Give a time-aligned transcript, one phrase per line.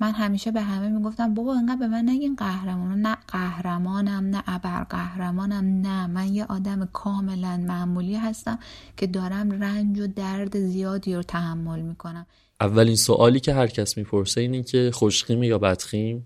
[0.00, 4.84] من همیشه به همه می‌گفتم بابا انقدر به من نگین قهرمان نه قهرمانم نه ابر
[4.84, 6.06] قهرمانم نه.
[6.06, 8.58] من یه آدم کاملا معمولی هستم
[8.96, 12.26] که دارم رنج و درد زیادی رو تحمل می‌کنم.
[12.60, 16.24] اولین سوالی که هر کس می‌پرسه اینه که خوشخیمی یا بدخیم؟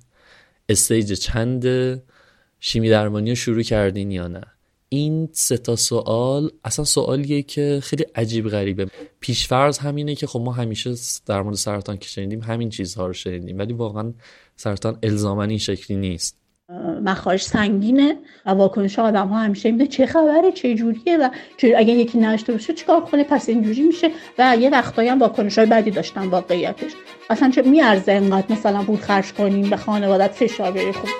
[0.68, 1.66] استیج چند
[2.60, 4.42] شیمی درمانی رو شروع کردین یا نه؟
[4.92, 8.86] این سه تا سوال اصلا سوالیه که خیلی عجیب غریبه.
[9.20, 10.94] پیشفرض همینه که خب ما همیشه
[11.26, 14.12] در مورد سرطان که شنیدیم همین چیزها رو شنیدیم ولی واقعا
[14.56, 16.36] سرطان الزاما این شکلی نیست.
[17.02, 18.16] مخارج سنگینه.
[18.46, 22.52] و واکنش آدم ها همیشه میده چه خبره چه جوریه و چه اگه یکی نشته
[22.52, 26.92] باشه چیکار کنه؟ پس اینجوری میشه و یه وقتایی هم واکنش های بدی داشتن واقعیتش.
[27.30, 31.10] اصلا چه میارزه انقدر مثلا پول خرج کنیم به خانوادت فشار بیاری خوب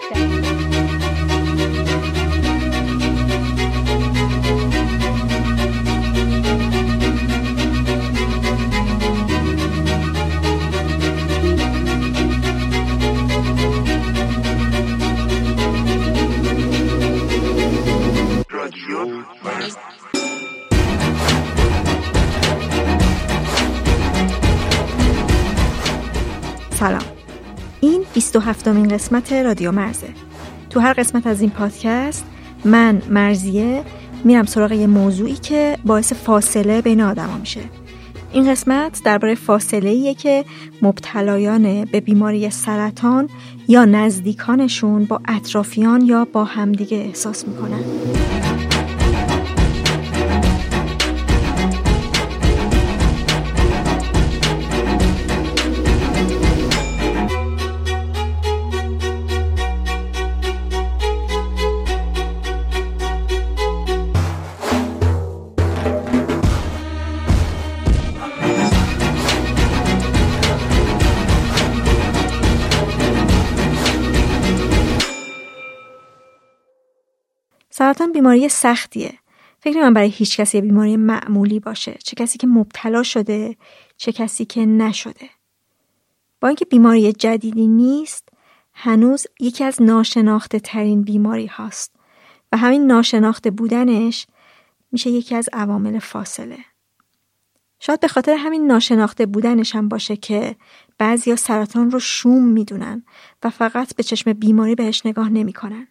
[26.82, 27.03] سلام.
[27.81, 30.09] این 27 مین قسمت رادیو مرزه.
[30.70, 32.25] تو هر قسمت از این پادکست
[32.65, 33.82] من مرزیه
[34.25, 37.60] میرم سراغ یه موضوعی که باعث فاصله بین آدما میشه.
[38.32, 40.44] این قسمت درباره فاصله ایه که
[40.82, 43.28] مبتلایان به بیماری سرطان
[43.69, 47.81] یا نزدیکانشون با اطرافیان یا با همدیگه احساس می‌کنن.
[77.92, 79.19] سرطان بیماری سختیه.
[79.60, 81.98] فکر من برای هیچ کسی بیماری معمولی باشه.
[82.04, 83.56] چه کسی که مبتلا شده،
[83.97, 85.30] چه کسی که نشده.
[86.41, 88.28] با اینکه بیماری جدیدی نیست،
[88.72, 91.94] هنوز یکی از ناشناخته ترین بیماری هاست
[92.53, 94.27] و همین ناشناخته بودنش
[94.92, 96.59] میشه یکی از عوامل فاصله.
[97.80, 100.56] شاید به خاطر همین ناشناخته بودنش هم باشه که
[100.98, 103.04] بعضیا سرطان رو شوم می‌دونن
[103.42, 105.88] و فقط به چشم بیماری بهش نگاه نمی‌کنن.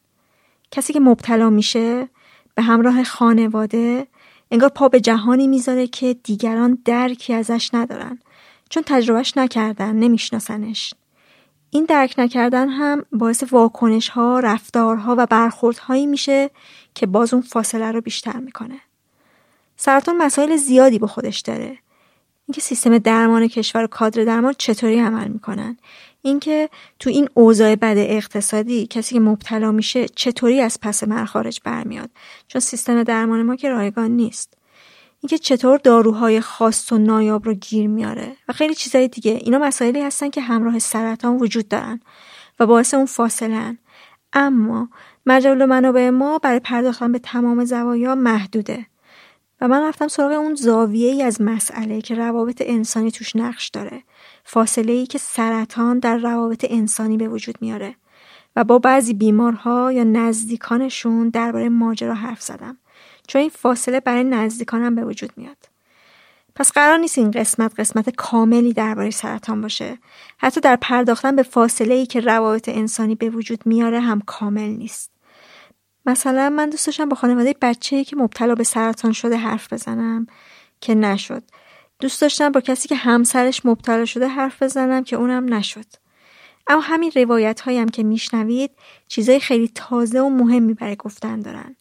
[0.71, 2.07] کسی که مبتلا میشه
[2.55, 4.07] به همراه خانواده
[4.51, 8.19] انگار پا به جهانی می‌ذاره که دیگران درکی ازش ندارن
[8.69, 10.93] چون تجربهش نکردن نمیشناسنش
[11.69, 16.49] این درک نکردن هم باعث واکنش ها، رفتارها و برخوردهایی میشه
[16.95, 18.79] که باز اون فاصله رو بیشتر می‌کنه.
[19.77, 21.77] سرطان مسائل زیادی به خودش داره.
[22.47, 25.77] اینکه سیستم درمان کشور و کادر درمان چطوری عمل می‌کنن
[26.21, 26.69] اینکه
[26.99, 32.09] تو این اوضاع بد اقتصادی کسی که مبتلا میشه چطوری از پس مرخارج برمیاد؟
[32.47, 34.53] چون سیستم درمان ما که رایگان نیست.
[35.21, 39.31] اینکه چطور داروهای خاص و نایاب رو گیر میاره و خیلی چیزای دیگه.
[39.31, 41.99] اینا مسائلی هستن که همراه سرطان وجود دارن
[42.59, 43.77] و باعث اون فاصله
[44.33, 44.89] اما
[45.25, 48.85] مجال منابع ما برای پرداختن به تمام زوایا محدوده.
[49.61, 54.03] و من رفتم سراغ اون زاویه ای از مسئله که روابط انسانی توش نقش داره.
[54.43, 57.95] فاصله ای که سرطان در روابط انسانی به وجود میاره
[58.55, 62.77] و با بعضی بیمارها یا نزدیکانشون درباره ماجرا حرف زدم
[63.27, 65.57] چون این فاصله برای نزدیکانم به وجود میاد.
[66.55, 69.97] پس قرار نیست این قسمت قسمت کاملی درباره سرطان باشه.
[70.37, 75.11] حتی در پرداختن به فاصله ای که روابط انسانی به وجود میاره هم کامل نیست.
[76.05, 80.27] مثلا من دوست داشتم با خانواده بچه که مبتلا به سرطان شده حرف بزنم
[80.81, 81.43] که نشد.
[82.01, 85.85] دوست داشتم با کسی که همسرش مبتلا شده حرف بزنم که اونم نشد.
[86.67, 88.71] اما همین روایت هایم که میشنوید
[89.07, 91.75] چیزای خیلی تازه و مهمی برای گفتن دارن.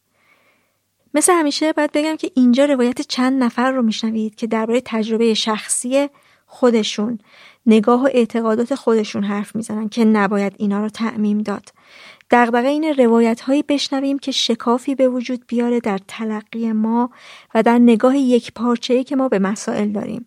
[1.14, 6.08] مثل همیشه باید بگم که اینجا روایت چند نفر رو میشنوید که درباره تجربه شخصی
[6.46, 7.18] خودشون
[7.66, 11.72] نگاه و اعتقادات خودشون حرف می‌زنن که نباید اینا رو تعمیم داد.
[12.30, 17.10] دغدغه این روایت هایی بشنویم که شکافی به وجود بیاره در تلقی ما
[17.54, 20.26] و در نگاه یک پارچه که ما به مسائل داریم.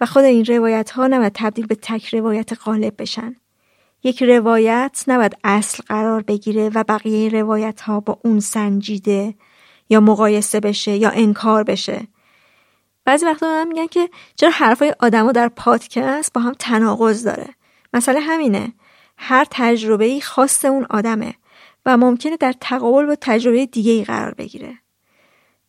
[0.00, 3.36] و خود این روایت ها نباید تبدیل به تک روایت غالب بشن.
[4.02, 9.34] یک روایت نباید اصل قرار بگیره و بقیه روایت ها با اون سنجیده
[9.88, 12.08] یا مقایسه بشه یا انکار بشه.
[13.04, 17.48] بعضی وقتا میگن که چرا حرفای آدما در پادکست با هم تناقض داره؟
[17.92, 18.72] مسئله همینه.
[19.18, 21.34] هر تجربه ای خاص اون آدمه
[21.86, 24.78] و ممکنه در تقابل با تجربه دیگه ای قرار بگیره.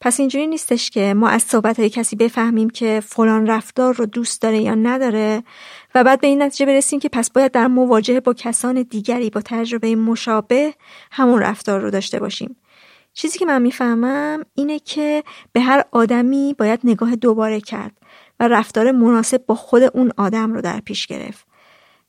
[0.01, 4.41] پس اینجوری نیستش که ما از صحبت های کسی بفهمیم که فلان رفتار رو دوست
[4.41, 5.43] داره یا نداره
[5.95, 9.41] و بعد به این نتیجه برسیم که پس باید در مواجهه با کسان دیگری با
[9.45, 10.73] تجربه مشابه
[11.11, 12.55] همون رفتار رو داشته باشیم.
[13.13, 15.23] چیزی که من می‌فهمم اینه که
[15.53, 17.97] به هر آدمی باید نگاه دوباره کرد
[18.39, 21.48] و رفتار مناسب با خود اون آدم رو در پیش گرفت.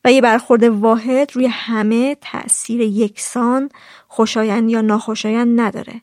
[0.04, 3.68] و یه برخورد واحد روی همه تأثیر یکسان
[4.08, 6.00] خوشایند یا ناخوشایند نداره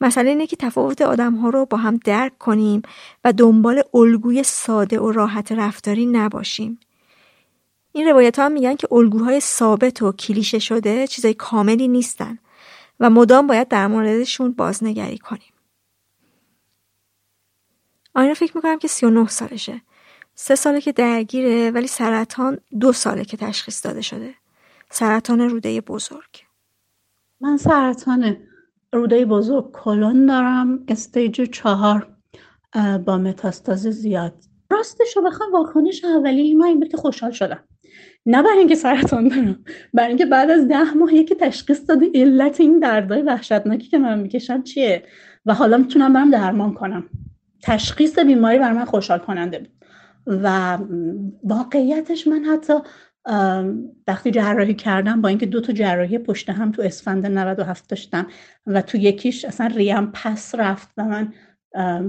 [0.00, 2.82] مسئله اینه که تفاوت آدم ها رو با هم درک کنیم
[3.24, 6.78] و دنبال الگوی ساده و راحت رفتاری نباشیم
[7.92, 12.38] این روایت ها میگن که الگوهای ثابت و کلیشه شده چیزای کاملی نیستن
[13.00, 15.52] و مدام باید در موردشون بازنگری کنیم.
[18.14, 19.82] آینا فکر می‌کنم که 39 سالشه.
[20.38, 24.34] سه ساله که درگیره ولی سرطان دو ساله که تشخیص داده شده.
[24.90, 26.44] سرطان روده بزرگ.
[27.40, 28.36] من سرطان
[28.92, 32.06] روده بزرگ کلون دارم استیج چهار
[33.06, 34.34] با متاستاز زیاد.
[34.70, 37.64] راستش رو بخوام واکنش اولی من این که خوشحال شدم.
[38.26, 42.60] نه برای اینکه سرطان دارم برای اینکه بعد از ده ماه یکی تشخیص داده علت
[42.60, 45.06] این دردای وحشتناکی که من می‌کشم چیه؟
[45.46, 47.04] و حالا می‌تونم برم درمان کنم.
[47.62, 49.75] تشخیص بیماری برای من خوشحال کننده بود.
[50.26, 50.78] و
[51.44, 52.72] واقعیتش من حتی
[54.06, 58.26] وقتی جراحی کردم با اینکه دو تا جراحی پشت هم تو اسفند 97 داشتم
[58.66, 61.32] و تو یکیش اصلا ریم پس رفت و من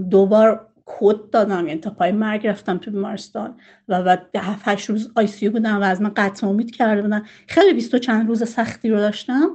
[0.09, 5.27] دوبار کد دادم یعنی تا پای مرگ رفتم تو بیمارستان و بعد هفت روز آی
[5.27, 7.23] سی بودم و از من قطع امید کرده بودن.
[7.47, 9.49] خیلی بیست و چند روز سختی رو داشتم.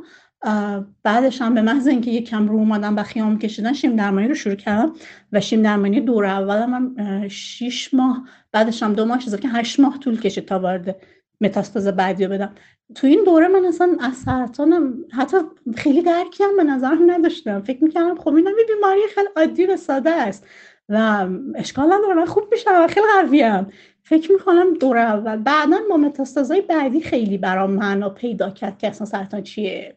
[1.02, 4.54] بعدش هم به محض اینکه یکم رو اومدم و خیام کشیدن شیم درمانی رو شروع
[4.54, 4.92] کردم
[5.32, 9.98] و شیم درمانی دور اول من شیش ماه بعدش هم دو ماه که هشت ماه
[9.98, 10.96] طول کشید تا وارد
[11.40, 12.54] متاستاز بعدی رو بدم.
[12.94, 15.36] تو این دوره من اصلا از سرطانم حتی
[15.76, 17.60] خیلی درکی هم به نظرم نداشتم.
[17.60, 20.46] فکر می‌کردم خب اینم بیماری خیلی عادی و ساده است
[20.88, 23.66] و اشکال نداره من خوب میشم و خیلی قویم.
[24.02, 29.06] فکر می‌کنم دور اول بعدا با متاستازهای بعدی خیلی برام معنا پیدا کرد که اصلا
[29.06, 29.94] سرطان چیه.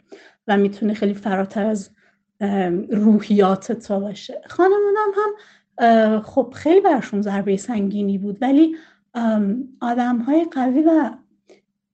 [0.48, 1.90] و می‌تونه خیلی فراتر از
[2.90, 4.42] روحیات تو باشه.
[4.48, 8.76] خانمونم هم خب خیلی برشون ضربه سنگینی بود ولی
[9.82, 11.12] آدم های قوی و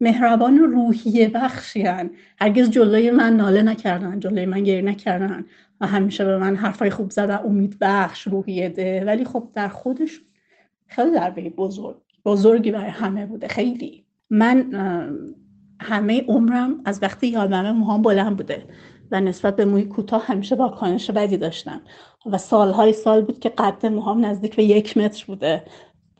[0.02, 5.46] مهربان و روحیه بخشیان هرگز جلوی من ناله نکردن جلوی من گریه نکردن
[5.82, 9.04] و همیشه به من حرفای خوب زدن امید بخش روحیه ده.
[9.08, 10.22] ولی خب در خودش
[10.88, 14.06] خیلی ضربه بزرگ بزرگی برای همه بوده خیلی.
[14.30, 14.72] من
[15.82, 18.66] همه عمرم از وقتی یادمه موهام بلند بوده
[19.12, 21.82] و نسبت به موی کوتاه همیشه واکنش بدی داشتم.
[22.26, 25.64] و سالهای سال بود که قد موهام نزدیک به یک متر بوده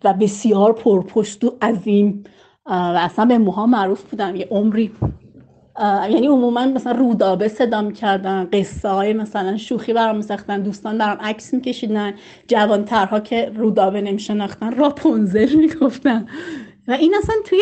[0.04, 2.24] و بسیار پرپشت و عظیم.
[2.66, 4.36] و اصلا به موها معروف بودم.
[4.36, 4.92] یه عمری
[5.80, 11.54] یعنی عموما مثلا رودابه صدا می‌کردن قصه های مثلا شوخی برام میساختن دوستان برام عکس
[11.54, 12.14] میکشیدن
[12.48, 16.28] جوانترها که رودابه نمیشناختن راپونزل می‌گفتن.
[16.92, 17.60] و این اصلا توی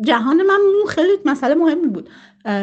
[0.00, 2.08] جهان من خیلی مسئله مهمی بود.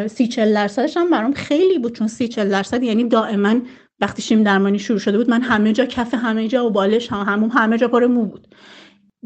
[0.07, 3.61] سی چل درصدش هم برام خیلی بود چون سی چل درصد یعنی دائما
[3.99, 7.33] وقتی شیم درمانی شروع شده بود من همه جا کف همه جا و بالش هم
[7.33, 8.55] همون همه جا پر مو بود.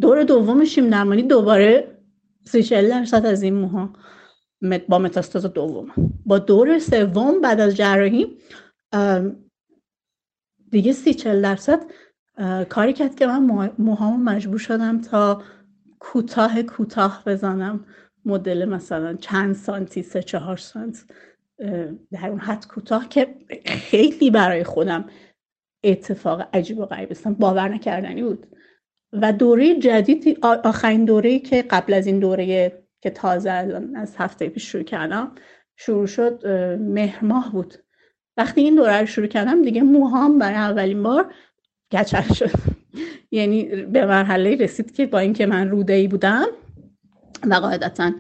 [0.02, 1.98] دور دوم شیم درمانی دوباره
[2.46, 3.94] سی چل درصد از این موها
[4.90, 5.92] با متاستاز دوم.
[6.26, 8.38] با دور سوم بعد از جراحی
[10.72, 11.82] دیگه سی چل درصد
[12.70, 15.42] کاری کرد که من موهامو مجبور شدم تا
[16.04, 17.86] کوتاه کوتاه بزنم
[18.26, 21.06] مدل مثلا چند سانتی سه چهار سانت
[22.12, 25.06] در اون حد کوتاه که خیلی برای خودم
[25.84, 28.48] اتفاق عجیب و غریب استم باور نکردنی بود.
[29.14, 33.52] و دوره جدید آخرین دوره که قبل از این دوره که تازه
[33.96, 35.32] از هفته پیش شروع کردم
[35.76, 36.48] شروع شد
[36.80, 37.74] مهر ماه بود.
[38.38, 41.34] وقتی این دوره رو شروع کردم دیگه موهام برای اولین بار
[41.94, 42.52] گچل شد.
[43.32, 46.46] یعنی به مرحله رسید که با اینکه من روده ای بودم
[47.50, 48.12] و قاعدتا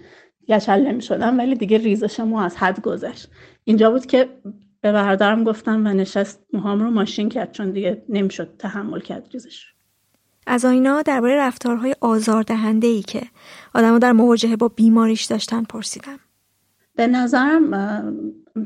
[0.49, 3.29] گچل نمی شدم ولی دیگه ریزش مو از حد گذشت.
[3.63, 4.29] اینجا بود که
[4.81, 9.73] به برادرم گفتم و نشست موهام رو ماشین کرد چون دیگه نمی‌شد تحمل کرد ریزش
[10.47, 13.21] از آینا درباره رفتارهای آزاردهنده ای که
[13.73, 16.19] آدمها در مواجهه با بیماریش داشتن پرسیدم.
[16.95, 18.03] به نظرم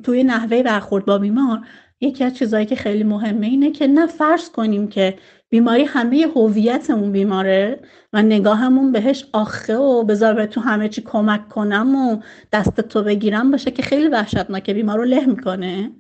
[0.04, 1.60] توی نحوه برخورد با بیمار
[2.02, 5.18] یکی از چیزهایی که خیلی مهمه اینه که نه فرض کنیم که
[5.50, 7.80] بیماری همه هویتمون بیماره
[8.14, 12.22] و نگاهمون بهش آخه و بذار به تو همه چی کمک کنم و
[12.54, 15.92] دست تو بگیرم باشه که خیلی وحشتناکه بیمار رو له می‌کنه.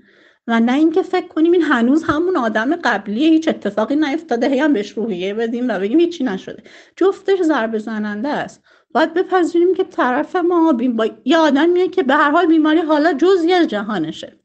[0.47, 4.73] و نه اینکه فکر کنیم این هنوز همون آدم قبلیه هیچ اتفاقی نیفتاده هی هم
[4.73, 6.63] بهش روحیه بدیم و بگیم هیچی نشده.
[6.95, 8.63] جفتش ضربه زننده است.
[8.93, 13.53] باید بپذیریم که طرف ما با یه آدمیه که به هر حال بیماری حالا جزی
[13.53, 14.36] از جهانشه.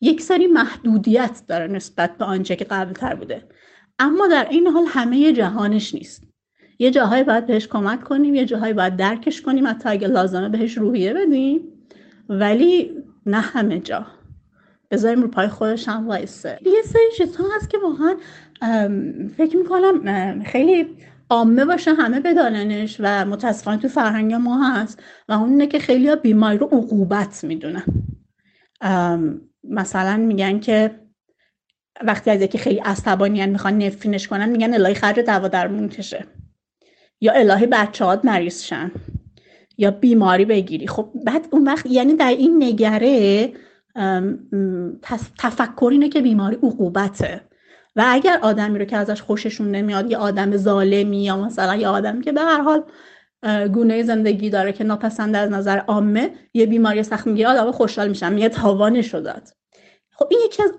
[0.00, 3.42] یک سری محدودیت داره نسبت به آنچه که قبلتر بوده.
[3.98, 6.24] اما در این حال همه جهانش نیست.
[6.78, 10.78] یه جاهایی باید بهش کمک کنیم یه جاهایی باید درکش کنیم حتی اگه لازمه بهش
[10.78, 11.60] روحیه بدیم.
[12.28, 12.90] ولی
[13.26, 14.06] نه همه جا.
[14.90, 16.58] بذاریم رو پای خودش هم وایسه.
[16.66, 18.16] یه سری چیزها هست که واقعا
[19.36, 20.96] فکر می‌کنم خیلی
[21.30, 26.08] عامه باشه همه بداننش و متاسفانه تو فرهنگ ما هست و اون اینه که خیلی
[26.08, 27.84] ها بیماری رو عقوبت می‌دونن.
[29.64, 31.00] مثلا میگن که
[32.04, 36.24] وقتی از یکی خیلی عصبانی می‌خوان نفرینش کنن میگن الهی خرج دوا درمون کشه.
[37.20, 38.90] یا الهی بچه مریض شن.
[39.78, 40.86] یا بیماری بگیری.
[40.86, 43.52] خب بعد اون وقت یعنی در این نگره
[45.38, 47.40] تفکر اینه که بیماری عقوبته.
[47.96, 52.24] و اگر آدمی رو که ازش خوششون نمیاد یه آدم ظالمی یا مثلا یه آدمی
[52.24, 52.82] که به هر حال
[53.72, 58.32] گونه زندگی داره که ناپسنده از نظر عامه یه بیماری سخت می‌گیره آدم خوشحال میشن
[58.32, 59.48] میگه تاوانش داد.
[60.10, 60.72] خب این یکی از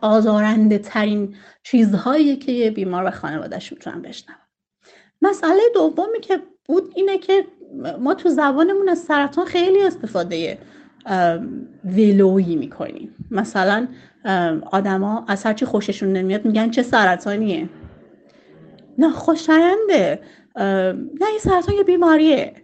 [0.00, 4.38] آزارنده ترین چیزهایی که یه بیمار و خانوادهش می‌تونن بشنون.
[5.22, 7.44] مسئله دومی که بود اینه که
[8.00, 10.58] ما تو زبانمون از سرطان خیلی استفاده
[11.84, 13.14] ولویی می‌کنیم.
[13.30, 13.88] مثلا
[14.72, 17.68] آدما از هرچی خوششون نمیاد میگن چه سرطانیه.
[18.98, 20.20] نه خوشاینده
[20.56, 22.54] نه این سرطان یه بیماریه.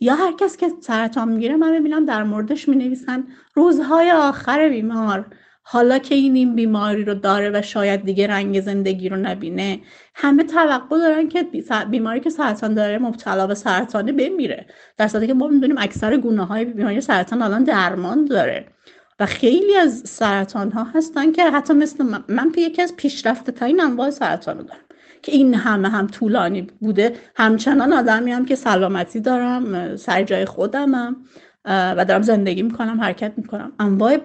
[0.00, 3.24] یا هر کس که سرطان می‌گیره من ببینم در موردش می‌نویسن
[3.54, 5.26] روزهای آخر بیمار.
[5.62, 9.80] حالا که این این بیماری رو داره و شاید دیگه رنگ زندگی رو نبینه
[10.14, 11.46] همه توقع دارن که
[11.90, 14.66] بیماری که سرطان داره مبتلا به سرطانه بمیره.
[14.96, 18.66] در صورتی که ما می‌دونیم اکثر گونه های بیماری سرطان الان درمان داره.
[19.20, 23.80] و خیلی از سرطان ها هستن که حتی مثل من, من یکی از پیشرفته ترین
[23.80, 24.85] انواع سرطان رو دارم.
[25.26, 27.12] که این همه هم طولانی بوده.
[27.36, 31.16] همچنان آدمی هم که سلامتی دارم سر جای خودمم
[31.64, 33.72] و دارم زندگی می‌کنم حرکت می‌کنم.
[33.78, 34.18] انواع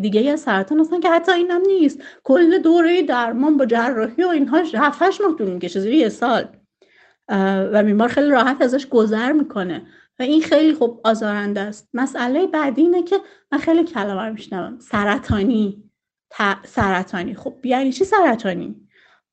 [0.00, 2.02] دیگه از سرطان هستن که حتی اینم نیست.
[2.24, 6.44] کل دوره درمان با جراحی و اینها هفتش ماه طول می‌کشه یه سال.
[7.72, 9.82] و بیمار خیلی راحت ازش گذر می‌کنه.
[10.18, 11.88] و این خیلی خوب آزارنده است.
[11.94, 13.16] مسئله بعدی اینه که
[13.52, 14.78] من خیلی کلمه میشنوم.
[14.78, 15.84] سرطانی.
[16.64, 17.34] سرطانی.
[17.34, 18.74] خب یعنی چی سرطانی؟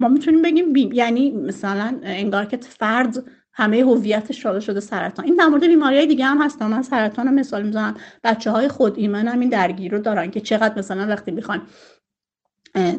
[0.01, 5.25] ما می‌تونیم بگیم یعنی مثلا انگار که فرد همه هویتش شده شده سرطان.
[5.25, 7.96] این در مورد بیماری های دیگه هم هستن من سرطان رو مثال می‌زنم.
[8.24, 11.62] بچه های خود ایمن هم این درگیر رو دارن که چقدر مثلا وقتی می‌خوان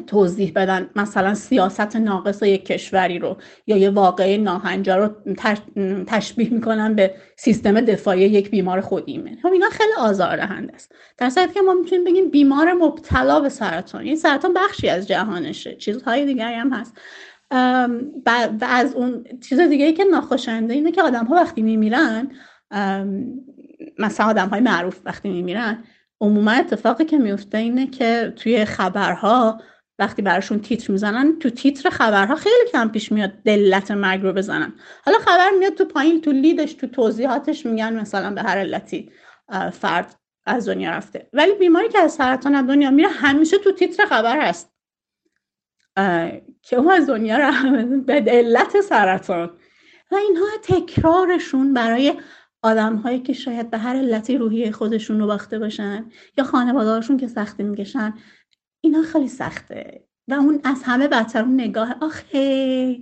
[0.07, 0.89] توضیح بدن.
[0.95, 3.37] مثلا سیاست ناقص یک کشوری رو
[3.67, 5.33] یا یه واقعه ناهنجار رو
[6.07, 9.03] تشبیه می‌کنن به سیستم دفاعی یک بیمار خود
[9.43, 10.91] خب اینا خیلی آزاردهنده است.
[11.17, 15.75] در صورتی که ما می‌تونیم بگیم بیمار مبتلا به سرطان این سرطان بخشی از جهانشه.
[15.75, 16.97] چیزهای دیگری هم هست.
[18.25, 22.31] و از اون چیز دیگه که ناخوشنده اینه که آدم ها وقتی میمیرن
[23.99, 25.83] مثلا آدم های معروف وقتی میمیرن
[26.23, 29.61] عموما اتفاقی که میفته اینه که توی خبرها
[29.99, 34.73] وقتی براشون تیتر می‌زنن تو تیتر خبرها خیلی کم پیش میاد دلت مرگ رو بزنن.
[35.05, 39.11] حالا خبر میاد تو پایین تو لیدش تو توضیحاتش میگن مثلا به هر علتی
[39.71, 40.15] فرد
[40.45, 41.29] از دنیا رفته.
[41.33, 44.73] ولی بیماری که از سرطان از دنیا میره همیشه تو تیتر خبر هست.
[46.61, 49.57] که اون از دنیا رفته به علت سرطان.
[50.11, 52.13] و اینها تکرارشون برای
[52.63, 56.05] آدم هایی که شاید به هر علتی روحی خودشون رو باخته باشن
[56.37, 58.13] یا خانوادهاشون که سختی می‌کشن
[58.81, 60.03] اینا خیلی سخته.
[60.27, 62.97] و اون از همه بدتر اون نگاه آخه!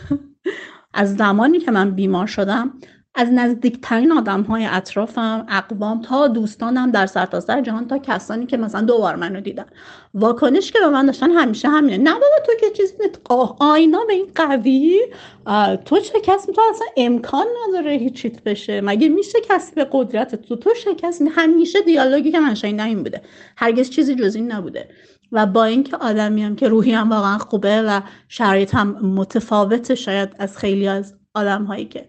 [0.94, 2.80] از زمانی که من بیمار شدم
[3.16, 8.80] از نزدیکترین آدم های اطرافم اقوام تا دوستانم در سرتاسر جهان تا کسانی که مثلا
[8.80, 9.64] دوبار منو دیدن.
[10.14, 11.98] واکنش که به من داشتن همیشه همینه.
[11.98, 12.94] نه بابا تو که چیزی
[13.58, 15.00] آینا به این قوی؟
[15.84, 18.80] تو کسی تو اصلا امکان نداره هیچیت بشه.
[18.80, 23.22] مگه میشه کسی به قدرت تو تو شکست؟ همیشه دیالوگی که من شنیدم این بوده.
[23.56, 24.88] هرگز چیزی جز این نبوده.
[25.32, 30.28] و با اینکه آدمی هم که روحی هم واقعا خوبه و شرایط هم متفاوته شاید
[30.38, 32.06] از خیلی از آدم هایی که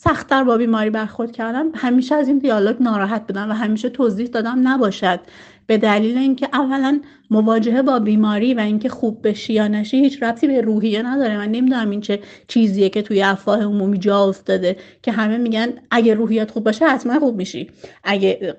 [0.00, 1.70] سختتر با بیماری برخورد کردم.
[1.74, 5.20] همیشه از این دیالوگ ناراحت بودم و همیشه توضیح دادم نباشد.
[5.66, 7.00] به دلیل اینکه اولا
[7.30, 11.48] مواجهه با بیماری و اینکه خوب بشی یا نشی هیچ ربطی به روحیه نداره من
[11.48, 16.50] نمی‌دونم این چه چیزیه که توی افواه عمومی جا افتاده که همه میگن اگه روحیت
[16.50, 17.70] خوب باشه حتما خوب میشی.
[18.04, 18.56] اگه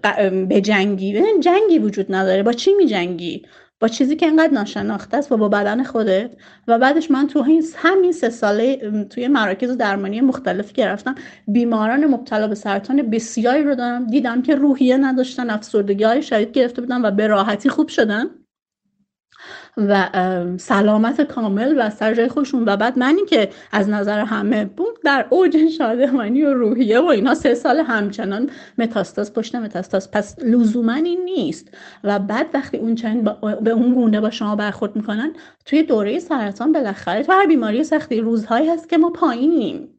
[0.49, 2.43] به جنگی جنگی وجود نداره.
[2.43, 3.41] با چی میجنگی؟
[3.79, 6.31] با چیزی که انقدر ناشناخته است و با بدن خودت.
[6.67, 7.45] و بعدش من تو
[7.75, 11.15] همین سه ساله توی مراکز درمانی مختلف گرفتم
[11.47, 14.07] بیماران مبتلا به سرطان بسیاری رو دارم.
[14.07, 18.29] دیدم که روحیه نداشتن افسردگی های شدید گرفته بودن و به راحتی خوب شدن.
[19.77, 20.09] و
[20.57, 25.25] سلامت کامل و سر جای خوشون و بعد منی که از نظر همه بود در
[25.29, 30.11] اوج شادمانی و روحیه و اینا سه سال همچنان متاستاز پشت متاستاز.
[30.11, 31.67] پس لزوما این نیست.
[32.03, 33.23] و بعد وقتی اون چند
[33.61, 35.33] به اون گونه با شما برخورد می‌کنن
[35.65, 39.89] توی دوره سرطان بالاخره تو هر بیماری سختی روزهایی هست که ما پایینیم.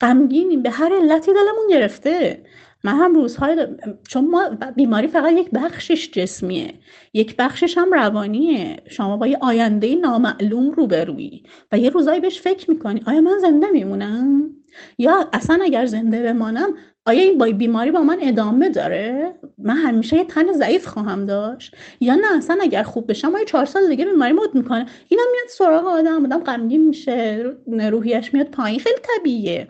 [0.00, 0.62] غمگینیم.
[0.62, 2.44] به هر علتی دلمون گرفته.
[2.84, 3.66] من هم روزهای
[4.08, 6.74] چون ما بیماری فقط یک بخشش جسمیه.
[7.14, 8.76] یک بخشش هم روانیه.
[8.90, 11.42] شما با یه آینده نامعلوم روبرویی.
[11.72, 14.50] و یه روزایی بهش فکر می‌کنی آیا من زنده میمونم؟
[14.98, 16.74] یا اصلا اگر زنده بمانم
[17.06, 21.76] آیا این بیماری با من ادامه داره؟ من همیشه یه تن ضعیف خواهم داشت.
[22.00, 25.48] یا نه اصلا اگر خوب بشم ما چهار سال دیگه بیماری مد می‌کنه؟ اینم میاد
[25.48, 26.24] سراغ آدم.
[26.24, 27.44] آدم غمگین میشه
[27.90, 28.78] روحیش میاد پایین.
[28.80, 29.68] خیلی طبیعیه.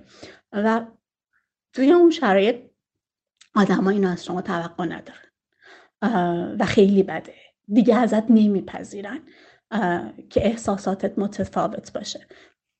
[0.52, 0.80] و
[1.72, 2.56] توی اون شرایط
[3.54, 6.56] آدم اینو از شما توقع ندارن.
[6.60, 7.34] و خیلی بده.
[7.68, 9.18] دیگه ازت نمیپذیرن
[10.30, 12.26] که احساساتت متفاوت باشه.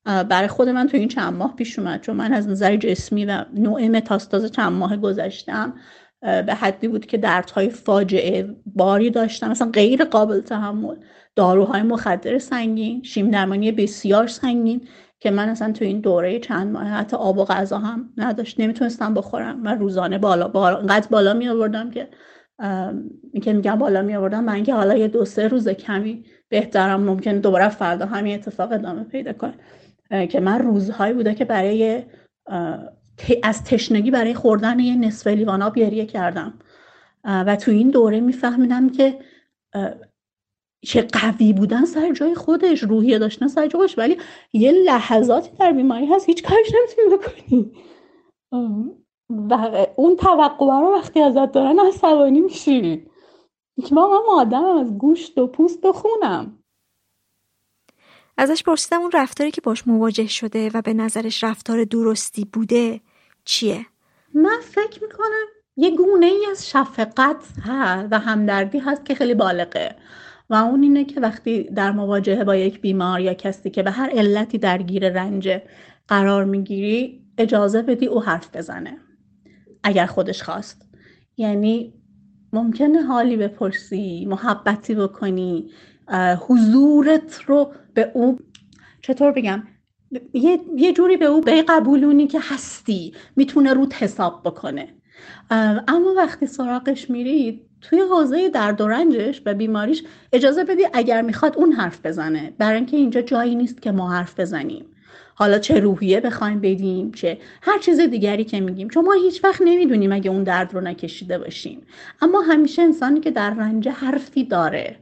[0.05, 3.45] برای خود من تو این چند ماه پیش اومد چون من از نظر جسمی و
[3.53, 5.73] نوع متاستاز چند ماه گذشتم
[6.21, 9.51] به حدی بود که دردهای فاجعه باری داشتم.
[9.51, 10.95] مثلا غیر قابل تحمل
[11.35, 14.87] داروهای مخدر سنگین شیم درمانی بسیار سنگین.
[15.25, 19.13] که من اصلا تو این دوره چند ماه حتی آب و غذا هم نداشت نمی‌تونستم
[19.13, 22.07] بخورم من روزانه بالا بالا قد بالا می آوردم که
[23.43, 27.39] که میگم بالا می آوردم من اینکه حالا یه دو سه روز کمی بهترم ممکن
[27.39, 29.53] دوباره فردا همین اتفاق ادامه پیدا کنه.
[30.27, 32.03] که من روزهایی بوده که برای
[33.43, 36.53] از تشنگی برای خوردن یه نصف لیوان آب گریه کردم.
[37.23, 39.19] و تو این دوره میفهمیدم که
[40.85, 43.97] چه قوی بودن سر جای خودش روحیه داشتن سر جای خودش.
[43.97, 44.17] ولی
[44.53, 47.71] یه لحظاتی در بیماری هست هیچ کارش نمی‌تونی بکنی.
[49.29, 53.05] و اون توقع رو وقتی ازت دارن عصبانی میشی.
[53.85, 56.59] که ما من آدمم از گوشت و پوست و خونم.
[58.37, 63.01] ازش پرسیدم اون رفتاری که باش مواجه شده و به نظرش رفتار درستی بوده
[63.45, 63.85] چیه؟
[64.33, 65.45] من فکر می‌کنم
[65.77, 69.95] یه گونه ای از شفقت هست و همدردی هست که خیلی بالغه.
[70.49, 74.09] و اون اینه که وقتی در مواجهه با یک بیمار یا کسی که به هر
[74.09, 75.49] علتی درگیر رنج
[76.07, 78.97] قرار می‌گیری اجازه بدی او حرف بزنه.
[79.83, 80.89] اگر خودش خواست.
[81.37, 81.93] یعنی
[82.53, 85.69] ممکنه حالی بپرسی محبتی بکنی
[86.47, 88.39] حضورت رو به او
[89.01, 89.63] چطور بگم؟
[90.33, 94.87] یه, یه جوری به او به قبولونی که هستی می‌تونه روت حساب بکنه.
[95.87, 101.57] اما وقتی سراغش میرید توی حوزه درد و رنجش و بیماریش اجازه بدی اگر می‌خواد
[101.57, 104.85] اون حرف بزنه برای اینکه اینجا جایی نیست که ما حرف بزنیم.
[105.35, 108.89] حالا چه روحیه بخوایم بدیم چه هر چیز دیگری که میگیم.
[108.89, 111.81] چون ما هیچ وقت نمی‌دونیم اگه اون درد رو نکشیده باشیم.
[112.21, 114.95] اما همیشه انسانی که در رنج حرفی داره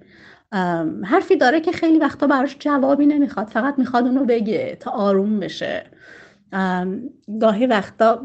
[1.04, 3.48] حرفی داره که خیلی وقتا براش جوابی نمی‌خواد.
[3.48, 5.84] فقط می‌خواد اونو بگه تا آروم بشه.
[7.41, 8.24] گاهی وقتا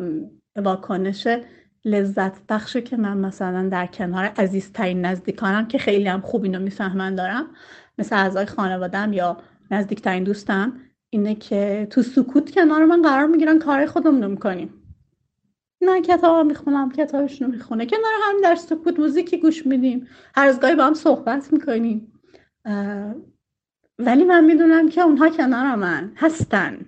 [0.56, 1.28] واکنش
[1.88, 7.14] لذت بخشه که من مثلا در کنار عزیزترین نزدیکانم که خیلی هم خوب اینو می‌فهمن
[7.14, 7.46] دارم
[7.98, 9.36] مثل اعضای خانوادم یا
[9.70, 10.72] نزدیکترین دوستم
[11.10, 14.74] اینه که تو سکوت کنار من قرار می‌گیرن کار خودم رو می‌کنیم.
[15.80, 17.86] من کتاب می‌خونم کتابشون رو می‌خونه.
[17.86, 20.06] کنار هم در سکوت موزیکی گوش میدیم.
[20.34, 22.12] هر از گاهی با هم صحبت می‌کنیم.
[23.98, 26.78] ولی من می‌دونم که اونها کنار من هستن.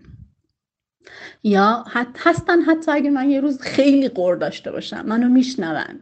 [1.42, 1.84] یا
[2.16, 6.00] هستن حتی اگه من یه روز خیلی قور داشته باشم منو میشنون.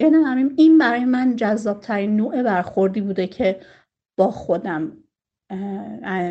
[0.00, 3.60] یعنی این برای من جذابترین نوع برخوردی بوده که
[4.18, 4.92] با خودم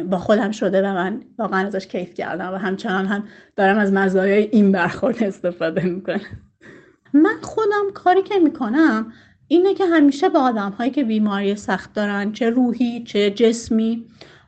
[0.10, 4.50] با خودم شده و من واقعا ازش کیف کردم و همچنان هم دارم از مزایای
[4.52, 6.22] این برخورد استفاده می‌کنم.
[7.14, 9.14] من خودم کاری که می‌کنم
[9.48, 14.06] اینه که همیشه با آدم هایی که بیماری سخت دارن چه روحی چه جسمی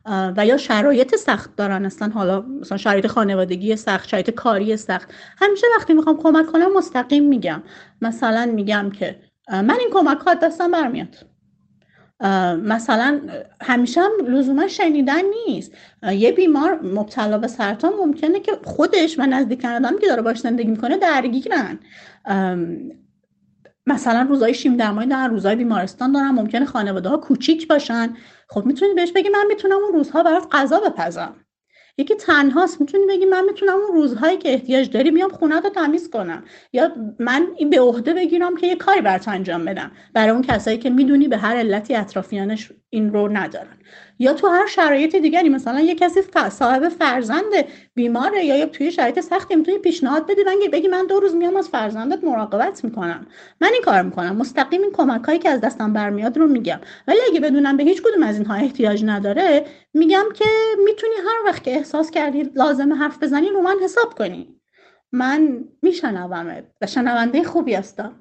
[0.10, 1.86] و یا شرایط سخت دارن.
[1.86, 5.10] اصلا حالا مثلا شرایط خانوادگی سخت شرایط کاری سخت.
[5.38, 7.64] همیشه وقتی می‌خوام کمک کنم مستقیم میگم.
[8.02, 9.20] مثلا میگم که
[9.52, 11.16] من این کمک ها دستم برمیاد.
[12.64, 13.22] مثلا
[13.62, 15.72] همیشه هم لزوما شنیدن نیست.
[16.12, 20.70] یه بیمار مبتلا به سرطان ممکنه که خودش و نزدیک آدمی که داره باش زندگی
[20.70, 21.80] می‌کنه درگیرن.
[23.88, 26.30] مثلا روزای شیم درمانی در روزای بیمارستان دارن.
[26.30, 28.10] ممکنه خانواده ها کوچیک باشن.
[28.50, 31.36] خب می‌تونید بهش بگی من می‌تونم اون روزها برات غذا بپزم.
[31.98, 36.10] یکی تنهاست می‌تونی بگی من می‌تونم اون روزهایی که احتیاج داری بیام خونه رو تمیز
[36.10, 36.44] کنم.
[36.74, 39.92] یا من این به عهده بگیرم که یه کاری برات انجام بدم.
[40.14, 43.78] برای اون کسایی که می‌دونی به هر علتی اطرافیانش این رو ندارن.
[44.20, 49.56] یا تو هر شرایط دیگری مثلا یه کسی صاحب فرزند بیماره یا توی شرایط سختی
[49.56, 53.28] می‌تونی پیشنهاد بدی بگی من دو روز میام از فرزندت مراقبت می‌کنم.
[53.62, 54.36] من این کار می‌کنم.
[54.36, 56.80] مستقیم این کمک هایی که از دستم برمیاد رو میگم.
[57.08, 60.46] ولی اگه بدونم به هیچ کدوم از اینها احتیاج نداره میگم که
[60.86, 64.56] می‌تونی هر وقت که احساس کردی لازم حرف بزنی رو من حساب کنی.
[65.12, 68.16] من میشنومت و شنونده خوبی هستم.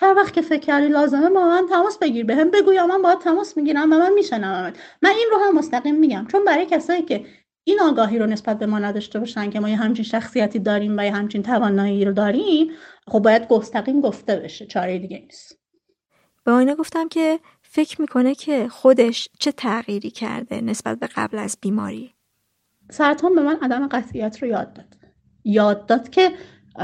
[0.00, 3.02] هر وقت که فکر کردی لازمه با من تماس بگیر به هم بگو یا من
[3.02, 4.76] باید تماس می‌گیرم و من میشنومت.
[5.02, 6.26] من این رو هم مستقیم میگم.
[6.32, 7.26] چون برای کسایی که
[7.64, 11.04] این آگاهی رو نسبت به ما نداشته باشن که ما یه همچین شخصیتی داریم و
[11.04, 12.70] یه همچین توانایی رو داریم
[13.06, 14.66] خب باید مستقیم گفته بشه.
[14.66, 15.58] چاره دیگه نیست.
[16.44, 21.58] به آینه گفتم که فکر می‌کنه که خودش چه تغییری کرده نسبت به قبل از
[21.60, 22.14] بیماری.
[22.90, 24.96] سرطان به من عدم قطعیت رو یاد داد.
[25.44, 26.32] یاد داد که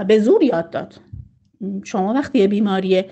[0.09, 0.94] به زور یاد داد.
[1.85, 3.05] شما وقتی یه بیماری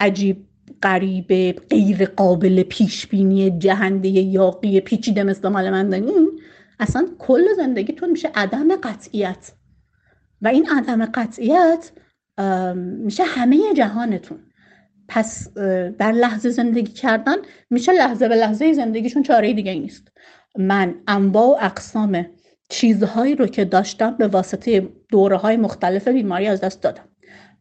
[0.00, 0.48] عجیب
[0.82, 6.40] غریب غیر قابل پیش بینی جهنده یاقی پیچیده مثل مال من دارین
[6.80, 9.52] اصلا کل زندگیتون میشه عدم قطعیت.
[10.42, 11.92] و این عدم قطعیت
[12.76, 14.38] میشه همه جهانتون.
[15.08, 15.54] پس
[15.98, 17.36] در لحظه زندگی کردن
[17.70, 20.08] میشه لحظه به لحظه زندگیشون چاره دیگه نیست.
[20.58, 22.26] من انواع و اقسام
[22.68, 27.07] چیزهایی رو که داشتم به واسطه دوره های مختلف بیماری از دست دادم.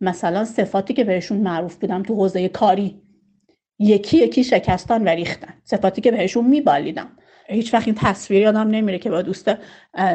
[0.02, 3.02] مثلا صفاتی که بهشون معروف بودم تو حوزه کاری
[3.80, 5.54] یکی یکی شکستان و ریختن.
[5.64, 7.08] صفاتی که بهشون میبالیدم.
[7.50, 9.52] هیچ وقت این تصویر یادم نمیره که با دوست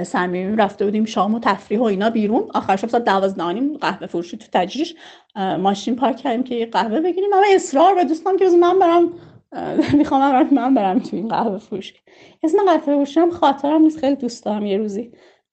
[0.02, 2.48] صمیمی رفته بودیم شام و تفریح و اینا بیرون.
[2.54, 4.94] آخر شب ساعت دوازده قهوه فروشی تو تجریش
[5.36, 7.32] ماشین پارک کردیم که یه قهوه بگیریم.
[7.32, 9.12] اما اصرار به دوستم که من برم
[9.98, 11.94] می‌خوام من برم تو این قهوه فروشی.
[12.42, 15.12] اسم قهوه فروشی هم خاطرم نیست خیلی دوست دارم یه روزی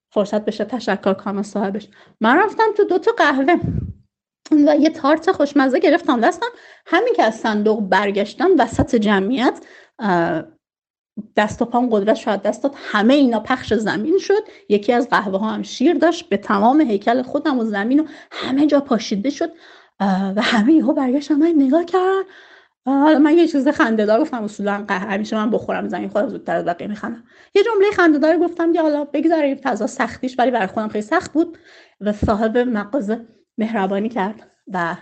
[0.10, 1.88] فرصت بشه تشکر کنم صاحبش.
[2.22, 3.56] من رفتم تو دو تا قهوه.
[4.52, 6.48] و یه تارت خوشمزه گرفتم دستم.
[6.86, 9.60] همین که از صندوق برگشتم وسط جمعیت
[11.36, 14.44] دست و پام قدرت شاید دست داد همه اینا پخش زمین شد.
[14.70, 18.68] یکی از قهوه ها هم شیر داشت به تمام هیکل خودم و زمین و همه
[18.68, 19.52] جا پاشیده شد.
[20.36, 22.22] و همه یهو برگشتم من نگاه کردن
[22.86, 26.88] حالا من یه چیز خنده‌دار گفتم اصولا همیشه من بخورم زمین خودم زودتر از بقیه
[26.88, 27.24] میخندم.
[27.56, 31.58] یه جمله خنده‌دار گفتم که حالا بگذاریم فضا سختیش ولی برای خودم خیلی سخت بود.
[32.02, 33.26] و صاحب مغازه
[33.60, 34.96] مهربانی کرد و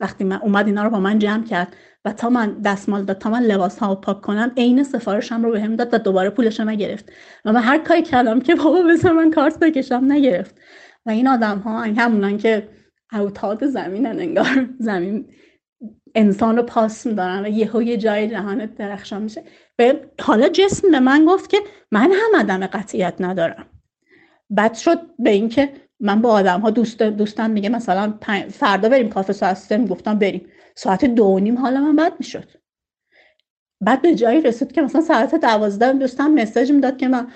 [0.00, 3.30] وقتی من اومد اینا رو با من جمع کرد و تا من دستمال داد تا
[3.30, 7.12] من لباس ها پاک کنم عین سفارشم رو بهم داد و دوباره پولش رو نگرفت.
[7.44, 10.54] و من هر کاری کردم که بابا بذار من کارت بکشم نگرفت.
[11.06, 12.68] و این آدم ها همونن که
[13.12, 14.68] اوتاد زمینن انگار.
[14.78, 15.28] زمین
[16.14, 19.42] انسان رو پاس میدارن و یهو یه جای جهانت درخشان میشه.
[19.76, 21.58] به حالا جسم به من گفت که
[21.92, 23.66] من هم عدم قطعیت ندارم.
[24.56, 25.72] بد شد به اینکه
[26.04, 28.14] من با آدم ها دوست دوستم میگه مثلا
[28.50, 30.46] فردا بریم کافه ساعت سه می‌گفتم بریم.
[30.74, 32.48] ساعت دو نیم حالا من بد می‌شد.
[33.80, 37.26] بعد به جایی رسید که مثلا ساعت دوازده دوستم مسیج می‌داد که من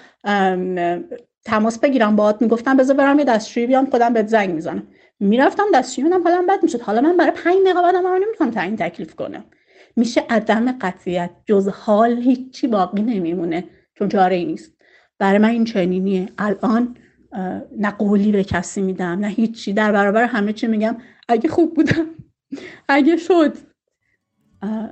[1.44, 2.42] تماس بگیرم باهات.
[2.42, 4.88] می‌گفتم بذار برم یه دستشویی بیام خودم بهت زنگ می‌زنم.
[5.20, 6.80] می‌رفتم دستشویی میدم حالا بد می‌شد.
[6.80, 9.44] حالا من برای پنج دقیقه بعدم رو نمی‌تونم تعیین تکلیف کنم.
[9.96, 11.30] میشه عدم قطعیت.
[11.46, 13.64] جز حال هیچی باقی نمیمونه.
[13.94, 14.72] چون چاره ای نیست.
[15.18, 16.28] برای من این چنینیه.
[16.38, 16.96] الان
[17.78, 19.72] نه قولی به کسی میدم نه هیچی.
[19.72, 20.96] در برابر همه چی میگم
[21.28, 22.06] اگه خوب بودم
[22.88, 23.56] اگه شد.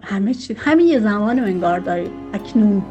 [0.03, 2.11] همه چی همین یه زمان انگار دارید.
[2.33, 2.83] اکنون.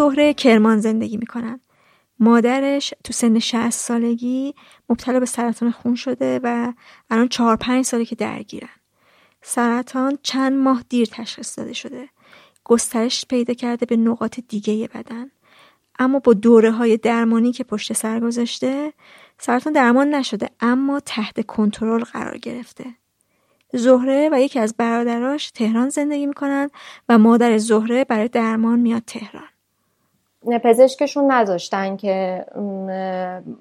[0.00, 1.60] زهره کرمان زندگی می‌کنن.
[2.18, 4.54] مادرش تو سن 60 سالگی
[4.88, 6.72] مبتلا به سرطان خون شده و
[7.10, 8.68] الان 4 5 ساله که درگیرن.
[9.42, 12.08] سرطان چند ماه دیر تشخیص داده شده.
[12.64, 15.30] گسترش پیدا کرده به نقاط دیگه بدن.
[15.98, 18.92] اما با دوره های درمانی که پشت سر گذاشته
[19.38, 22.86] سرطان درمان نشده اما تحت کنترل قرار گرفته.
[23.72, 26.70] زهره و یکی از برادراش تهران زندگی می‌کنن
[27.08, 29.50] و مادر زهره برای درمان میاد تهران
[30.48, 32.46] پزشکشون نذاشتن که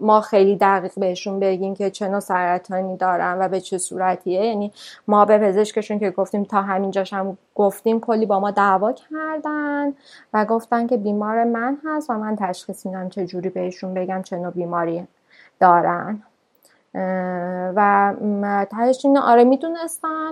[0.01, 4.45] ما خیلی دقیق بهشون بگیم که چه نوع سرطانی دارن و به چه صورتیه.
[4.45, 4.71] یعنی
[5.07, 9.93] ما به پزشکشون که گفتیم تا همینجاش هم گفتیم کلی با ما دعوا کردن
[10.33, 14.37] و گفتن که بیمار من هست و من تشخیص میدم چه جوری بهشون بگم چه
[14.37, 15.07] نوع بیماری
[15.59, 16.23] دارن.
[17.75, 20.31] و تهش این آره می‌دونستن.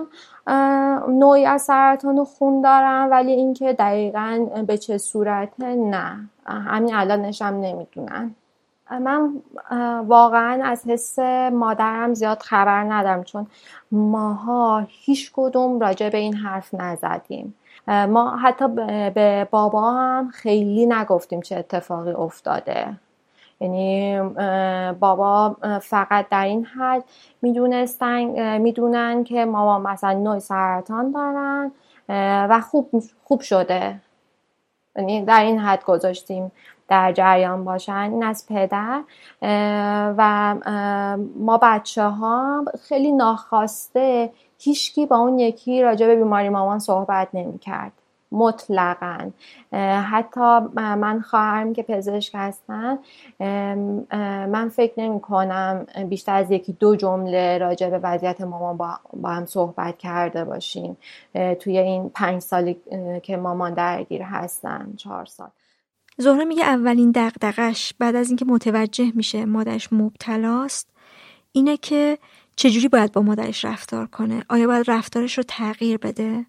[1.08, 6.28] نوعی از سرطان خون دارن ولی اینکه دقیقا به چه صورت نه.
[6.46, 8.34] همین الانش هم نمی‌دونن.
[8.90, 9.32] من
[10.06, 11.18] واقعا از حس
[11.52, 13.46] مادرم زیاد خبر ندارم چون
[13.92, 17.54] ماها هیچ کدوم راجع به این حرف نزدیم.
[17.88, 18.68] ما حتی
[19.14, 22.86] به بابا هم خیلی نگفتیم چه اتفاقی افتاده.
[23.60, 24.20] یعنی
[25.00, 27.04] بابا فقط در این حد
[27.42, 31.72] می‌دونستن می‌دونن که ماما مثلا نوع سرطان دارن
[32.50, 34.00] و خوب خوب شده.
[34.96, 36.52] یعنی در این حد گذاشتیم
[36.88, 37.92] در جریان باشن.
[37.92, 39.00] این از پدر.
[40.18, 40.54] و
[41.36, 47.58] ما بچه ها خیلی ناخواسته هیچکی با اون یکی راجع به بیماری مامان صحبت نمی
[47.58, 47.92] کرد
[48.32, 49.30] مطلقا.
[50.10, 52.98] حتی من خواهرم که پزشک هستن
[54.48, 59.28] من فکر نمی کنم بیشتر از یکی دو جمله راجع به وضعیت مامان با, با
[59.28, 60.96] هم صحبت کرده باشیم.
[61.60, 62.76] توی این پنج سالی
[63.22, 65.48] که مامان درگیر هستن چهار سال.
[66.16, 70.90] زهره میگه اولین دقدقش بعد از اینکه متوجه میشه مادرش مبتلاست
[71.52, 72.18] اینه که
[72.56, 76.46] چجوری باید با مادرش رفتار کنه؟ آیا باید رفتارش رو تغییر بده؟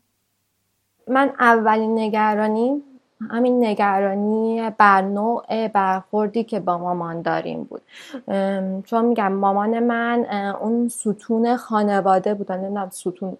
[1.09, 2.83] من اولین نگرانی
[3.31, 7.81] همین نگرانی بر نوع برخوردی که با مامان داریم بود.
[8.85, 10.25] چون میگم مامان من
[10.61, 12.51] اون ستون خانواده بود.
[12.51, 13.37] نمی‌دونم ستون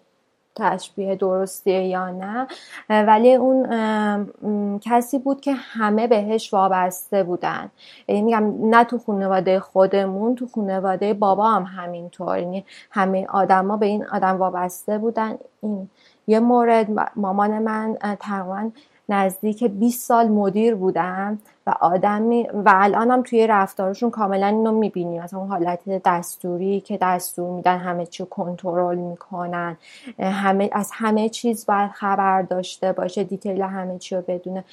[0.56, 2.48] تشبیه درستیه یا نه.
[2.90, 7.72] ولی اون کسی بود که همه بهش وابسته بودن.
[8.08, 12.40] یعنی میگم نه تو خانواده خودمون تو خانواده بابا هم همینطور.
[12.40, 15.38] یعنی همه آدما به این آدم وابسته بودن.
[15.62, 15.90] این
[16.30, 18.70] یه مورد مامان من تقریبا
[19.10, 25.20] نزدیک 20 سال مدیر بودم و آدمی و الانم توی رفتارشون کاملا اینو می‌بینی.
[25.20, 29.78] مثلا اون حالت دستوری که دستور میدن همه چی کنترل می‌کنن
[30.20, 34.64] همه از همه چیز باید خبر داشته باشه دیتیل همه چی رو بدونه.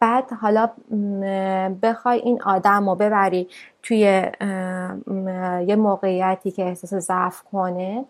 [0.00, 0.68] بعد حالا
[1.82, 3.48] بخوای این آدم رو ببری
[3.82, 4.00] توی
[5.66, 8.04] یه موقعیتی که احساس ضعف کنه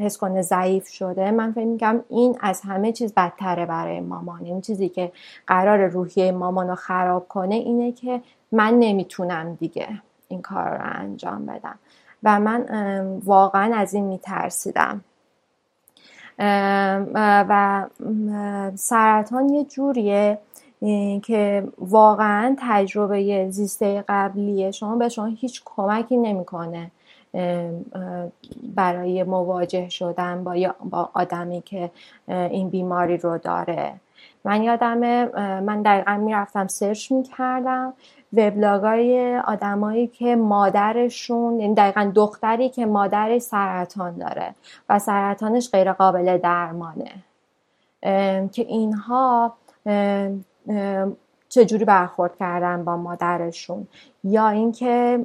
[0.00, 1.30] حس کنه ضعیف شده.
[1.30, 4.44] من فکر میگم این از همه چیز بدتره برای مامان.
[4.44, 5.12] این چیزی که
[5.46, 8.20] قرار روحیه مامان رو خراب کنه اینه که
[8.52, 9.88] من نمی‌تونم دیگه
[10.28, 11.78] این کار رو انجام بدم.
[12.22, 12.66] و من
[13.24, 15.00] واقعا از این میترسیدم.
[17.18, 17.86] و
[18.74, 20.38] سرطان یه جوریه
[21.22, 26.90] که واقعا تجربه زیسته قبلیه شما به شما هیچ کمکی نمی‌کنه.
[28.74, 31.90] برای مواجه شدن با, با آدمی که
[32.28, 33.92] این بیماری رو داره.
[34.44, 34.98] من یادم
[35.60, 37.92] من دقیقا می‌رفتم سرچ می‌کردم.
[38.32, 44.54] وبلاگای آدمایی که مادرشون یعنی دقیقا دختری که مادر سرطان داره
[44.88, 47.10] و سرطانش غیر قابل درمانه
[48.52, 49.54] که اینها
[51.54, 53.88] چجوری برخورد کردن با مادرشون؟
[54.24, 55.24] یا اینکه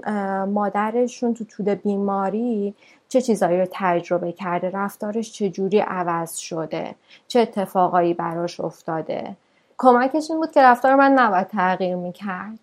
[0.54, 2.74] مادرشون تو طول بیماری
[3.08, 6.96] چه چیزایی رو تجربه کرده؟ رفتارش چجوری عوض شده؟
[7.28, 9.36] چه اتفاقایی براش افتاده؟
[9.78, 12.60] کمکش این بود که رفتار من نباید تغییر می‌کرد.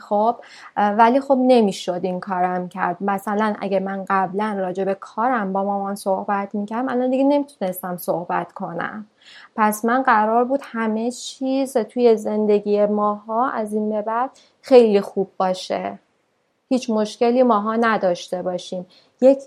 [0.00, 0.36] خب
[0.76, 2.96] ولی خب نمی‌شد این کارم کرد.
[3.00, 8.52] مثلا اگه من قبلا راجع به کارم با مامان صحبت می‌کردم الان دیگه نمی‌تونستم صحبت
[8.52, 9.06] کنم.
[9.56, 14.30] پس من قرار بود همه چیز توی زندگی ماها از این به بعد
[14.60, 15.98] خیلی خوب باشه.
[16.68, 18.86] هیچ مشکلی ماها نداشته باشیم.
[19.20, 19.38] یک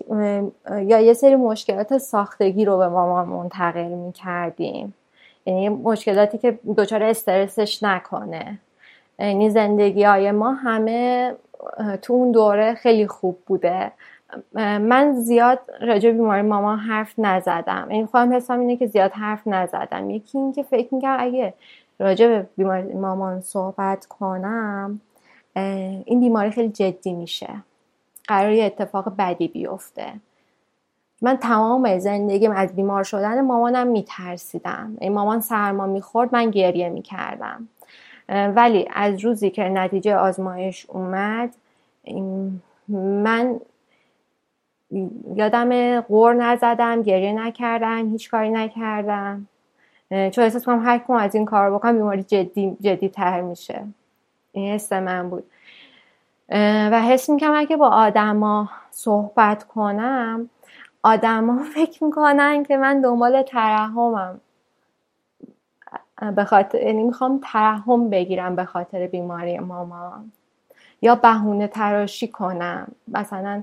[0.70, 4.94] یا یه سری مشکلات ساختگی رو به مامان منتقل می‌کردیم.
[5.46, 8.58] یعنی مشکلاتی که دچار استرسش نکنه.
[9.18, 11.34] یعنی زندگی های ما همه
[12.02, 13.92] تو اون دوره خیلی خوب بوده.
[14.54, 17.86] من زیاد راجع بیماری مامان حرف نزدم.
[17.88, 20.10] این یعنی خودم حسم اینه که زیاد حرف نزدم.
[20.10, 21.54] یکی این که فکر میکرم اگه
[21.98, 25.00] راجع به بیماری مامان صحبت کنم
[26.04, 27.48] این بیماری خیلی جدی میشه.
[28.28, 30.12] قرار یه اتفاق بدی بیفته.
[31.22, 34.96] من تمام زندگیم از بیمار شدن مامانم میترسیدم.
[35.00, 37.68] این مامان سرما می‌خورد من گریه می‌کردم.
[38.28, 41.54] ولی از روزی که نتیجه آزمایش اومد
[42.98, 43.60] من
[45.34, 49.48] یادم غور نزدم گریه نکردم هیچ کاری نکردم.
[50.10, 53.84] چون احساس کنم هر کم از این کار بکنم بیماری جدی, جدی تر میشه.
[54.52, 55.44] این حس من بود.
[56.92, 60.50] و حس می‌کنم اگه با آدما صحبت کنم
[61.02, 64.40] آدما فکر می‌کنن که من دنبال ترحمم.
[66.36, 70.32] به خاطر یعنی می‌خوام ترحم بگیرم به خاطر بیماری مامان.
[71.02, 72.88] یا بهونه تراشی کنم.
[73.08, 73.62] مثلا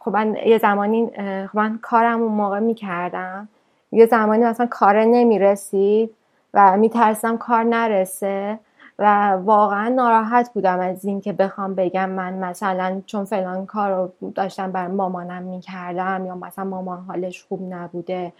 [0.00, 1.06] خب من یه زمانی
[1.46, 3.48] خب من کارم اون موقع می‌کردم.
[3.92, 6.14] یه زمانی مثلا کار نمی‌رسید
[6.54, 8.58] و میترسم کار نرسه
[8.98, 14.72] و واقعا ناراحت بودم از اینکه بخوام بگم من مثلا چون فلان کار رو داشتم
[14.72, 18.32] بر مامانم می‌کردم یا مثلا مامان حالش خوب نبوده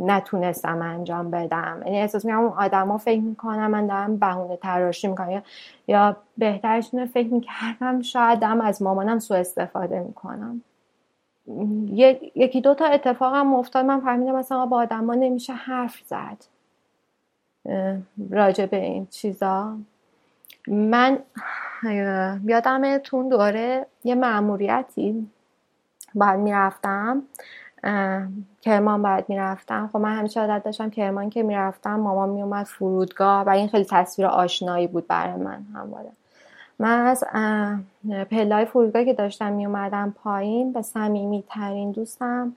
[0.00, 1.82] نتونستم انجام بدم.
[1.84, 5.42] یعنی احساس می‌کنم اون آدما فکر می‌کنم من دارم بهونه تراشی می‌کنم.
[5.88, 10.62] یا, بهترشونه فکر می‌کردم شاید هم از مامانم سوء استفاده می‌کنم.
[12.34, 13.84] یکی دو تا اتفاقم افتاد.
[13.84, 16.44] من فهمیدم مثلا با آدما نمیشه حرف زد.
[18.30, 19.76] راجع به این چیزا.
[20.68, 21.18] من
[22.44, 25.30] یادم تون دوره یه معموریتی
[26.14, 27.22] باید می‌رفتم.
[28.62, 29.90] کرمان باید می‌رفتم.
[29.92, 34.28] خب من همیشه عادت داشتم کرمان که می‌رفتم مامان میومد فرودگاه و این خیلی تصویر
[34.28, 36.10] آشنایی بود برای من همواره.
[36.78, 37.24] من از
[38.30, 42.52] پلای فرودگاه که داشتم میومدم پایین به صمیمی ترین دوستم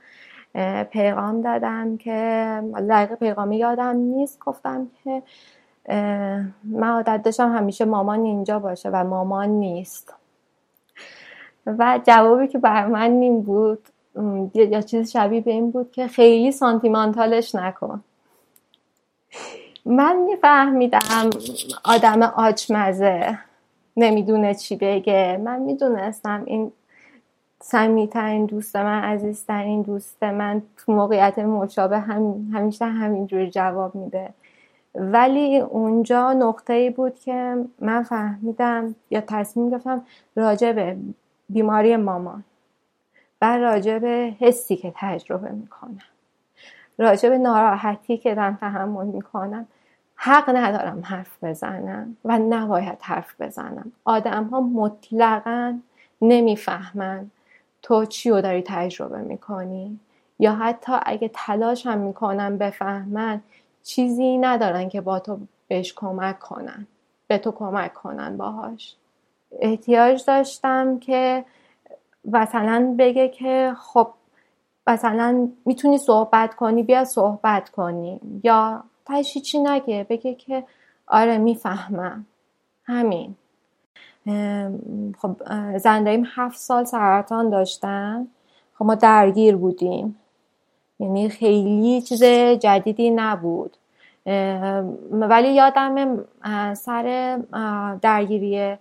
[0.92, 5.24] پیغام دادم که دقیق پیغامی یادم نیست گفتم که
[6.64, 10.14] من عادت داشتم همیشه مامان اینجا باشه و مامان نیست.
[11.66, 13.88] و جوابی که بر من این بود
[14.54, 18.04] یا چیز شبیه به این بود که خیلی سانتیمانتالش نکن.
[19.86, 21.30] من میفهمیدم
[21.86, 23.40] آدم آچمزه
[23.98, 25.42] نمی‌دونه چی بگه.
[25.44, 26.72] من می‌دونستم این
[27.62, 34.34] سمیترین دوست من عزیزترین دوست من تو موقعیت مشابه هم همیشه همینجور جواب میده.
[34.96, 40.98] ولی اونجا نقطه ای بود که من فهمیدم یا تصمیم گرفتم راجع به
[41.50, 42.44] بیماری مامان.
[43.44, 46.00] و راجع به حسی که تجربه می‌کنم.
[46.98, 49.68] راجع به ناراحتی که دارم تحمل می‌کنم.
[50.16, 53.92] حق ندارم حرف بزنم و نباید حرف بزنم.
[54.06, 55.80] آدم ها مطلقا
[56.22, 57.32] نمی‌فهمن
[57.82, 60.00] تو چی رو داری تجربه می‌کنی.
[60.40, 63.42] یا حتی اگه تلاش هم می‌کنن بفهمن
[63.84, 66.88] چیزی ندارن که با تو بهش کمک کنن.
[67.28, 68.96] به تو کمک کنن باهاش.
[69.60, 71.46] احتیاج داشتم که
[72.26, 74.08] مثلا بگه که خب
[74.88, 78.20] مثلا می‌تونی صحبت کنی بیا صحبت کنی.
[78.44, 80.64] یا تشی چی نگه بگه که
[81.08, 82.26] آره می‌فهمم.
[82.84, 83.36] همین.
[85.18, 85.36] خب
[85.78, 88.28] زندهیم هفت سال سرطان داشتن.
[88.74, 90.20] خب ما درگیر بودیم.
[91.00, 92.24] یعنی خیلی چیز
[92.60, 93.78] جدیدی نبود.
[95.12, 96.24] ولی یادم
[96.74, 97.38] سر
[98.02, 98.78] درگیری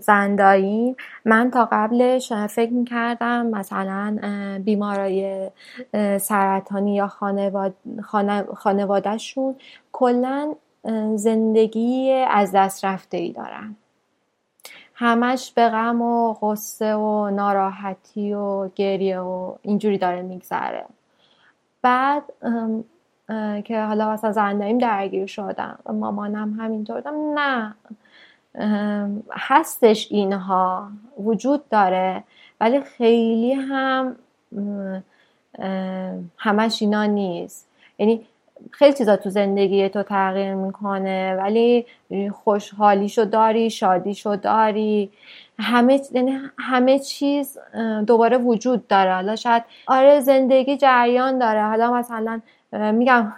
[0.00, 4.18] زندایی من تا قبلش فکر می‌کردم مثلا
[4.64, 5.50] بیمارای
[6.20, 7.74] سرطانی یا خانواد...
[8.54, 9.54] خانوادهشون
[9.92, 10.54] کلا
[11.14, 13.76] زندگی از دست رفته ای دارن.
[14.94, 20.84] همش به غم و غصه و ناراحتی و گریه و اینجوری داره میگذره.
[21.82, 22.22] بعد
[23.64, 27.02] که حالا مثلا زندهیم درگیر شدم مامانم همینطور
[27.34, 27.74] نه.
[29.32, 30.88] هستش اینها.
[31.18, 32.24] وجود داره.
[32.60, 34.16] ولی خیلی هم
[36.38, 37.68] همش اینا نیست.
[37.98, 38.26] یعنی
[38.70, 41.34] خیلی چیزا تو زندگی تو تغییر می‌کنه.
[41.38, 41.86] ولی
[42.32, 45.10] خوشحالیشو داری شادیشو داری.
[45.58, 47.58] همه یعنی همه چیز
[48.06, 49.14] دوباره وجود داره.
[49.14, 51.62] حالا شاید آره زندگی جریان داره.
[51.62, 52.40] حالا مثلا
[52.72, 53.32] میگم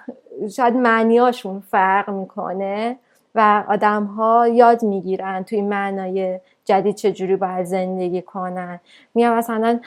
[0.51, 2.97] شاید معنیاشون فرق می‌کنه
[3.35, 8.81] و آدم ها یاد می‌گیرن توی معنای جدید چجوری باید زندگی کنن.
[9.15, 9.81] میگم مثلا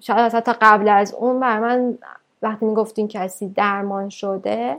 [0.00, 1.98] شاید اصلا تا قبل از اون بر من
[2.42, 4.78] وقتی می‌گفتین کسی درمان شده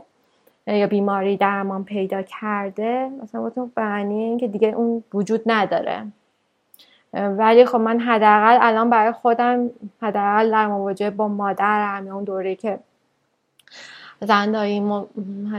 [0.66, 6.06] یا بیماری درمان پیدا کرده مثلا گفتم معنی این که دیگه اون وجود نداره.
[7.14, 9.70] ولی خب من حداقل الان برای خودم
[10.02, 12.78] حداقل در مواجهه با مادرم یا اون دوره که
[14.24, 14.82] زندایی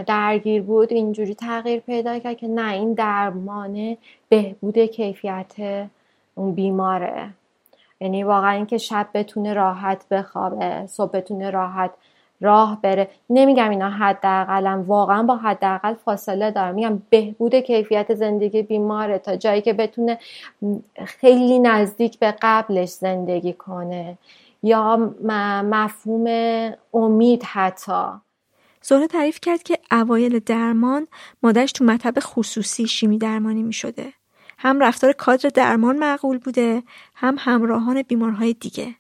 [0.08, 3.98] درگیر بود اینجوری تغییر پیدا کرد که نه این درمان
[4.30, 5.54] بهبود کیفیت
[6.36, 7.30] اون بیماره.
[8.02, 11.92] یعنی واقعا اینکه شب بتونه راحت بخوابه صبح بتونه راحت
[12.42, 13.10] راه بره.
[13.30, 16.76] نمیگم اینا حداقلم واقعا با حداقل فاصله دارم.
[16.76, 20.20] میگم بهبود کیفیت زندگی بیماره تا جایی که بتونه
[21.06, 24.18] خیلی نزدیک به قبلش زندگی کنه.
[24.64, 25.12] یا
[25.64, 26.28] مفهوم
[26.94, 28.23] امید حتی.
[28.84, 31.08] زهره تعریف کرد که اوایل درمان
[31.44, 34.14] مادرش تو مطب خصوصی شیمی درمانی می شده.
[34.58, 36.84] هم رفتار کادر درمان معقول بوده
[37.16, 38.96] هم همراهان بیمارهای دیگه.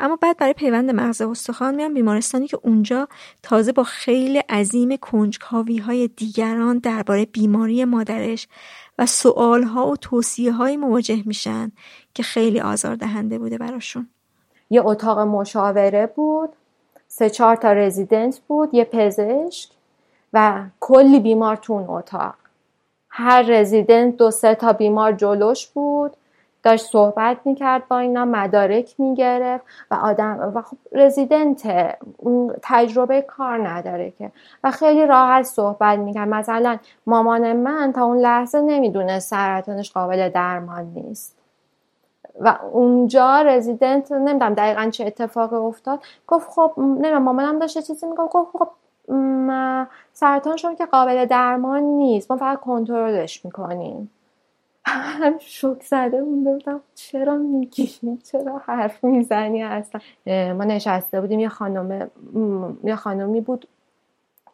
[0.00, 3.08] اما بعد برای پیوند مغز استخوان میان بیمارستانی که اونجا
[3.42, 8.48] تازه با خیلی عظیم کنجکاوی های دیگران درباره بیماری مادرش
[8.98, 11.72] و سوال ها و توصیه های مواجه میشن
[12.14, 14.08] که خیلی آزاردهنده بوده براشون.
[14.70, 16.56] یه اتاق مشاوره بود.
[17.18, 19.70] سه چهار تا رزیدنت بود یه پزشک
[20.32, 22.34] و کلی بیمار تو اون اتاق.
[23.10, 26.16] هر رزیدنت دو سه تا بیمار جلوش بود
[26.62, 31.62] داشت صحبت می‌کرد با اینا مدارک می‌گرفت و آدم و خب رزیدنت
[32.62, 34.30] تجربه کار نداره که.
[34.64, 36.28] و خیلی راحت صحبت می‌کرد.
[36.28, 41.37] مثلا مامان من تا اون لحظه نمی‌دونه سرطانش قابل درمان نیست.
[42.40, 46.00] و اونجا رزیدنت نمی‌دونم دقیقا چه اتفاقی افتاد.
[46.26, 48.32] گفت خب نمی‌دونم مامانم داشته چیزی می‌گفت.
[48.32, 48.68] گفت خب
[50.12, 52.30] سرطان شما که قابل درمان نیست.
[52.30, 54.10] ما فقط کنترلش می‌کنیم.
[54.86, 57.90] هم شک زده مونده بودم چرا میگی
[58.24, 61.40] چرا حرف می‌زنی اصلا؟ ما نشسته بودیم.
[61.40, 62.10] یه خانم
[62.84, 63.68] یه خانمی بود.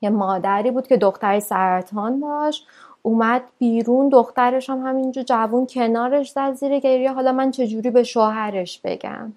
[0.03, 2.69] یه مادری بود که دختری سرطان داشت.
[3.07, 7.13] اومد بیرون دخترش هم همینجا جوون کنارش زد زیر گریه.
[7.13, 9.33] حالا من چجوری به شوهرش بگم؟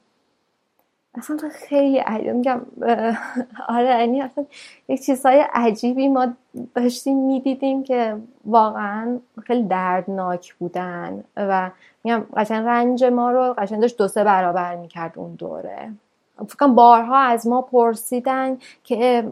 [1.15, 2.61] اصلا خیلی میگم
[3.67, 4.45] آره یعنی اصلا
[4.87, 6.27] یک چیزهای عجیبی ما
[6.75, 11.23] داشتیم می‌دیدیم که واقعا خیلی دردناک بودن.
[11.37, 11.71] و
[12.03, 15.91] میگم قشنگ رنج ما رو قشنگ داشت دو سه برابر می‌کرد اون دوره.
[16.47, 19.31] فکرم بارها از ما پرسیدن که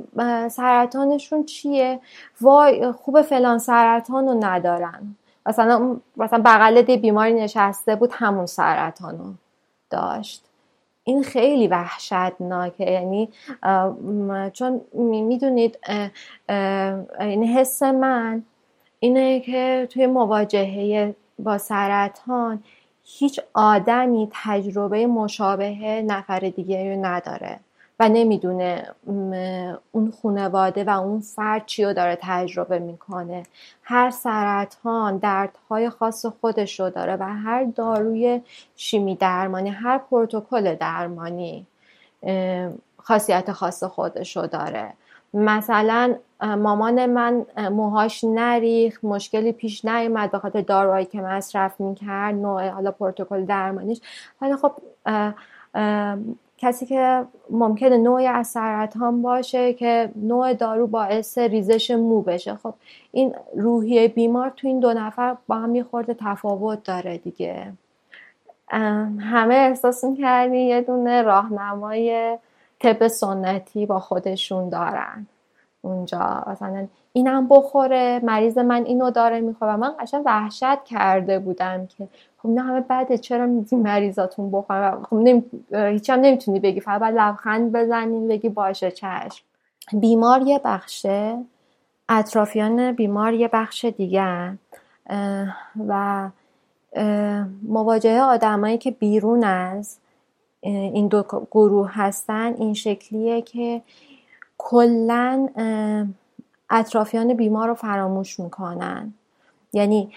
[0.51, 1.99] سرطانشون چیه؟
[2.41, 5.16] وای خوب فلان سرطان رو ندارن.
[5.45, 9.26] مثلا مثلا بغل بیماری نشسته بود همون سرطان رو
[9.89, 10.45] داشت.
[11.03, 12.91] این خیلی وحشتناکه.
[12.91, 13.30] یعنی
[14.53, 15.80] چون می‌دونید
[17.20, 18.43] این حس من
[18.99, 22.64] اینه که توی مواجهه با سرطان
[23.08, 27.60] هیچ آدمی تجربه مشابه نفر دیگه رو نداره
[27.99, 28.88] و نمی‌دونه
[29.91, 33.43] اون خانواده و اون فرد چی رو داره تجربه می‌کنه.
[33.84, 38.41] هر سرطان دردهای خاص خودش رو داره و هر داروی
[38.76, 41.66] شیمی درمانی هر پروتکل درمانی
[42.97, 44.93] خاصیت خاص خودش رو داره.
[45.34, 52.70] مثلا مامان من موهاش نریخ مشکلی پیش نیومد به خاطر داروهایی که مصرف می‌کرد نوع
[52.70, 54.02] حالا پروتکل درمانیش.
[54.42, 54.72] ولی خب
[56.58, 62.56] کسی که ممکنه نوعی از سرطان باشه که نوع دارو باعث ریزش مو بشه.
[62.56, 62.74] خب
[63.12, 67.74] این روحیه بیمار تو این دو نفر با هم میخورده تفاوت داره دیگه.
[69.20, 72.38] همه احساس می‌کردی یه دونه راهنمای
[72.80, 75.28] طب سنتی با خودشون دارن.
[75.86, 76.44] اونجا.
[76.48, 79.74] مثلا اینم بخوره مریض من اینو داره می‌خوره.
[79.74, 82.08] و من قشنگ وحشت کرده بودم که
[82.38, 85.44] خب نه همه بعده چرا میدی مریضاتون بخورن؟ خب نمی...
[85.72, 86.80] هیچ هم نمی‌تونی بگی.
[86.80, 89.44] فقط باید لبخند بزنین بگی باشه چشم.
[89.94, 91.38] بیمار یه بخشه
[92.10, 94.58] اطرافیان بیمار یه بخش دیگه
[95.88, 96.30] و
[97.64, 99.98] مواجهه آدمایی که بیرون از
[100.62, 103.82] این دو گروه هستن این شکلیه که
[104.68, 105.49] کلا
[106.70, 109.13] اطرافیان بیمار رو فراموش می‌کنن.
[109.74, 110.13] یعنی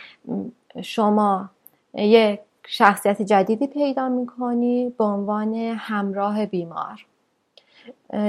[0.82, 1.51] شما
[1.94, 7.07] یک شخصیت جدیدی پیدا می‌کنی به عنوان همراه بیمار.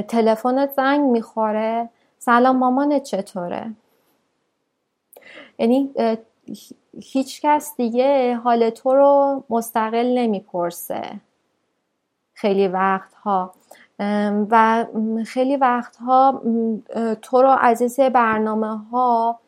[0.08, 1.90] تلفنت زنگ می‌خوره
[2.20, 3.72] سلام مامانت چطوره؟
[5.60, 5.90] یعنی
[7.02, 11.20] هیچ کس دیگه حال تو رو مستقل نمی‌پرسه.
[12.34, 13.54] خیلی وقتها
[14.50, 14.86] و
[15.26, 16.42] خیلی وقتها
[17.22, 19.40] تو رو از برنامه ها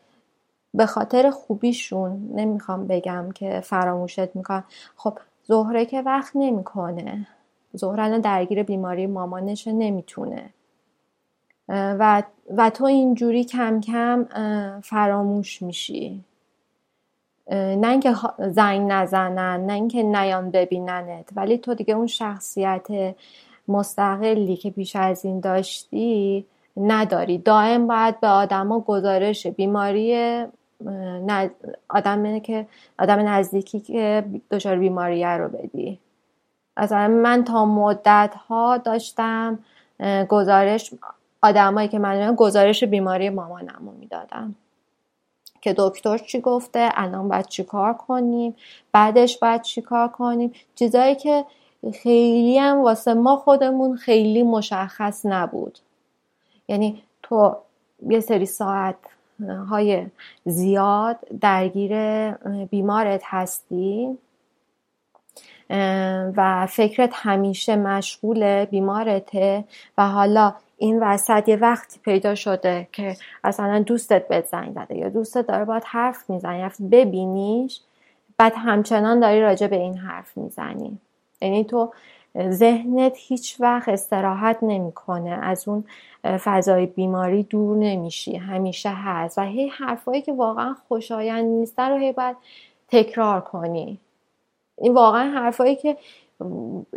[0.73, 4.63] به خاطر خوبیشون نمی‌خوام بگم که فراموشت می‌کنم.
[4.95, 7.27] خب زهره که وقت نمی‌کنه.
[7.73, 10.49] زهره درگیر بیماری مامانش نمی‌تونه.
[11.69, 12.23] و,
[12.57, 14.25] و تو اینجوری کم کم
[14.83, 16.23] فراموش میشی.
[17.51, 22.87] نه اینکه زنگ نزنن نه اینکه نیان ببیننت ولی تو دیگه اون شخصیت
[23.71, 26.45] مستقلی که پیش از این داشتی
[26.77, 27.37] نداری.
[27.37, 30.43] دائم باید به آدما گزارش بیماری
[31.89, 32.67] آدم که
[32.99, 35.99] آدم نزدیکی که دچار بیماریه رو بدی.
[36.75, 39.59] از من تا مدت ها داشتم
[40.29, 40.93] گزارش
[41.41, 44.55] آدمایی که من گزارش بیماری مامانم رو می‌دادم
[45.61, 48.55] که دکتر چی گفته؟ الان باید چی کار کنیم؟
[48.91, 51.45] بعدش باید چی کار کنیم؟ چیزایی که
[51.89, 55.79] خیلی هم واسه ما خودمون خیلی مشخص نبود.
[56.67, 57.55] یعنی تو
[58.09, 58.95] یه سری ساعت
[59.69, 60.05] های
[60.45, 62.31] زیاد درگیر
[62.65, 64.17] بیمارت هستی
[66.37, 69.63] و فکرت همیشه مشغول بیمارته
[69.97, 75.09] و حالا این وسط یه وقتی پیدا شده که اصلا دوستت بهت زنگ زده یا
[75.09, 77.81] دوستت داره باید حرف می‌زنی رفت ببینیش
[78.37, 80.97] بعد همچنان داری راجع به این حرف می‌زنی.
[81.41, 81.91] یعنی تو
[82.49, 85.83] ذهنت هیچ وقت استراحت نمی‌کنه از اون
[86.23, 89.37] فضای بیماری دور نمیشی همیشه هست.
[89.37, 92.37] و هی حرفایی که واقعا خوشایند نیستن رو هی باید
[92.87, 93.99] تکرار کنی.
[94.77, 95.97] این واقعا حرفایی که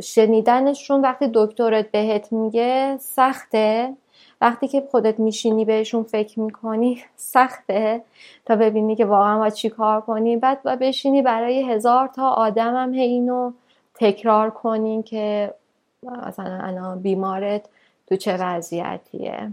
[0.03, 3.93] شنیدنشون وقتی دکترت بهت میگه سخته.
[4.41, 8.03] وقتی که خودت میشینی بهشون فکر می‌کنی سخته.
[8.45, 10.37] تا ببینی که واقعا باید چی کار کنی.
[10.37, 13.53] بعد و بشینی برای هزار تا آدم هم اینو
[13.95, 15.55] تکرار کنی که
[16.03, 17.69] مثلا الان بیمارت
[18.07, 19.53] تو چه وضعیتیه.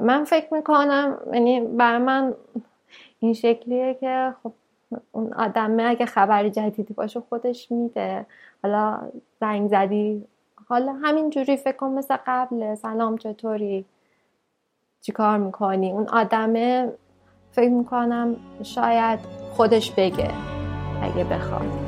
[0.00, 2.34] من فکر می‌کنم یعنی بر من
[3.20, 4.52] این شکلیه که خب
[5.12, 8.26] اون آدمه اگه خبری جدیدی باشه خودش میده.
[8.62, 8.98] حالا
[9.40, 10.24] زنگ زدی
[10.68, 13.84] حالا همینجوری فکر کن مثل قبل سلام چطوری؟
[15.02, 16.92] چی کار می‌کنی؟ اون آدمه
[17.52, 19.20] فکر می‌کنم شاید
[19.56, 20.30] خودش بگه
[21.02, 21.87] اگه بخواد.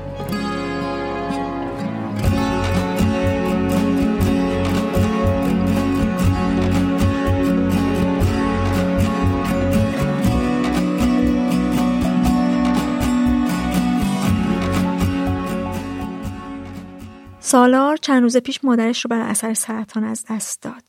[17.50, 20.84] سالار چند روز پیش مادرش رو بر اثر سرطان از دست داد.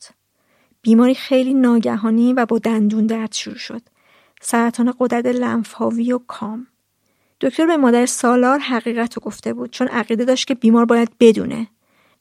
[0.82, 3.82] بیماری خیلی ناگهانی و با دندون درد شروع شد.
[4.40, 6.66] سرطان قدرت لنفاوی و کام.
[7.40, 11.68] دکتر به مادر سالار حقیقت رو گفته بود چون عقیده داشت که بیمار باید بدونه.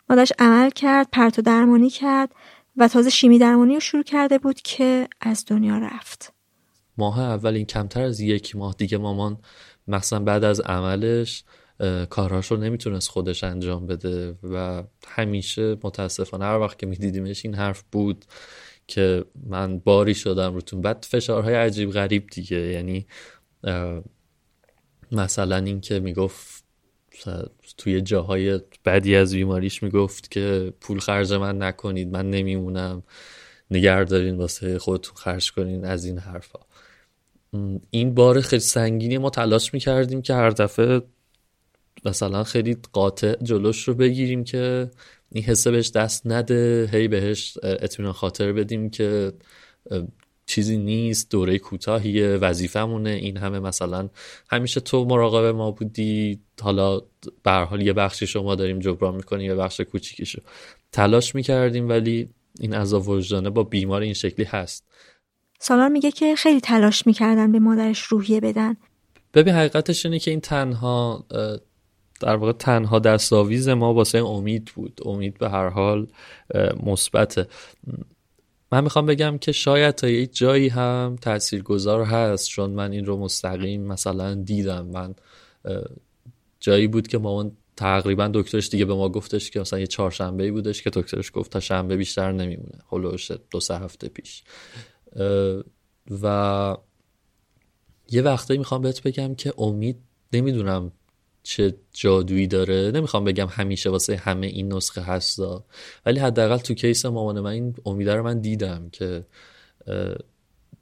[0.10, 2.36] مادرش عمل کرد، پرت و درمانی کرد
[2.78, 6.34] و تازه شیمی درمانی رو شروع کرده بود که از دنیا رفت.
[6.98, 9.38] ماه اول این کمتر از یک ماه دیگه مامان
[9.88, 11.44] مثلا بعد از عملش
[12.10, 17.84] کارهاش رو نمی‌تونست خودش انجام بده و همیشه متاسفانه هر وقت که میدیدیمش این حرف
[17.92, 18.26] بود
[18.88, 20.82] که من باری شدم روتون.
[20.82, 22.58] بعد فشارهای عجیب غریب دیگه.
[22.58, 23.08] یعنی
[25.12, 26.64] مثلا این که می‌گفت
[27.78, 33.04] توی جاهای بدی از بیماریش می‌گفت که پول خرج من نکنید من نمیمونم.
[33.72, 36.60] نگر دارین واسه خودتون خرج کنین از این حرفا.
[37.90, 41.02] این بار خیلی سنگینی ما تلاش می‌کردیم که هر دفعه
[42.06, 44.92] مثلا خیلی قاطع جلوش رو بگیریم که
[45.32, 49.34] این حسه بهش دست نده هی بهش اطمینان خاطر بدیم که
[50.46, 54.10] چیزی نیست دوره کوتاهیه وظیفمونه این همه مثلا
[54.50, 57.02] همیشه تو مراقب ما بودی حالا
[57.44, 60.42] به حال یه بخشی شما داریم جبران می‌کنیم یه بخش کوچیکیشو
[60.92, 62.30] تلاش می‌کردیم ولی
[62.60, 64.86] این عذاب وجدانه با بیمار این شکلی هست.
[65.60, 68.78] سالار میگه که خیلی تلاش می‌کردن به مادرش روحیه بدن.
[69.34, 71.26] ببین حقیقتش اینه که این تنها
[72.22, 75.02] در واقع تنها دستاویز ما واسه امید بود.
[75.06, 76.08] امید به هر حال
[76.84, 77.48] مثبت
[78.72, 83.18] من می‌خوام بگم که شاید تا یک جایی هم تاثیرگذار هست چون من این رو
[83.18, 84.86] مستقیم مثلا دیدم.
[84.86, 85.16] من
[86.60, 90.52] جایی بود که مامان تقریبا دکترش دیگه به ما گفتش که مثلا یه چهارشنبه ای
[90.52, 92.80] بودش که دکترش گفت تا شنبه بیشتر نمیمونه.
[92.92, 94.44] هلوش دو سه هفته پیش.
[96.24, 96.78] و
[98.12, 99.98] یه وقتایی می‌خوام بهت بگم که امید
[100.34, 100.92] نمی‌دونم
[101.44, 102.92] چه جادویی داره.
[102.92, 105.64] نمی‌خوام بگم همیشه واسه همه این نسخه هستا.
[106.06, 109.26] ولی حداقل تو کیس مامان من این امیده رو من دیدم که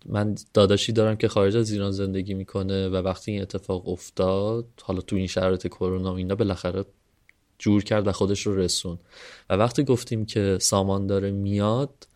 [0.05, 5.01] من داداشی دارم که خارج از ایران زندگی می‌کنه و وقتی این اتفاق افتاد حالا
[5.01, 6.86] تو این شرایط کرونا اینا بالاخره
[7.60, 8.99] جور کرد و خودش رو رسون.
[9.49, 12.07] و وقتی گفتیم که سامان داره میاد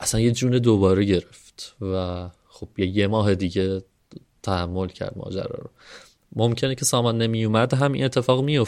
[0.00, 3.82] اصلا یه جون دوباره گرفت و خب یه ماه دیگه
[4.42, 5.70] تحمل کرد ماجرا رو.
[6.36, 8.58] ممکنه که سامان نمی اومد هم این اتفاق می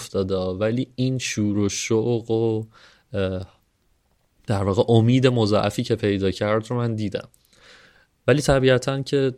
[0.59, 2.65] ولی این شور و شوق و
[4.47, 7.29] در واقع امید مضاعفی که پیدا کرد رو من دیدم.
[8.27, 9.35] ولی طبیعتا که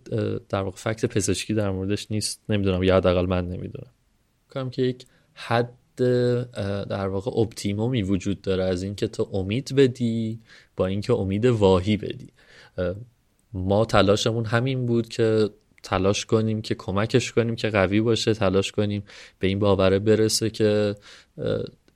[0.49, 2.41] در واقع فکت پزشکی در موردش نیست.
[2.49, 3.91] نمی‌دونم یا حداقل من نمی‌دونم.
[4.51, 5.73] کنم که یک حد
[6.89, 10.41] در واقع اپتیمومی وجود داره از اینکه تو امید بدی
[10.77, 12.29] با اینکه امید واهی بدی.
[13.53, 15.51] ما تلاشمون همین بود که
[15.87, 19.03] تلاش کنیم که کمکش کنیم که قوی باشه تلاش کنیم
[19.39, 20.95] به این باوره برسه که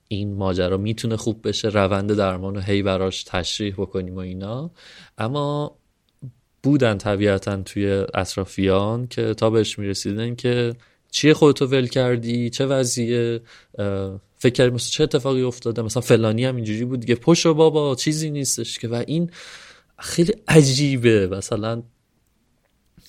[0.07, 4.71] این ماجرا می‌تونه خوب بشه روند درمان رو هی براش تشریح بکنیم و اینا.
[5.17, 5.77] اما
[6.63, 10.73] بودن طبیعتا توی اطرافیان که تا بهش می‌رسیدن که
[11.11, 13.41] چیه خودتو ول کردی چه وضعیه
[14.37, 18.29] فکر کردی مثلا چه اتفاقی افتاده مثلا فلانی هم اینجوری بود دیگه پشو بابا چیزی
[18.29, 18.87] نیستش که.
[18.87, 19.29] و این
[19.99, 21.27] خیلی عجیبه.
[21.27, 21.83] مثلا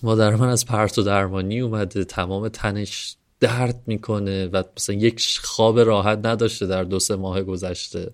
[0.02, 5.80] مادر من از پرت و درمانی اومده تمام تنش درد می‌کنه و مثلا یک خواب
[5.80, 8.12] راحت نداشته در دو سه ماه گذشته.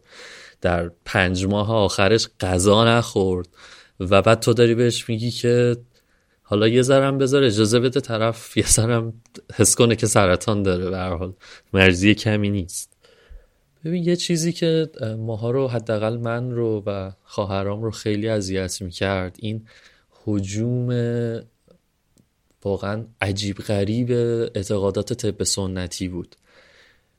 [0.61, 3.49] در پنج ماه آخرش غذا نخورد
[4.01, 5.77] و بعد تو داری بهش میگی که
[6.43, 9.13] حالا یه ذرم بذار اجازه بده طرف یه ذرم
[9.55, 11.33] حس کنه که سرطان داره به هر حال.
[11.73, 12.97] مرزی کمی نیست.
[13.85, 19.37] ببین یه چیزی که ماها رو حداقل من رو و خواهرام رو خیلی اذیت می‌کرد
[19.39, 19.67] این
[20.25, 20.91] حجوم
[22.69, 24.11] واقعا عجیب غریب
[24.55, 26.37] اعتقادات طب سنتی بود.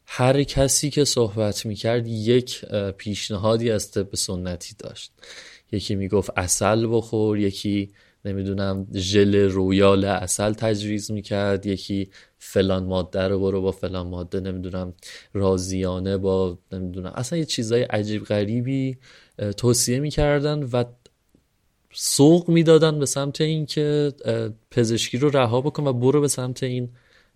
[0.06, 2.66] هر کسی که صحبت می‌کرد یک
[2.98, 5.12] پیشنهادی از طب سنتی داشت.
[5.72, 7.92] یکی می‌گفت اصل بخور یکی
[8.26, 14.94] نمی‌دونم ژل رویال اصل تجویز می‌کرد یکی فلان ماده رو برو با فلان ماده نمی‌دونم
[15.34, 17.12] رازیانه با نمی‌دونم.
[17.16, 18.98] اصلا یه چیزای عجیب غریبی
[19.58, 20.84] توصیه می‌کردن و
[21.94, 24.14] سوق می‌دادن به سمت اینکه
[24.72, 26.90] پزشکی رو رها بکن و برو به سمت این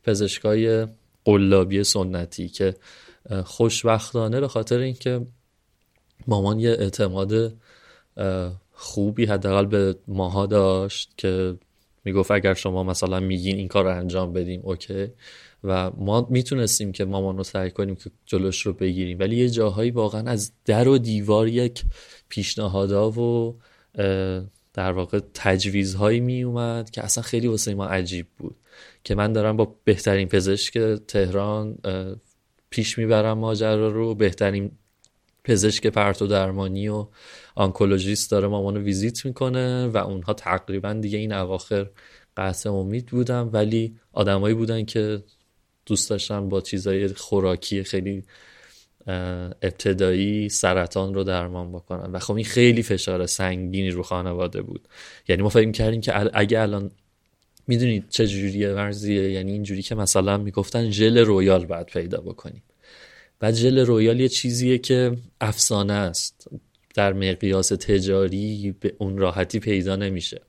[0.04, 0.88] پزشکای
[1.26, 2.76] قلابی سنتی که
[3.46, 5.22] خوشبختانه به خاطر اینکه
[6.28, 7.54] مامان یه اعتماد
[8.72, 11.56] خوبی حداقل به ماها داشت که
[12.06, 15.08] می‌گفت اگر شما مثلا میگین این کار رو انجام بدیم اوکی.
[15.64, 19.20] و ما می‌تونستیم که مامان رو سعی کنیم که جلوش رو بگیریم.
[19.20, 21.84] ولی یه جاهایی واقعا از در و دیوار یک
[22.30, 23.56] پیشنهادا و
[24.74, 28.56] در واقع تجویزهایی می اومد که اصلا خیلی واسه ما عجیب بود.
[29.04, 30.78] که من دارم با بهترین پزشک
[31.08, 31.78] تهران
[32.70, 34.16] پیش می‌برم ماجرا رو.
[34.16, 34.72] بهترین
[35.44, 37.08] پزشک پرتودرمانی و
[37.56, 41.90] آنکولوژیست داره مامانو ویزیت می‌کنه و اونها تقریبا دیگه این اواخر
[42.38, 43.42] قطع امید بودن.
[43.42, 45.24] ولی آدمایی بودن که
[45.86, 48.24] دوست داشتن با چیزای خوراکی خیلی
[49.08, 52.12] ابتدایی سرطان رو درمان بکنن.
[52.12, 54.88] و خب این خیلی فشار سنگینی رو خانواده بود.
[55.28, 56.92] یعنی ما فکر کردیم که اگه الان
[57.68, 62.64] می‌دونید چه جوریه ورزیه یعنی اینجوری که مثلا می‌گفتن ژل رویال باید پیدا بکنیم.
[63.42, 66.48] و ژل رویال یه چیزیه که افسانه است.
[66.96, 70.42] در مقیاس تجاری به اون راحتی پیدا نمیشه.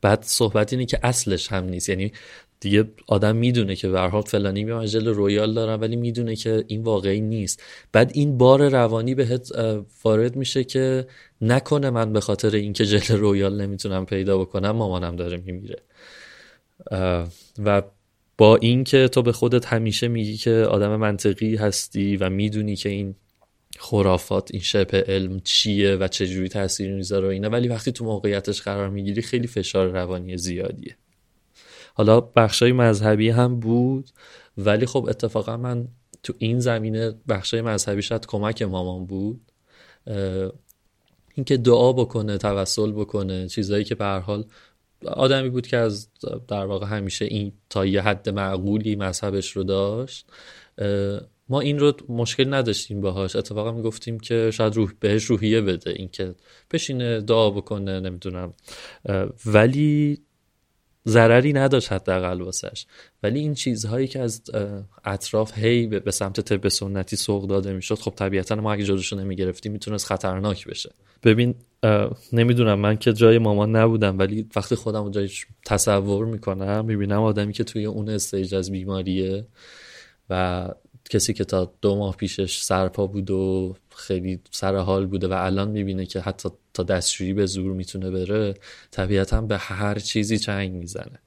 [0.00, 1.88] بعد صحبت اینه که اصلش هم نیست.
[1.88, 2.12] یعنی
[2.62, 7.20] دیگه آدم می‌دونه که به فلانی میام ژل رویال دارم ولی می‌دونه که این واقعی
[7.20, 7.62] نیست.
[7.92, 9.52] بعد این بار روانی بهت
[10.04, 11.06] وارد میشه که
[11.40, 15.78] نکنه من به خاطر اینکه ژل رویال نمی‌تونم پیدا بکنم مامانم داره میمیره.
[17.64, 17.82] و
[18.38, 23.14] با اینکه تو به خودت همیشه میگی که آدم منطقی هستی و می‌دونی که این
[23.78, 28.62] خرافات این شبه علم چیه و چجوری تاثیر می‌ذاره و اینه ولی وقتی تو موقعیتش
[28.62, 30.96] قرار می‌گیری خیلی فشار روانی زیادیه.
[31.94, 34.10] حالا بخشای مذهبی هم بود
[34.58, 35.88] ولی خب اتفاقا من
[36.22, 39.40] تو این زمینه بخشای مذهبی شاید کمک مامان بود.
[41.34, 44.44] اینکه دعا بکنه توسل بکنه چیزایی که به هر حال
[45.06, 46.08] آدمی بود که از
[46.48, 50.26] در واقع همیشه این تا یه حد معقولی مذهبش رو داشت.
[51.48, 53.36] ما این رو مشکل نداشتیم باهاش.
[53.36, 56.34] اتفاقا می‌گفتیم که شاید روح بهش روحیه بده اینکه
[56.70, 58.52] بشینه دعا بکنه نمی‌دونم.
[59.46, 60.22] ولی
[61.08, 62.86] ضرری نداشت حداقل واسش.
[63.22, 64.42] ولی این چیزهایی که از
[65.04, 69.72] اطراف هی به سمت طب سنتی سوق داده می‌شد خب طبیعتا ما اگه جلوشو نمی‌گرفتیم
[69.72, 70.90] می‌تونست خطرناک بشه.
[71.22, 71.54] ببین
[72.32, 75.30] نمی‌دونم من که جای مامان نبودم ولی وقتی خودم جای
[75.66, 79.46] تصور می‌کنم می‌بینم آدمی که توی اون استیج از بیماریه
[80.30, 80.68] و
[81.10, 85.70] کسی که تا دو ماه پیشش سرپا بود و خیلی سر حال بوده و الان
[85.70, 88.54] می‌بینه که حتی تا دستشویی به زور می‌تونه بره
[88.90, 91.18] طبیعتا به هر چیزی چنگ می‌زنه.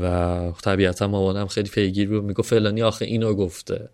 [0.00, 3.88] و طبیعتا مامانم خیلی پیگیر بود میگو فلانی آخه اینو گفته.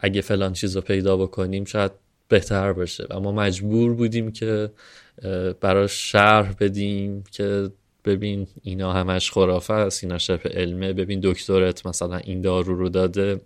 [0.00, 1.92] اگه فلان چیز رو پیدا بکنیم شاید
[2.28, 3.06] بهتر باشه.
[3.10, 4.70] و ما مجبور بودیم که
[5.60, 7.70] براش شرح بدیم که
[8.04, 10.92] ببین اینا همش خرافه است اینا شبه علمه.
[10.92, 13.40] ببین دکترت مثلا این دارو رو داده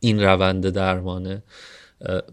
[0.00, 1.42] این روند درمانه.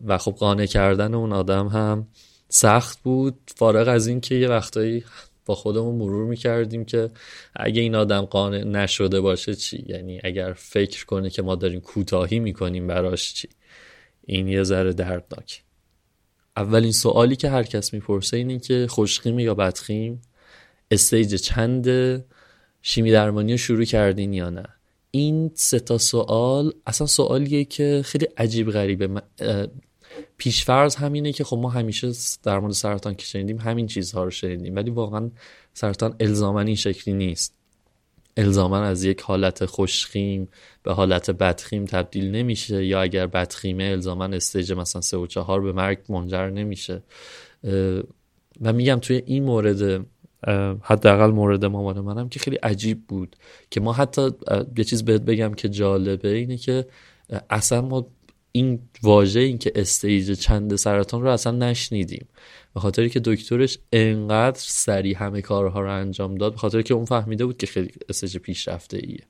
[0.05, 2.07] و خب قانع کردن اون آدم هم
[2.49, 3.35] سخت بود.
[3.55, 5.03] فارغ از اینکه یه وقتایی
[5.45, 7.09] با خودمون مرور می‌کردیم که
[7.55, 12.39] اگه این آدم قانع نشده باشه چی؟ یعنی اگر فکر کنه که ما داریم کوتاهی
[12.39, 13.49] می‌کنیم براش چی؟
[14.25, 15.63] این یه ذره دردناک.
[16.57, 20.21] اولین سوالی که هر کس می‌پرسه اینه که خوشخیم یا بدخیم؟
[20.91, 21.89] استیج چند
[22.81, 24.65] شیمی درمانی رو شروع کردین یا نه؟
[25.15, 29.21] این سه تا سوال اصلا سوالیه که خیلی عجیب غریبه.
[30.37, 32.11] پیشفرض همینه که خب ما همیشه
[32.43, 35.31] در مورد سرطان که شنیدیم همین چیزها رو شنیدیم ولی واقعا
[35.73, 37.53] سرطان الزامن این شکلی نیست.
[38.37, 40.47] الزامن از یک حالت خوشخیم
[40.83, 45.71] به حالت بدخیم تبدیل نمیشه یا اگر بدخیمه الزاما stage مثلا سه و چهار به
[45.71, 47.03] مرگ منجر نمیشه.
[48.61, 50.05] و میگم توی این مورد
[50.81, 53.35] حداقل مورد مامان منم که خیلی عجیب بود
[53.69, 54.29] که ما حتی
[54.77, 56.85] یه چیز بهت بگم که جالبه اینه که
[57.49, 58.07] اصلا ما
[58.51, 62.27] این واژه این که stage چند سرطان رو اصلا نشنیدیم.
[62.73, 67.05] به خاطری که دکترش انقدر سریع همه کارها رو انجام داد به خاطر که اون
[67.05, 69.23] فهمیده بود که خیلی stage پیشرفته ایه.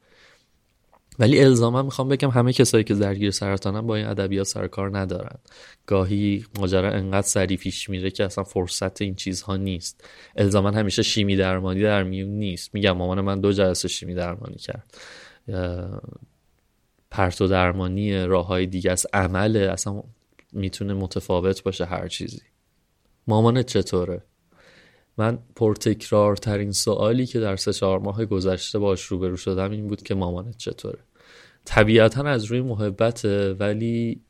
[1.19, 5.37] ولی الزاما می‌خوام بگم همه کسایی که درگیر سرطانن با این ادبیات سر کار ندارن.
[5.85, 10.03] گاهی ماجرا انقدر سریع پیش میره که اصلا فرصت این چیزها نیست.
[10.35, 12.73] الزاما همیشه شیمی درمانی در میون نیست.
[12.73, 14.97] میگم مامان من دو جلسه شیمی درمانی کرد.
[17.11, 20.03] پرتو درمانی راه های دیگه از عمله اصلا
[20.51, 22.41] می‌تونه متفاوت باشه هر چیزی.
[23.27, 24.21] مامانت چطوره؟
[25.17, 30.15] من پرتکرارترین سوالی که در سه چهار ماه گذشته باش روبرو شدم این بود که
[30.15, 30.99] مامانت چطوره.
[31.65, 34.21] طبیعتا از روی محبته ولی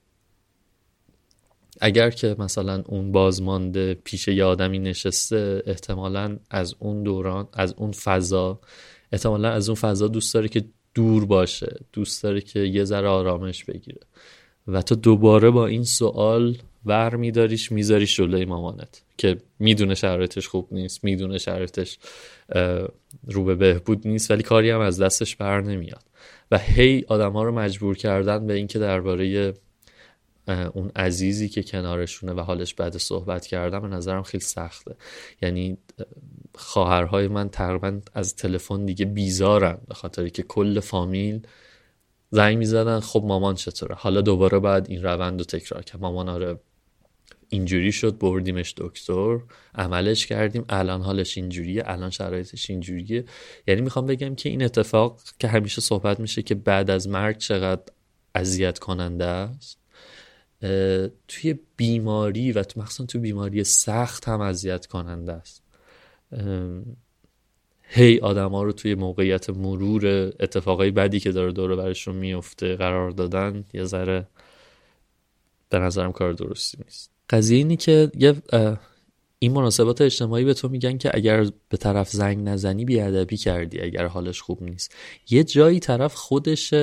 [1.82, 7.92] اگر که مثلا اون بازمانده پیش یه آدمی نشسته احتمالا از اون دوران از اون
[7.92, 8.60] فضا
[9.12, 13.64] احتمالا از اون فضا دوست داره که دور باشه دوست داره که یه ذره آرامش
[13.64, 14.02] بگیره.
[14.68, 20.68] و تو دوباره با این سوال ور میداریش میذاریش جلوی مامانت که می‌دونه شرایطش خوب
[20.72, 21.98] نیست می‌دونه شرایطش
[23.28, 26.04] رو به بهبود نیست ولی کاری هم از دستش بر نمیاد.
[26.52, 29.54] و هی آدم ها رو مجبور کردن به اینکه درباره
[30.48, 34.96] اون عزیزی که کنارشونه و حالش بد صحبت کردن به نظرم خیلی سخته.
[35.42, 35.78] یعنی
[36.56, 41.48] خواهرهای من تقریبا از تلفن دیگه بیزارن به خاطری که کل فامیل
[42.32, 46.02] زنگ می‌زدن خب مامان چطوره؟ حالا دوباره بعد این روند رو تکرار کرد.
[46.02, 46.60] مامان آره
[47.54, 49.40] اینجوری شد بردیمش دکتر
[49.76, 53.26] عملش کردیم الان حالش اینجوریه الان شرایطش اینجوریه.
[53.68, 57.82] یعنی می‌خوام بگم که این اتفاق که همیشه صحبت میشه که بعد از مرگ چقدر
[58.36, 59.80] اذیت کننده است.
[61.28, 65.64] توی بیماری و مخصوصا توی بیماری سخت هم اذیت کننده است.
[67.82, 70.06] هی آدم ها رو توی موقعیت مرور
[70.40, 74.28] اتفاقای بدی که داره دور برشون میفته قرار دادن یه ذره
[75.70, 77.13] به نظرم کار درستی نیست.
[77.34, 78.36] قضیه اینی که یه
[79.40, 84.06] این مناسبات اجتماعی به تو میگن که اگر به طرف زنگ نزنی بیادبی کردی اگر
[84.06, 84.96] حالش خوب نیست.
[85.30, 86.74] یه جایی طرف خودش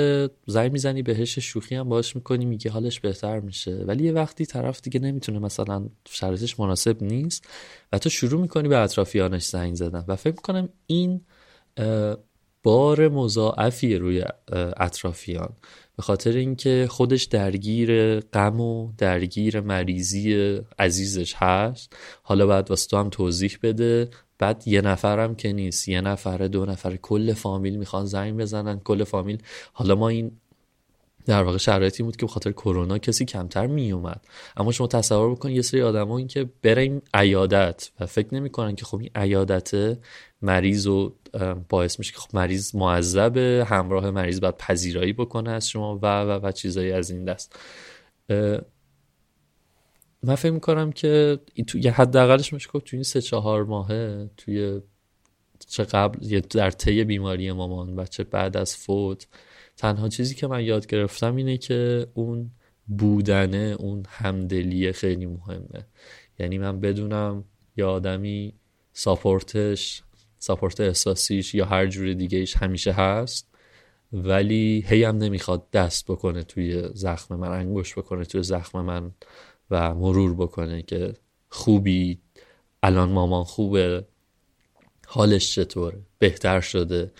[0.46, 3.84] زنگ می‌زنی بهش شوخی هم باش می‌کنی میگه حالش بهتر میشه.
[3.86, 7.48] ولی یه وقتی طرف دیگه نمی‌تونه مثلا شرایطش مناسب نیست
[7.92, 10.04] و تو شروع می‌کنی به اطرافیانش زنگ زدن.
[10.08, 11.20] و فکر می‌کنم این
[12.62, 14.24] بار مضاعفی روی
[14.76, 15.52] اطرافیان.
[16.00, 21.96] به خاطر اینکه خودش درگیر غم و درگیر مریضی عزیزش هست.
[22.22, 24.08] حالا بعد واسه تو هم توضیح بده.
[24.38, 25.88] بعد یه نفرم که نیست.
[25.88, 26.96] یه نفره دو نفره.
[26.96, 28.80] کل فامیل می‌خوان زنگ بزنن.
[28.84, 29.38] کل فامیل.
[29.72, 30.32] حالا ما این
[31.26, 34.24] در واقع شرایطی بود که به خاطر کرونا کسی کمتر میومد.
[34.56, 38.84] اما شما تصور بکنید یه سری آدما این که بریم عیادت و فکر نمی‌کنن که
[38.84, 39.98] خب این عیادت
[40.42, 41.14] مریض و
[41.68, 43.36] باعث میشه که خب مریض معذب
[43.66, 47.58] همراه مریض باید پذیرایی بکنه از شما و و و چیزایی از این دست.
[50.22, 54.80] من فکر می‌کنم که تو یه حداقلش میشه گفت تو این سه چهار ماهه توی
[55.68, 59.26] چه قبل در طی بیماری مامان و چه بعد از فوت.
[59.76, 62.50] تنها چیزی که من یاد گرفتم اینه که اون
[62.86, 65.86] بودنه اون همدلی خیلی مهمه.
[66.38, 67.44] یعنی من بدونم
[67.76, 68.54] یه آدمی
[68.92, 70.02] ساپورتش
[70.40, 73.46] ساپورت احساسیش یا هر جور دیگه ایش همیشه هست.
[74.12, 79.10] ولی هی هم نمی‌خواد دست بکنه توی زخم من انگوش بکنه توی زخم من
[79.70, 81.14] و مرور بکنه که
[81.48, 82.18] خوبی
[82.82, 84.04] الان مامان خوبه
[85.06, 87.12] حالش چطوره بهتر شده.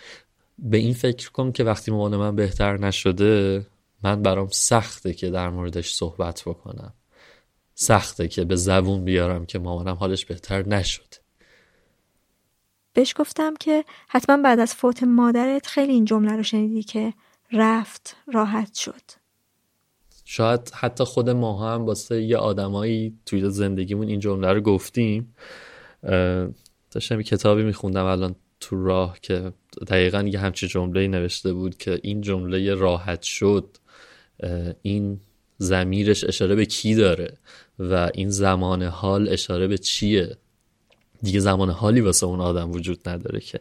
[0.59, 3.65] به این فکر کن که وقتی مامان من بهتر نشده
[4.03, 6.93] من برام سخته که در موردش صحبت بکنم.
[7.75, 11.20] سخته که به زبون بیارم که مامانم حالش بهتر نشد
[12.93, 17.13] بهش گفتم که حتما بعد از فوت مادرت خیلی این جمله رو شنیدی که
[17.51, 19.01] رفت راحت شد.
[20.25, 25.35] شاید حتی خود ما هم واسه یه آدمایی توی زندگیمون این جمله رو گفتیم.
[26.91, 29.53] داشتم یه کتابی میخوندم الان تو راه که
[29.87, 33.77] دقیقا یه همچی جمله نوشته بود که این جمله راحت شد
[34.81, 35.19] این
[35.57, 37.37] زمیرش اشاره به کی داره
[37.79, 40.37] و این زمان حال اشاره به چیه؟
[41.23, 43.59] دیگه زمان حالی واسه اون آدم وجود نداره که.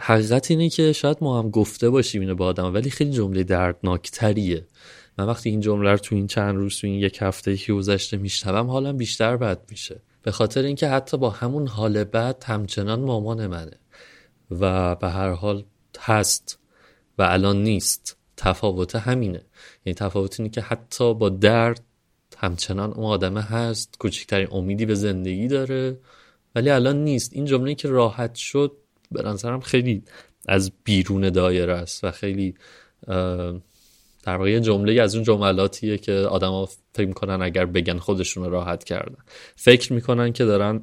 [0.00, 4.66] حقیقت اینه که شاید ما هم گفته باشیم اینو با آدم ولی خیلی جمله دردناکتریه.
[5.18, 8.16] من وقتی این جمله رو تو این چند روز تو این یک هفته که گذشته
[8.16, 10.02] میشنوم حالم بیشتر بد میشه.
[10.22, 13.76] به خاطر اینکه حتی با همون حال بد همچنان مامان منه.
[14.50, 15.64] و به هر حال
[15.98, 16.58] هست
[17.18, 18.16] و الان نیست.
[18.36, 19.42] تفاوت همینه.
[19.84, 21.80] یعنی تفاوت اینه که حتی با درد
[22.36, 25.98] همچنان اون آدمه هست کوچکترین امیدی به زندگی داره.
[26.54, 27.32] ولی الان نیست.
[27.32, 28.72] این جمله که راحت شد
[29.12, 30.02] به نظرم خیلی
[30.48, 32.54] از بیرون دایره است و خیلی
[34.22, 39.18] در واقع جمله از اون جملاتیه که آدما فکر می‌کنن اگر بگن خودشون راحت کردن.
[39.56, 40.82] فکر می‌کنن که دارن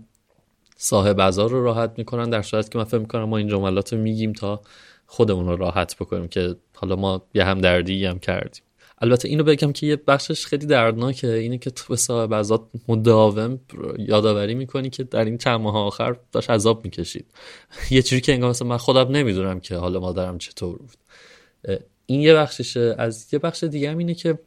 [0.78, 4.00] صاحب ازار رو راحت می‌کنن در صورتی که من فکر می‌کنم ما این جملات رو
[4.00, 4.62] میگیم تا
[5.06, 8.64] خودمون رو راحت بکنیم که حالا ما یه هم دردی هم کردیم.
[8.98, 11.28] البته اینو بگم که یه بخشش خیلی دردناکه.
[11.28, 13.60] اینه که تو به صاحب ازاد مداوم
[13.98, 17.26] یادآوری می‌کنی که در این چند ماه آخر داشت عذاب می‌کشید.
[17.92, 20.98] یه جوری که انگار مثلا من خودم نمی‌دونم که حالا مادرم چطور بود.
[22.06, 24.40] این یه بخششه از یه بخش دیگه هم اینه که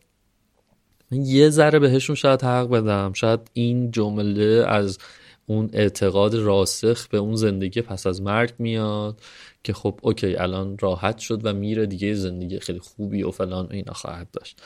[1.10, 3.12] من یه ذره بهشون شاید حق بدم.
[3.12, 4.98] شاید این جمله از
[5.46, 9.20] اون اعتقاد راسخ به اون زندگی پس از مرگ میاد.
[9.68, 13.72] که خب اوکی الان راحت شد و میره دیگه زندگی خیلی خوبی و فلان و
[13.72, 14.62] اینا خواهد داشت.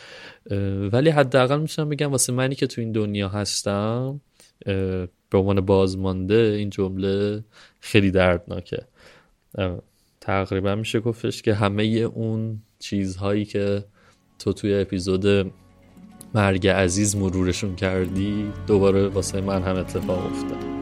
[0.93, 4.21] ولی حداقل می‌تونم بگم واسه منی که تو این دنیا هستم
[5.31, 7.45] به عنوان بازمانده این جمله
[7.81, 8.87] خیلی دردناکه.
[10.21, 13.85] تقریبا میشه گفتش که همه اون چیزهایی که
[14.39, 15.53] تو توی اپیزود
[16.35, 20.82] مرگ عزیز مرورشون کردی دوباره واسه من هم اتفاق افتاد.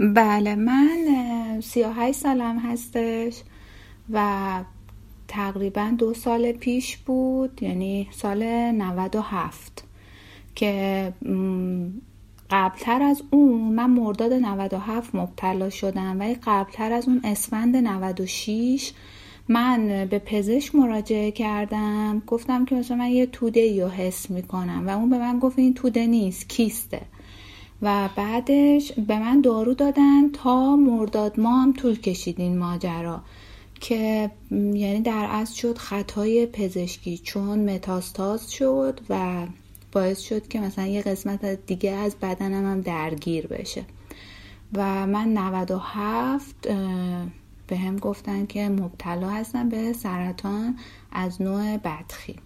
[0.00, 3.42] بله من سی و سالم هستش
[4.10, 4.64] و
[5.28, 9.84] تقریبا دو سال پیش بود یعنی سال 97
[10.54, 11.12] که
[12.50, 18.92] قبلتر از اون من مرداد 97 مبتلا شدم ولی قبلتر از اون اسفند 96
[19.48, 24.90] من به پزشک مراجعه کردم گفتم که مثلا من یه توده رو حس می‌کنم و
[24.90, 27.00] اون به من گفت این توده نیست کیسته.
[27.82, 33.20] و بعدش به من دارو دادن تا مرداد ما هم طول کشید این ماجرا
[33.80, 39.46] که یعنی در اصل شد خطای پزشکی چون متاستاز شد و
[39.92, 43.84] باعث شد که مثلا یه قسمت دیگه از بدنم هم درگیر بشه.
[44.74, 46.68] و من 97
[47.66, 50.78] به هم گفتن که مبتلا هستم به سرطان
[51.12, 52.38] از نوع بدخیم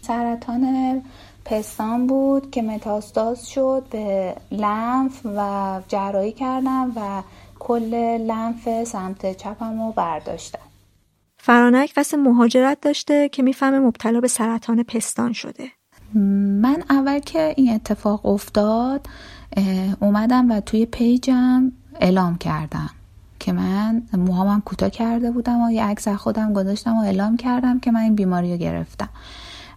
[0.00, 1.02] سرطان
[1.44, 7.22] پستان بود که متاستاز شد به لنف و جراحی کردم و
[7.58, 10.58] کل لنف سمت چپم رو برداشتم.
[11.38, 15.64] فرانک قصد مهاجرت داشته که می‌فهمه مبتلا به سرطان پستان شده.
[16.14, 19.06] من اول که این اتفاق افتاد
[20.00, 22.90] اومدم و توی پیجم اعلام کردم
[23.40, 27.90] که من موهامم کوتاه کرده بودم و یه عکس خودم گذاشتم و اعلام کردم که
[27.90, 29.08] من این بیماری رو گرفتم.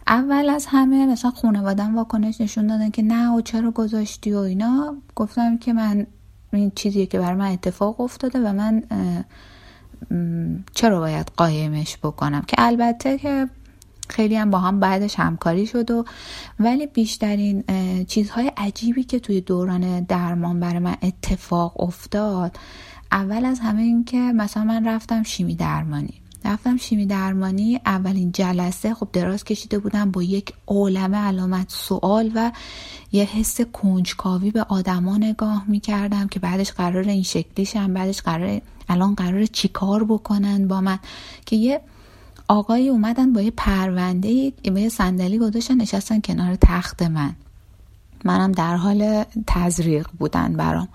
[0.07, 4.95] اول از همه مثلا خانوادم واکنش نشون دادن که نه و چرا گذاشتی و اینا.
[5.15, 6.07] گفتم که من
[6.53, 8.83] این چیزیه که بر من اتفاق افتاده و من
[10.73, 13.49] چرا باید قایمش بکنم؟ که البته که
[14.09, 16.05] خیلی هم با هم بعدش همکاری شد و
[16.59, 17.63] ولی بیشترین
[18.07, 22.57] چیزهای عجیبی که توی دوران درمان برای من اتفاق افتاد
[23.11, 26.22] اول از همه این که مثلا من رفتم شیمی درمانی.
[26.45, 28.93] رفتم شیمی درمانی اولین جلسه.
[28.93, 32.51] خب دراز کشیده بودم با یک عالمه علامت سوال و
[33.11, 39.15] یه حس کنجکاوی به آدما نگاه می‌کردم که بعدش قرار این شکلیشم بعدش قرار الان
[39.15, 40.99] قرار چیکار بکنن با من.
[41.45, 41.81] که یه
[42.47, 47.35] آقایی اومدن با یه پرونده با یه صندلی گذاشتن نشستن کنار تخت من.
[48.25, 50.87] منم در حال تزریق بودن برام.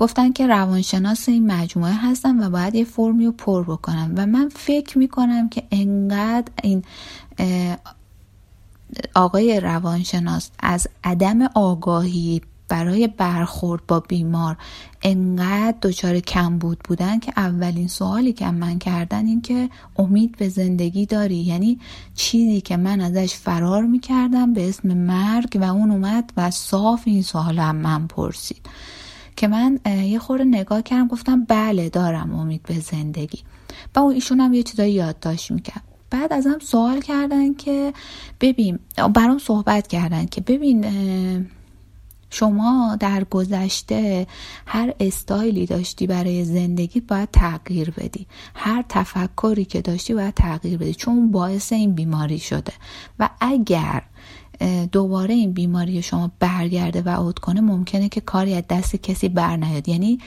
[0.00, 4.12] گفتن که روانشناس این مجموعه هستم و باید یه فرمی رو پر بکنم.
[4.16, 6.84] و من فکر می‌کنم که انقدر این
[9.14, 14.56] آقای روانشناس از عدم آگاهی برای برخورد با بیمار
[15.02, 21.06] انقدر دچار کمبود بودن که اولین سوالی که من کردن این که امید به زندگی
[21.06, 21.36] داری.
[21.36, 21.78] یعنی
[22.14, 27.22] چیزی که من ازش فرار می‌کردم به اسم مرگ و اون اومد و صاف این
[27.22, 28.66] سوال هم من پرسید.
[29.40, 33.38] که من یه خورده نگاه کردم گفتم بله دارم امید به زندگی.
[33.94, 35.82] و اون ایشون هم یه چیزایی یادداشت می‌کرد.
[36.10, 37.92] بعد ازم سوال کردن که
[38.40, 38.78] ببین
[39.14, 40.86] برام صحبت کردن که ببین
[42.30, 44.26] شما در گذشته
[44.66, 48.26] هر استایلی داشتی برای زندگی باید تغییر بدی.
[48.54, 50.94] هر تفکری که داشتی باید تغییر بدی.
[50.94, 52.72] چون باعث این بیماری شده.
[53.18, 54.02] و اگر
[54.92, 59.56] دوباره این بیماری شما برگرده و عود کنه ممکنه که کاری از دست کسی بر
[59.56, 59.88] نیاد.
[59.88, 60.18] یعنی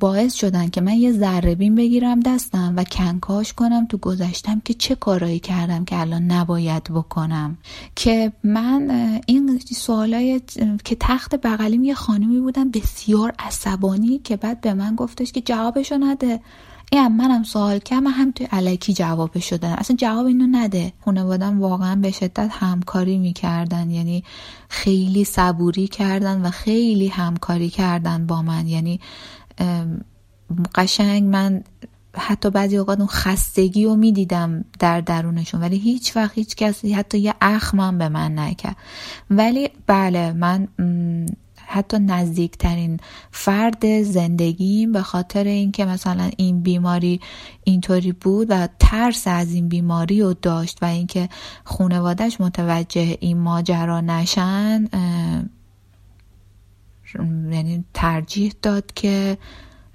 [0.00, 4.74] باعث شدن که من یه ذره بین بگیرم دستم و کنکاش کنم تو گذشتم که
[4.74, 7.58] چه کارایی کردم که الان نباید بکنم.
[7.94, 8.90] که من
[9.26, 10.40] این سوالای
[10.84, 15.98] که تخت بغلیم یه خانمی بودن بسیار عصبانی که بعد به من گفتش که جوابشو
[15.98, 16.40] نده.
[16.92, 20.92] این منم سوال من هم توی علکی جواب شدن اصلا جواب اینو نده.
[21.04, 23.90] خانوادم واقعا به شدت همکاری می‌کردن.
[23.90, 24.24] یعنی
[24.68, 28.66] خیلی صبوری کردن و خیلی همکاری کردن با من.
[28.66, 29.00] یعنی
[30.74, 31.64] قشنگ من
[32.18, 35.60] حتی بعضی اوقات اون خستگی رو می‌دیدم در درونشون.
[35.60, 38.76] ولی هیچ وقت هیچ کسی حتی یه اخمم به من نکرد.
[39.30, 40.68] ولی بله من
[41.66, 43.00] حتی نزدیکترین
[43.30, 47.20] فرد زندگیم به خاطر اینکه مثلا این بیماری
[47.64, 51.28] اینطوری بود و ترس از این بیماری رو داشت و اینکه
[51.64, 54.88] خانوادش متوجه این ماجرا نشن
[57.50, 59.38] یعنی ترجیح داد که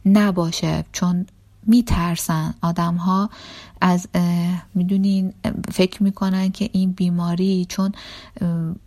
[0.06, 0.86] نباشه.
[0.92, 1.26] چون
[1.68, 2.54] میترسن.
[2.62, 3.30] آدم ها
[3.82, 4.08] از
[4.76, 5.34] می‌دونین
[5.72, 7.92] فکر می‌کنن که این بیماری چون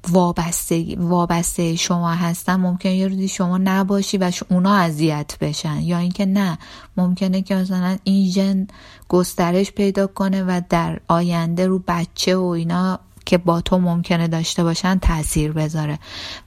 [0.08, 5.80] وابسته وابسته شما هستن ممکنه یه روزی شما نباشی و اونا اذیت بشن.
[5.80, 6.58] یا اینکه نه
[6.96, 8.66] ممکنه که مثلا این ژن
[9.08, 14.64] گسترش پیدا کنه و در آینده رو بچه و اینا که با تو ممکنه داشته
[14.64, 15.98] باشن تاثیر بذاره.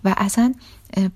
[0.03, 0.53] و اصلا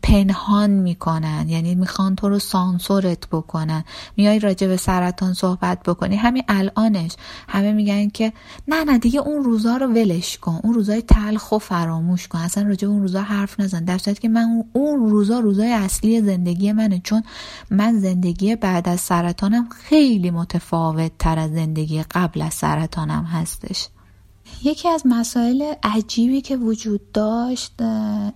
[0.04, 1.46] پنهان می‌کنن.
[1.50, 3.84] یعنی می‌خوان تو رو سانسورت بکنن.
[4.18, 6.16] میای راجع به سرطان صحبت بکنی.
[6.16, 7.16] همین الانش.
[7.48, 8.34] همه میگن که
[8.68, 10.60] نه نه دیگه اون روزا رو ولش کن.
[10.64, 12.40] اون روزای تلخ و فراموش کن.
[12.40, 13.84] اصلا راجع اون روزا حرف نزن.
[13.84, 17.02] در صورتی که من اون روزا روزای اصلی زندگی منه.
[17.04, 17.24] چون
[17.70, 23.88] من زندگی بعد از سرطانم خیلی متفاوت تر از زندگی قبل از سرطانم هستش.
[24.64, 27.82] یکی از مسائل عجیبی که وجود داشت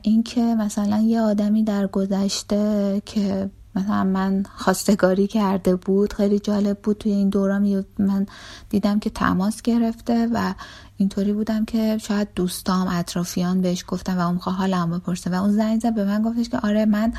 [0.02, 6.98] اینکه مثلا یه آدمی در گذشته که مثلا من خواستگاری کرده بود خیلی جالب بود
[6.98, 8.26] توی این دوران من
[8.70, 10.54] دیدم که تماس گرفته و
[10.98, 15.52] اینطوری بودم که شاید دوستام اطرافیان بهش گفتم و اون می‌خواه حالم بپرسه و اون
[15.52, 17.14] زنگ زد به من گفتش که آره من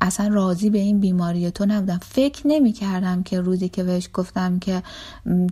[0.00, 1.98] اصلا راضی به این بیماری تو نبودم.
[2.02, 4.82] فکر نمی کردم که روزی که بهش گفتم که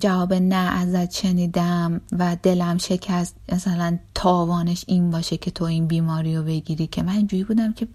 [0.01, 6.37] جواب نه ازت شنیدم و دلم شکست مثلا تاوانش این باشه که تو این بیماری
[6.37, 6.87] رو بگیری.
[6.87, 7.89] که من اینجوری بودم که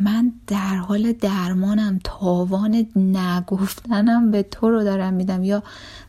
[0.00, 5.44] من در حال درمانم تاوان نگفتنم به تو رو دارم میدم.
[5.44, 5.62] یا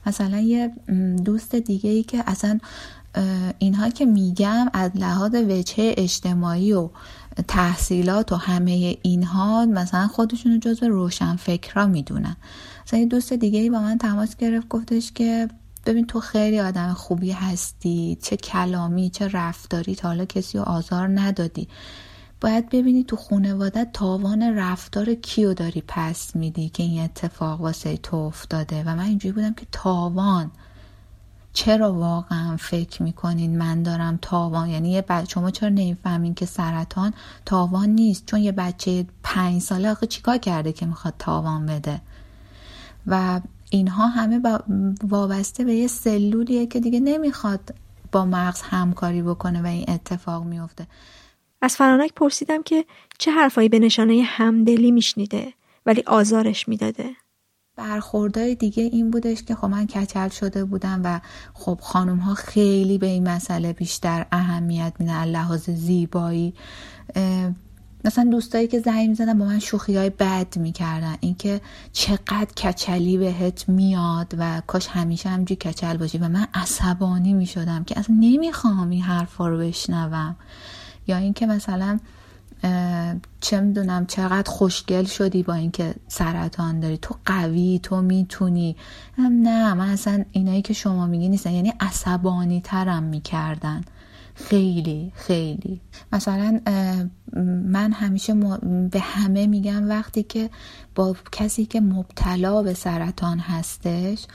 [0.05, 0.71] مثلا یه
[1.25, 2.59] دوست دیگه ای که اصلا
[3.59, 6.89] اینها که میگم از لحاظ وجه اجتماعی و
[7.47, 12.35] تحصیلات و همه اینها مثلا خودشون رو جزو روشن فکرها می‌دونن.
[12.87, 15.47] مثلا یه دوست دیگه ای با من تماس گرفت گفتش که
[15.85, 21.07] ببین تو خیلی آدم خوبی هستی چه کلامی چه رفتاری تا حالا کسی رو آزار
[21.19, 21.67] ندادی.
[22.41, 28.15] باید ببینی تو خانواده تاوان رفتار کیو داری پس میدی که این اتفاق واسه تو
[28.15, 28.83] افتاده.
[28.83, 30.51] و من اینجوری بودم که تاوان.
[31.53, 37.13] چرا واقعا فکر می‌کنین من دارم تاوان؟ یعنی یه بچه شما چرا نمی‌فهمین که سرطان
[37.45, 42.01] تاوان نیست؟ چون یه بچه پنج ساله آخه چیکار کرده که می‌خواد تاوان بده؟
[43.07, 44.41] و اینها همه
[45.03, 47.73] وابسته به یه سلولیه که دیگه نمی‌خواد
[48.11, 50.87] با مغز همکاری بکنه و این اتفاق میفته
[51.61, 52.85] از فرانک پرسیدم که
[53.19, 55.53] چه حرفایی به نشانه همدلی میشنیده
[55.85, 57.15] ولی آزارش می‌داده.
[57.75, 61.21] برخوردهای دیگه این بودش که خب من کچل شده بودم و
[61.53, 66.53] خب خانم ها خیلی به این مسئله بیشتر اهمیت میدن لحاظ زیبایی.
[68.05, 71.17] مثلا دوستایی که زنگ می‌زدن با من شوخی های بد می‌کردن.
[71.19, 71.61] اینکه
[71.93, 76.17] چقدر کچلی بهت میاد و کاش همیشه همجوری کچل باشی.
[76.17, 80.35] و من عصبانی می‌شدم که اصلا نمی‌خوام این حرفا رو بشنوم.
[81.07, 81.99] یا اینکه مثلا
[83.41, 86.97] چه می‌دونم چقدر خوشگل شدی با اینکه سرطان داری.
[86.97, 88.75] تو قوی تو می‌تونی.
[89.17, 91.51] نه من اصلا اینایی که شما میگی نیستن.
[91.51, 93.81] یعنی عصبانی ترم می‌کردن.
[94.35, 95.81] خیلی خیلی.
[96.13, 96.59] مثلا
[97.65, 98.33] من همیشه
[98.91, 100.49] به همه میگم وقتی که
[100.95, 104.27] با کسی که مبتلا به سرطان هستش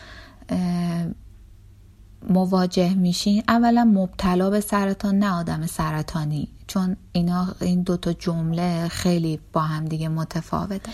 [2.30, 6.48] مواجه میشین اولا مبتلا به سرطان نه آدم سرطانی.
[6.66, 10.92] چون اینا این دوتا جمله خیلی با هم دیگه متفاوته.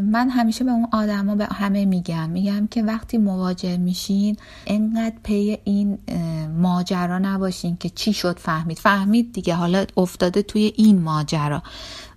[0.00, 4.36] من همیشه به اون آدما به همه میگم میگم که وقتی مواجه میشین
[4.66, 5.98] انقدر پی این
[6.58, 8.78] ماجرا نباشین که چی شد فهمید.
[8.78, 11.62] فهمید دیگه حالا افتاده توی این ماجرا.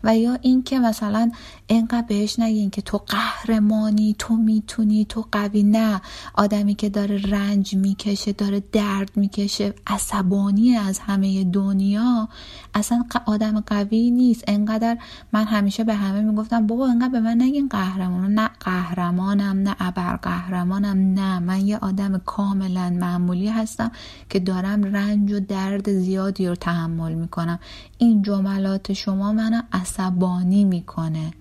[0.03, 1.31] و یا اینکه مثلا
[1.69, 5.63] انقدر بهش نگین که تو قهرمانی تو می‌تونی تو قوی.
[5.63, 6.01] نه
[6.33, 12.29] آدمی که داره رنج می‌کشه داره درد می‌کشه عصبانی از همه دنیا
[12.73, 14.43] اصلا آدم قوی نیست.
[14.47, 14.97] انقدر
[15.33, 20.15] من همیشه به همه می‌گفتم بابا انقدر به من نگین قهرمان نه قهرمانم نه ابر
[20.15, 21.39] قهرمانم نه.
[21.39, 23.91] من یه آدم کاملا معمولی هستم
[24.29, 27.59] که دارم رنج و درد زیادی رو تحمل می‌کنم.
[27.97, 31.31] این جملات شما منو عصبانی می‌کنه.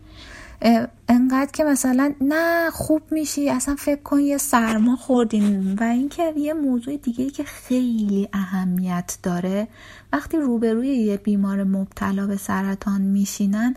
[1.08, 6.54] انقدر که مثلا نه خوب میشی اصلا فکر کن یه سرما خوردین و اینکه یه
[6.54, 9.68] موضوع دیگه که خیلی اهمیت داره
[10.12, 13.74] وقتی روبروی یه بیمار مبتلا به سرطان میشینن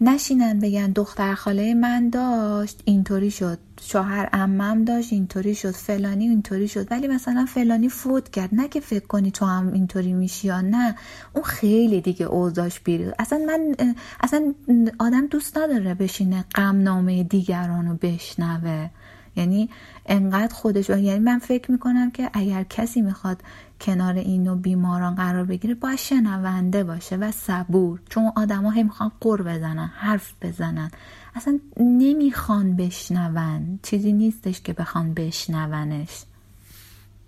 [0.00, 3.58] نشینن بگن دختر خاله من داشت اینطوری شد.
[3.82, 6.92] شوهر امم داشت اینطوری شد فلانی اینطوری شد.
[6.92, 8.48] ولی مثلا فلانی فوت کرد.
[8.52, 10.94] نه که فکر کنی تو هم اینطوری میشی یا نه.
[11.32, 13.76] اون خیلی دیگه اوضاش بیری اصلا من
[14.20, 14.54] اصلا
[14.98, 18.90] آدم دوست نداره بشینه غم نامه دیگران رو بشنوه.
[19.36, 19.68] یعنی
[20.06, 23.42] انقدر خودش یعنی من فکر می‌کنم که اگر کسی می‌خواد
[23.80, 28.00] کنار اینو بیماران قرار بگیره باید شنونده باشه و صبور.
[28.08, 30.90] چون آدما هم می‌خوان قر بزنن حرف بزنن.
[31.34, 33.78] اصلا نمی‌خوان بشنون.
[33.82, 36.24] چیزی نیستش که بخوان بشنونش.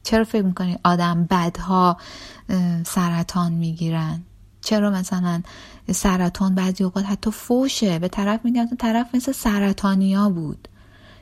[0.03, 1.97] چرا فکر می‌کنی آدم بدها
[2.87, 4.23] سرطان می‌گیرن؟
[4.61, 5.43] چرا مثلا
[5.93, 10.69] سرطان بعضی اوقات حتی فوشه؟ به طرف میگن طرف مثل سرطانیا بود.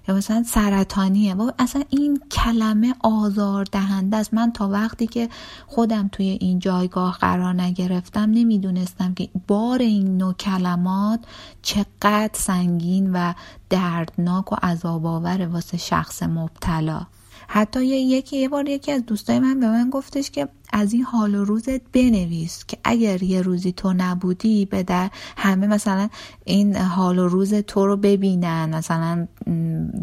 [0.08, 1.34] یا مثلا سرطانیه.
[1.34, 4.34] و اصلا این کلمه آزار دهنده است.
[4.34, 5.28] من تا وقتی که
[5.66, 11.20] خودم توی این جایگاه قرار نگرفتم نمی‌دونستم که بار این نوع کلمات
[11.62, 13.32] چقدر سنگین و
[13.70, 17.06] دردناک و عذاب آور واسه شخص مبتلا.
[17.52, 21.34] حتی یکی یه بار یکی از دوستای من به من گفتش که از این حال
[21.34, 26.08] و روزت بنویس که اگر یه روزی تو نبودی به در همه مثلا
[26.44, 29.28] این حال و روز تو رو ببینن مثلا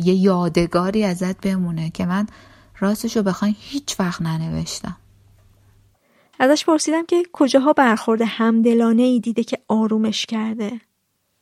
[0.04, 2.28] یه یادگاری ازت بمونه که من
[2.80, 4.98] راستش رو بخواین هیچ وقت ننوشتم.
[6.40, 10.82] ازش پرسیدم که کجاها برخورد همدلانه ای دیده که آرومش کرده؟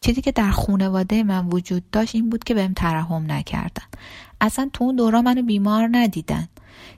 [0.01, 3.83] چیزی که در خونواده من وجود داشت این بود که بهم ترحم نکردن.
[4.41, 6.47] اصلا تو اون دورا منو بیمار ندیدن.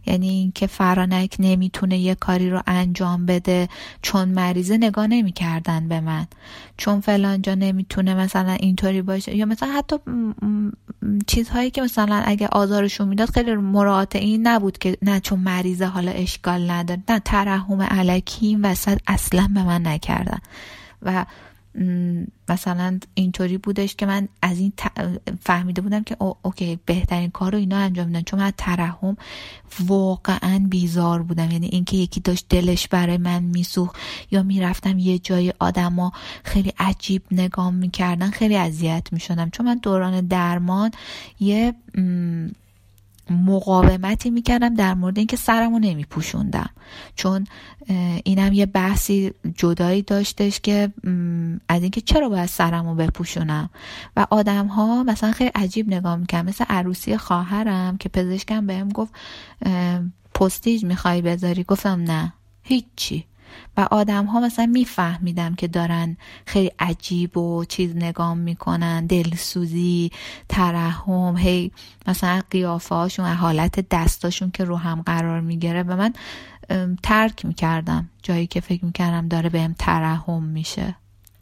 [0.05, 3.69] یعنی اینکه فرانک نمی‌تونه یه کاری رو انجام بده
[4.01, 6.27] چون مریضه نگاه نمی‌کردن به من.
[6.77, 9.35] چون فلانجا نمی‌تونه مثلا اینطوری باشه.
[9.35, 9.95] یا مثلا حتی
[11.27, 16.11] چیزهایی که مثلا اگه آزارشون می‌داد خیلی مراعات این نبود که نه چون مریضه حالا
[16.11, 20.39] اشکال نداره نه ترحم علکی این وسط اصلا به من نکردن.
[21.01, 21.25] و
[22.49, 24.73] مثلا اینطوری بودش که من از این
[25.41, 28.21] فهمیده بودم که او اوکی بهترین کار رو اینا انجام میدن.
[28.21, 29.17] چون من ترحم
[29.79, 31.51] واقعا بیزار بودم.
[31.51, 33.93] یعنی اینکه یکی داشت دلش برای من میسوخ
[34.31, 36.11] یا می‌رفتم یه جای آدما
[36.43, 39.49] خیلی عجیب نگاه می‌کردن خیلی اذیت می‌شدم.
[39.49, 40.91] چون من دوران درمان
[41.39, 41.73] یه
[43.29, 46.69] مقاومتی می‌کردم در مورد اینکه سرمو نمیپوشوندم.
[47.15, 47.47] چون
[48.23, 50.93] اینم یه بحثی جدایی داشتش که
[51.69, 53.69] از اینکه چرا باید سرمو بپوشونم؟
[54.15, 59.13] و آدم ها مثلا خیلی عجیب نگاه می‌کنم مثل عروسی خواهرم که پزشکم بهم گفت
[60.33, 62.33] پستیج می‌خوای بذاری؟ گفتم نه.
[62.63, 63.25] هیچی.
[63.77, 70.11] و آدم ها مثلا میفهمیدم که دارن خیلی عجیب و چیز نگاه می‌کنن دلسوزی
[70.49, 71.71] ترحم هی
[72.07, 76.13] مثلا قیافه هاشون حالت دستاشون که رو هم قرار می‌گیره و من
[77.03, 80.95] ترک می‌کردم جایی که فکر می‌کردم داره بهم ترحم میشه.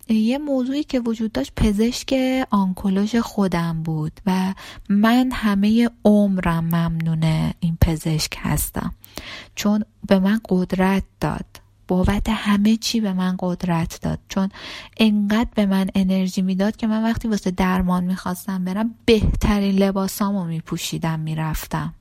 [0.10, 2.14] یه موضوعی که وجود داشت پزشک
[2.50, 4.54] آنکولوژ خودم بود و
[4.90, 8.94] من همه عمرم ممنون این پزشک هستم.
[9.56, 11.46] چون به من قدرت داد.
[11.88, 14.20] بابت همه چی به من قدرت داد.
[14.30, 14.50] چون
[14.98, 21.20] انقدر به من انرژی می‌داد که من وقتی واسه درمان می‌خواستم برم بهترین لباسامو میپوشیدم
[21.20, 21.94] می‌رفتم.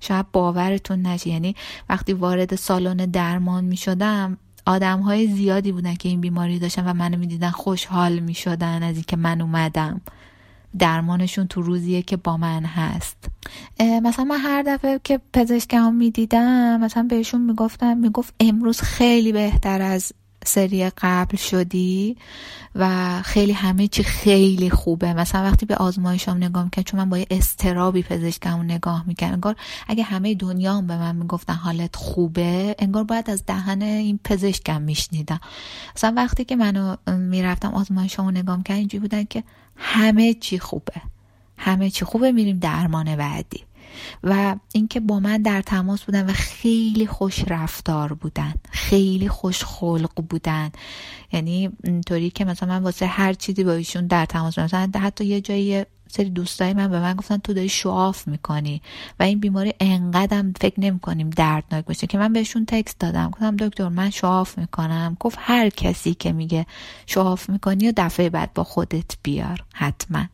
[0.00, 1.28] شاید باورتون نشه.
[1.28, 1.56] یعنی
[1.88, 7.18] وقتی وارد سالن درمان می‌شدم آدم های زیادی بودن که این بیماری داشتن و منو
[7.18, 10.00] می‌دیدن خوشحال می‌شدن از اینکه من اومدم.
[10.78, 13.16] درمانشون تو روزیه که با من هست.
[14.02, 20.12] مثلا من هر دفعه که پزشکم می‌دیدم مثلا بهشون می‌گفتم می‌گفت امروز خیلی بهتر از
[20.44, 22.16] سری قبل شدی
[22.74, 25.14] و خیلی همه چی خیلی خوبه.
[25.14, 29.56] مثلا وقتی به آزمایشام نگاه می‌کنم چون من با یه استرابی پزشکمو نگاه می‌کنم انگار
[29.88, 34.82] اگه همه دنیا هم به من می‌گفتن حالت خوبه انگار باید از دهن این پزشکم
[34.82, 35.40] میشنیدم.
[35.96, 39.44] مثلا وقتی که منو می‌رفتم آزمایشامو نگاه می‌کنم اینجوری بودن که
[39.76, 41.02] همه چی خوبه.
[41.56, 43.64] همه چی خوبه میریم درمان بعدی.
[44.22, 50.22] و اینکه با من در تماس بودن و خیلی خوش رفتار بودن خیلی خوش خلق
[50.28, 50.70] بودن.
[51.32, 54.64] یعنی اینطوری که مثلا من واسه هر چیزی با ایشون در تماس بودم.
[54.64, 58.82] مثلا حتی یه جایی سری دوستای من به من گفتن تو داری شواف می‌کنی
[59.20, 63.30] و این بیماری انقدرم فکر نمی کنیم دردناک باشه که من بهشون تکست دادم.
[63.30, 65.16] گفتم دکتر من شواف می‌کنم.
[65.20, 66.66] گفت هر کسی که میگه
[67.06, 69.64] شواف می‌کنی و دفعه بعد با خودت بیار.
[69.74, 70.24] حتما.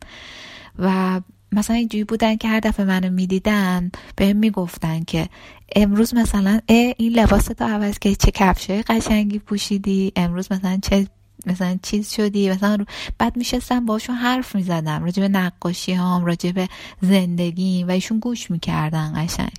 [0.79, 5.29] و مثلا اینجوری بودن که هر دفعه منو می‌دیدن بهم می‌گفتن که
[5.75, 11.07] امروز مثلا اه این لباس تو عوض که چه کفشای قشنگی پوشیدی امروز مثلا چه
[11.45, 12.85] مثلا چیز شدی مثلا
[13.17, 16.65] بعد میشستم باشون حرف می‌زدم راجع به نقاشی هم راجع
[17.01, 19.51] زندگی و ایشون گوش می‌کردن قشنگ.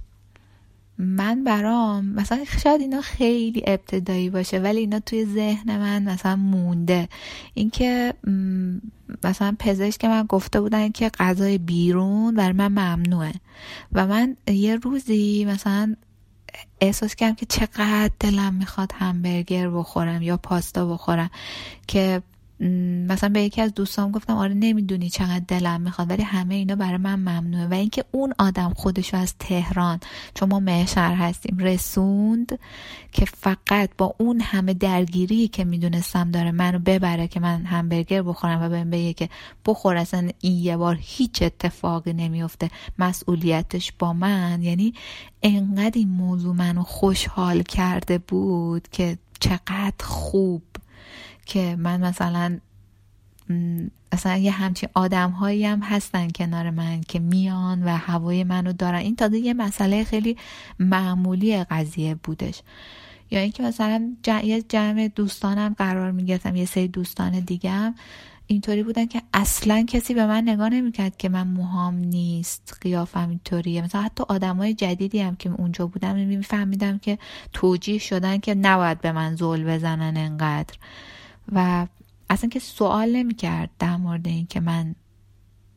[0.98, 7.09] من برام مثلا شاید اینا خیلی ابتدایی باشه ولی اینا توی ذهن من مثلا مونده.
[7.55, 8.15] اینکه
[9.24, 13.32] مثلا پزشک من گفته بودن که غذای بیرون بر من ممنوعه.
[13.93, 15.97] و من یه روزی مثلا
[16.81, 21.31] احساس کردم که چقدر دلم می‌خواد همبرگر بخورم یا پاستا بخورم
[21.86, 22.22] که
[23.09, 26.97] مثلا به یکی از دوستام گفتم آره نمی‌دونی چقدر دلم می‌خواد ولی همه اینا برای
[26.97, 27.66] من ممنوعه.
[27.66, 30.01] و اینکه اون آدم خودشو از تهران
[30.35, 32.59] چون ما مهشر هستیم رسوند
[33.12, 38.62] که فقط با اون همه درگیری که می‌دونستم داره منو ببره که من همبرگر بخورم
[38.62, 39.28] و بهم بگه که
[39.66, 44.62] بخور اصلا این یه بار هیچ اتفاقی نمیفته مسئولیتش با من.
[44.62, 44.95] یعنی
[45.43, 50.62] انقدر این موضوع منو خوشحال کرده بود که چقدر خوب.
[51.51, 52.59] که من مثلا
[54.12, 58.98] اصلا یه همچین آدم هایی هم هستن کنار من که میان و هوای منو دارن.
[58.98, 60.36] این تازه یه مسئله خیلی
[60.78, 62.62] معمولی قضیه بودش.
[63.31, 67.94] یا اینکه مثلا یه جمع دوستانم قرار می‌گرفتم یه سری دوستان دیگم
[68.47, 73.82] اینطوری بودن که اصلا کسی به من نگاه نمی‌کرد که من موهام نیست قیافم اینطوریه.
[73.82, 77.18] مثلا حتی آدمای جدیدی هم که اونجا بودم میفهمیدم که
[77.52, 80.74] توجیه شدن که نباید به من زول بزنن انقدر.
[81.52, 81.86] و
[82.31, 84.94] اصلا که سوال نمی‌کرد در مورد این که من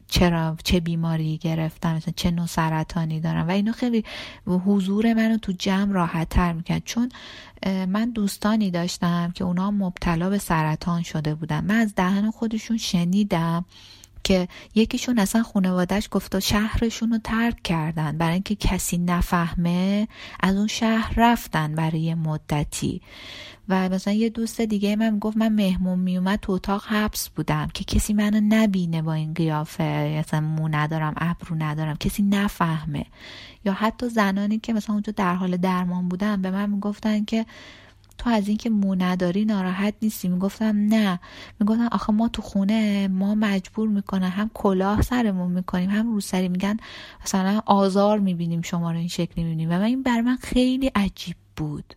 [0.08, 3.48] چرا چه بیماری گرفتم مثلا چه نوع سرطانی دارم.
[3.48, 4.04] و اینو خیلی
[4.48, 6.84] حضور منو تو جمع راحت تر می‌کرد.
[6.86, 7.10] چون
[7.66, 11.64] من دوستانی داشتم که اونا مبتلا به سرطان شده بودن.
[11.64, 13.66] من از دهن خودشون شنیدم.
[14.24, 18.18] که یکیشون اصلا خانوادهش گفت شهرشون رو ترک کردن.
[18.18, 20.08] برای اینکه کسی نفهمه
[20.40, 23.02] از اون شهر رفتن برای مدتی.
[23.70, 27.84] و مثلا یه دوست دیگه من گفت من مهمون میومد تو اتاق حبس بودم که
[27.84, 30.20] کسی منو نبینه با این قیافه.
[30.20, 33.06] مثلا مو ندارم ابرو ندارم کسی نفهمه.
[33.66, 37.46] یا حتی زنانی که مثلا اونجا در حال درمان بودن به من می‌گفتن که
[38.18, 40.28] تو از اینکه مو نداری ناراحت نیستی.
[40.28, 41.20] می‌گفتم نه.
[41.60, 46.78] می‌گفتم آخه ما تو خونه ما مجبور می‌کنن هم کلاه سرمون می‌کنیم هم روسری میگن
[47.24, 49.72] مثلا آزار می‌بینیم شما رو این شکلی می‌بینیم.
[49.72, 51.94] و این بر من خیلی عجیب بود.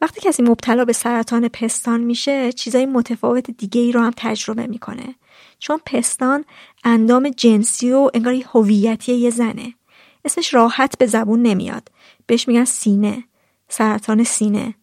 [0.00, 5.14] وقتی کسی مبتلا به سرطان پستان میشه چیزای متفاوت دیگه ای رو هم تجربه می‌کنه.
[5.58, 6.44] چون پستان
[6.84, 9.74] اندام جنسی و انگار هویتی یه زنه.
[10.24, 11.88] اسمش راحت به زبون نمیاد.
[12.26, 13.24] بهش میگن سینه.
[13.68, 14.74] سرطان سینه.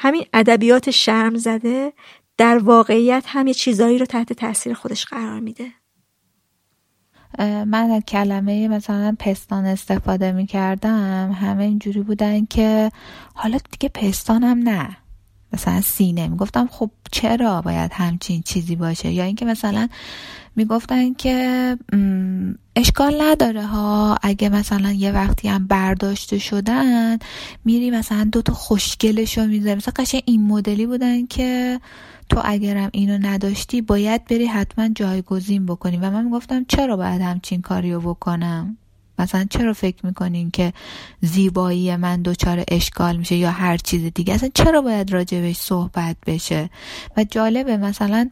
[0.00, 1.92] همین ادبیات شرم زده
[2.36, 5.72] در واقعیت هم یه چیزایی رو تحت تاثیر خودش قرار میده.
[7.66, 12.92] من کلمه مثلا پستان استفاده می کردم همه اینجوری بودن که
[13.34, 14.96] حالا دیگه پستانم نه.
[15.52, 16.28] مثلا سینه.
[16.28, 19.88] می‌گفتم خب چرا باید همچین چیزی باشه؟ یا اینکه مثلا
[20.58, 21.76] می‌گفتن که
[22.76, 24.18] اشکال نداره ها.
[24.22, 27.18] اگه مثلا یه وقتی هم برداشته شدن
[27.64, 29.76] میری مثلا دوتا خوشگلش رو می‌ذاری.
[29.76, 31.80] مثلا قشن این مدلی بودن که
[32.28, 35.96] تو اگرم اینو نداشتی باید بری حتما جایگزین بکنی.
[35.96, 38.76] و من می‌گفتم چرا باید همچین کاری رو بکنم؟
[39.18, 40.72] مثلا چرا فکر می‌کنین که
[41.20, 46.70] زیبایی من دچار اشکال میشه یا هر چیز دیگه؟ اصلا چرا باید راجبش صحبت بشه؟
[47.16, 48.30] و جالبه مثلا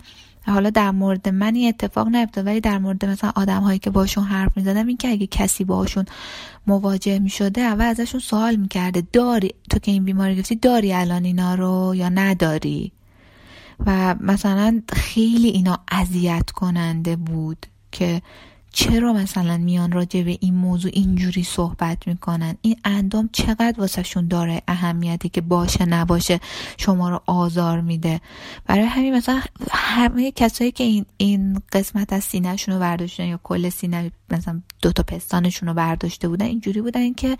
[0.52, 4.24] حالا در مورد من این اتفاق نیفتاد ولی در مورد مثلا آدم هایی که باشون
[4.24, 6.04] حرف می‌زدم این که اگه کسی باشون
[6.66, 11.54] مواجه می‌شده اول ازشون سوال می‌کرده داری تو که این بیماری گفتی داری الان اینا
[11.54, 12.92] رو یا نداری؟
[13.86, 18.22] و مثلا خیلی اینا اذیت کننده بود که
[18.78, 24.62] چرا مثلا میان راجع به این موضوع اینجوری صحبت می‌کنن؟ این اندام چقدر واسهشون داره
[24.68, 26.40] اهمیتی که باشه نباشه
[26.76, 28.20] شما رو آزار میده؟
[28.66, 29.40] برای همین مثلا
[29.70, 34.92] همه کسایی که این این قسمت از سینهشون رو برداشتن یا کل سینه مثلا دو
[34.92, 37.38] تا پستانشون رو برداشته بودن اینجوری بودن که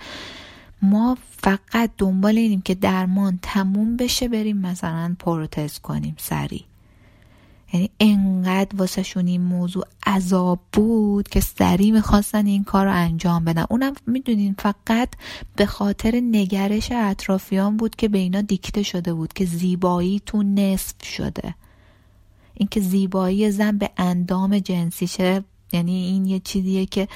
[0.83, 6.63] ما فقط دنبال اینیم که درمان تموم بشه بریم مثلا پروتز کنیم سریع.
[7.77, 13.65] یعنی انقدر واسهشون این موضوع عذاب بود که سریع می‌خواستن این کار رو انجام بدن.
[13.71, 15.09] اونم می‌دونین فقط
[15.57, 21.05] به خاطر نگرش اطرافیان بود که به اینا دیکته شده بود که زیبایی تو نصف
[21.05, 21.55] شده.
[22.55, 27.09] اینکه زیبایی زن به اندام جنسیشه یعنی این یه چیزیه که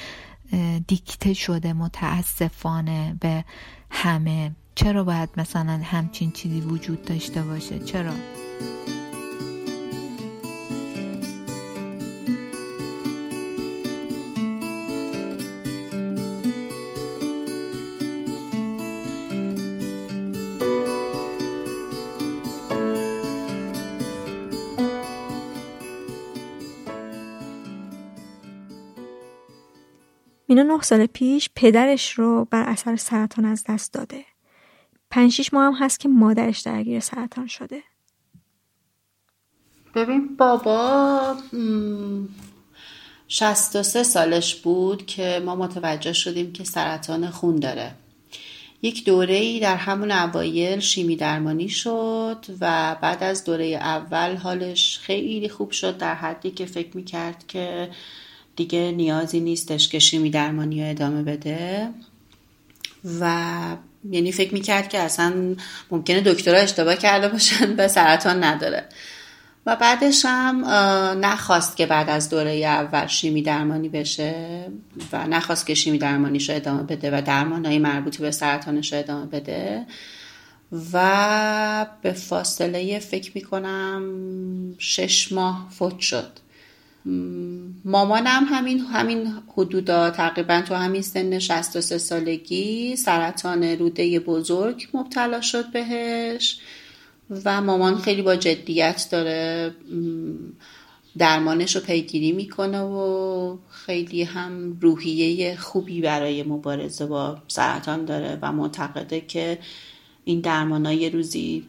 [0.87, 3.45] دیکته شده متاسفانه به
[3.89, 4.51] همه.
[4.75, 8.11] چرا باید مثلا همچین چیزی وجود داشته باشه؟ چرا؟
[30.51, 34.25] مینا نه سال پیش پدرش رو بر اثر سرطان از دست داده.
[35.11, 37.83] پنج شیش ماه هم هست که مادرش درگیر سرطان شده.
[39.95, 41.35] ببین بابا
[43.27, 47.91] 63 سالش بود که ما متوجه شدیم که سرطان خون داره
[48.81, 54.99] یک دوره ای در همون اوایل شیمی درمانی شد و بعد از دوره اول حالش
[54.99, 57.89] خیلی خوب شد در حدی که فکر می‌کرد که
[58.55, 61.89] دیگه نیازی نیستش که شیمی درمانی رو ادامه بده.
[63.19, 63.75] و
[64.11, 65.55] یعنی فکر می‌کرد که اصلا
[65.91, 68.85] ممکنه دکترها اشتباه کرده باشن به سرطان نداره.
[69.65, 70.65] و بعدش هم
[71.25, 74.65] نخواست که بعد از دوره اول شیمی درمانی بشه
[75.11, 79.25] و نخواست که شیمی درمانیش رو ادامه بده و درمانهای مربوط به سرطانش رو ادامه
[79.25, 79.85] بده.
[80.93, 84.03] و به فاصله فکر می‌کنم
[84.77, 86.40] شش ماه فوت شد.
[87.85, 95.71] مامانم همین همین حدودا تقریبا تو همین سن 63 سالگی سرطان روده بزرگ مبتلا شد
[95.71, 96.59] بهش
[97.45, 99.75] و مامان خیلی با جدیت داره
[101.17, 108.51] درمانش رو پیگیری می‌کنه و خیلی هم روحیه خوبی برای مبارزه با سرطان داره و
[108.51, 109.59] معتقده که
[110.23, 111.65] این درمان یه روزی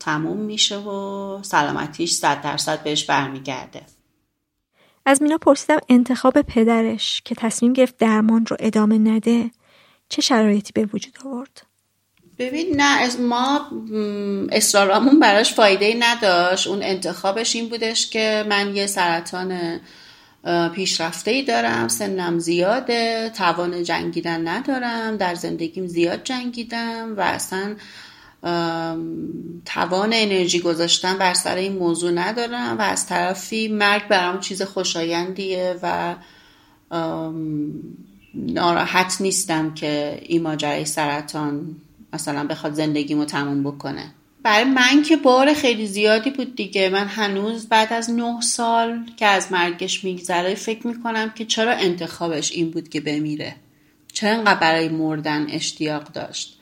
[0.00, 3.82] تموم میشه و سلامتیش صد درصد بهش برمیگرده.
[5.06, 9.50] از مینا پرسیدم انتخاب پدرش که تصمیم گرفت درمان رو ادامه نده
[10.08, 11.62] چه شرایطی به وجود آورد؟
[12.38, 13.70] ببین نه ما
[14.52, 19.80] اصرارمون براش فایده نداشت اون انتخابش این بودش که من یه سرطان
[20.74, 27.76] پیشرفته ای دارم سنم زیاده توان جنگیدن ندارم در زندگیم زیاد جنگیدم و اصلا
[29.64, 35.76] توان انرژی گذاشتن بر سر این موضوع ندارم و از طرفی مرگ برام چیز خوشایندیه
[35.82, 36.14] و
[38.34, 41.76] ناراحت نیستم که این ماجرای سرطان
[42.12, 44.14] مثلا بخواد زندگیمو تموم بکنه.
[44.42, 46.88] برای من که بار خیلی زیادی بود دیگه.
[46.88, 52.52] من هنوز بعد از نه سال که از مرگش میگذره فکر می‌کنم که چرا انتخابش
[52.52, 53.56] این بود که بمیره.
[54.12, 56.53] چرا انقدر برای مردن اشتیاق داشت؟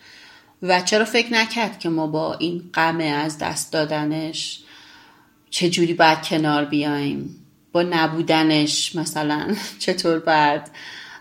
[0.63, 4.63] و چرا فکر نکرد که ما با این غم از دست دادنش
[5.51, 7.39] چجوری باید کنار بیایم؟
[7.73, 10.63] با نبودنش مثلا چطور باید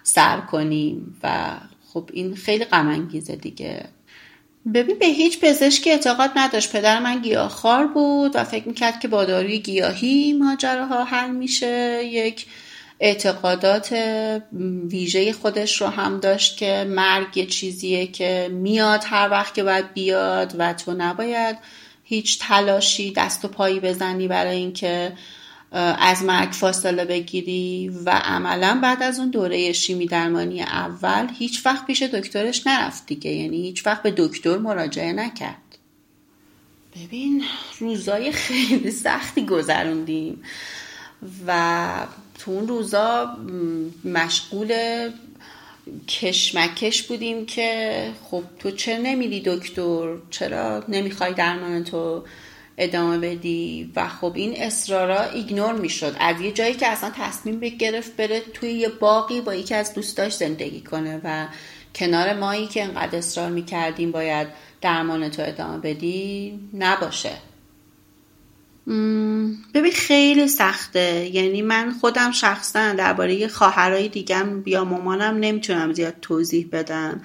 [0.03, 1.51] سر کنیم؟ و
[1.93, 3.85] خب این خیلی غم انگیزه دیگه.
[4.73, 6.71] ببین به هیچ پزشکی اعتقاد نداشت.
[6.71, 12.01] پدر من گیاهخوار بود و فکر می‌کرد که با داروی گیاهی ماجراها حل میشه.
[12.05, 12.45] یک
[13.03, 13.93] اعتقادات
[14.89, 19.93] ویژه خودش رو هم داشت که مرگ یه چیزیه که میاد هر وقت که باید
[19.93, 21.57] بیاد و تو نباید
[22.03, 25.13] هیچ تلاشی دست و پایی بزنی برای اینکه
[25.71, 31.85] از مرگ فاصله بگیری و عملا بعد از اون دوره شیمی درمانی اول هیچ وقت
[31.85, 33.31] پیش دکترش نرفت دیگه.
[33.31, 35.77] یعنی هیچ وقت به دکتر مراجعه نکرد.
[36.95, 37.43] ببین
[37.79, 40.43] روزای خیلی سختی گذروندیم.
[41.47, 41.89] و
[42.39, 43.37] تو اون روزا
[44.05, 44.73] مشغول
[46.07, 52.23] کشمکش بودیم که خب تو چرا نمیری دکتر؟ چرا نمی‌خوای درمان تو
[52.77, 56.15] ادامه بدی؟ و خب این اصرارا ایگنور می‌شد.
[56.19, 60.33] از یه جایی که اصلا تصمیم بگرفت بره توی یه باقی با یکی از دوستاش
[60.33, 61.47] زندگی کنه و
[61.95, 64.47] کنار مایی که انقدر اصرار می‌کردیم باید
[64.81, 67.31] درمان تو ادامه بدی نباشه.
[69.73, 71.29] ببین خیلی سخته.
[71.33, 77.21] یعنی من خودم شخصا درباره خواهرای دیگم یا مامانم نمی‌تونم زیاد توضیح بدم.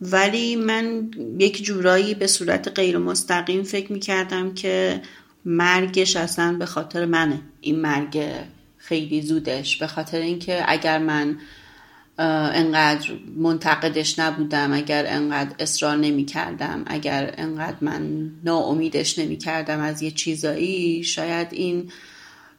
[0.00, 5.02] ولی من یک جورایی به صورت غیر مستقیم فکر می‌کردم که
[5.44, 7.40] مرگش اصلا به خاطر منه.
[7.60, 8.24] این مرگ
[8.76, 9.78] خیلی زودش.
[9.78, 11.38] به خاطر اینکه اگر من
[12.18, 20.02] انقدر منتقدش نبودم اگر انقدر اصرار نمی کردم اگر انقدر من ناامیدش نمی کردم از
[20.02, 21.90] یه چیزایی شاید این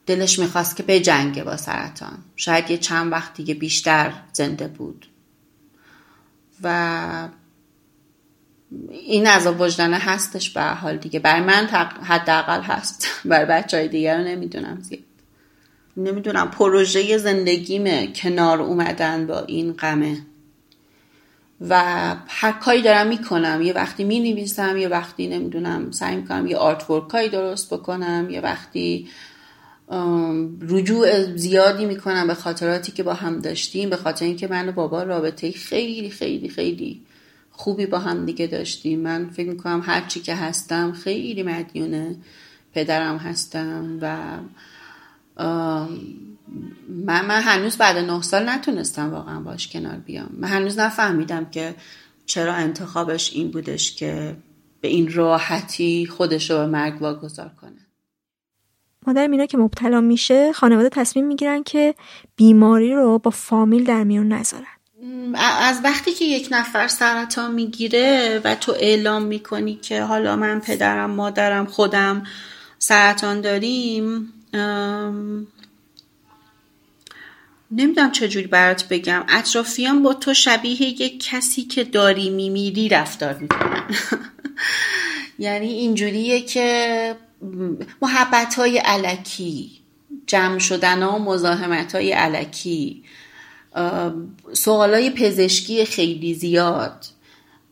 [0.06, 2.18] دلش می‌خواست که به جنگه با سرطان.
[2.36, 5.08] شاید یه چند وقت دیگه بیشتر زنده بود.
[6.64, 7.30] و
[8.90, 11.20] این از وجدانه هستش به حال دیگه.
[11.20, 11.68] برای من
[12.04, 13.08] حداقل هست.
[13.26, 15.15] برای بچه های دیگه رو نمی‌دونم زیاد.
[15.98, 20.18] نمی‌دونم پروژه زندگیمه کنار اومدن با این غمه.
[21.70, 21.84] و
[22.28, 23.62] هر کاری دارم می‌کنم.
[23.62, 28.28] یه وقتی می نویسم یه وقتی نمی‌دونم سعی می‌کنم یه آرت ورکایی درست بکنم.
[28.30, 29.08] یه وقتی
[30.62, 35.04] رجوع زیادی می‌کنم به خاطراتی که با هم داشتیم به خاطر اینکه من و بابا
[35.04, 37.02] رابطه خیلی خیلی خیلی
[37.52, 39.00] خوبی با هم دیگه داشتیم.
[39.00, 42.16] من فکر می‌کنم هرچی که هستم خیلی مدیونه
[42.74, 44.18] پدرم هستم و
[45.38, 50.30] من, من هنوز بعد نه سال نتونستم واقعا باش کنار بیام.
[50.38, 51.76] من هنوز نفهمیدم که
[52.26, 54.38] چرا انتخابش این بودش که
[54.82, 57.72] به این راحتی خودش رو به مرگ واگذار کنه.
[59.08, 61.96] مادر مینا که مبتلا میشه خانواده تصمیم می‌گیرن که
[62.36, 64.66] بیماری رو با فامیل در میون نذارن.
[65.36, 71.12] از وقتی که یک نفر سرطان می‌گیره و تو اعلام می‌کنی که حالا من پدرم
[71.12, 72.24] مادرم خودم
[72.80, 74.34] سرطان داریم
[77.72, 79.26] نمی‌دونم چجوری برات بگم.
[79.30, 83.84] اطرافیان با تو شبیه یک کسی که داری میمیری رفتار می‌کنن.
[85.40, 87.16] یعنی اینجوریه که
[88.02, 89.72] محبت های علکی
[90.28, 93.04] جمع شدن ها و مزاحمت های علکی.
[94.54, 97.06] سوال های پزشکی خیلی زیاد.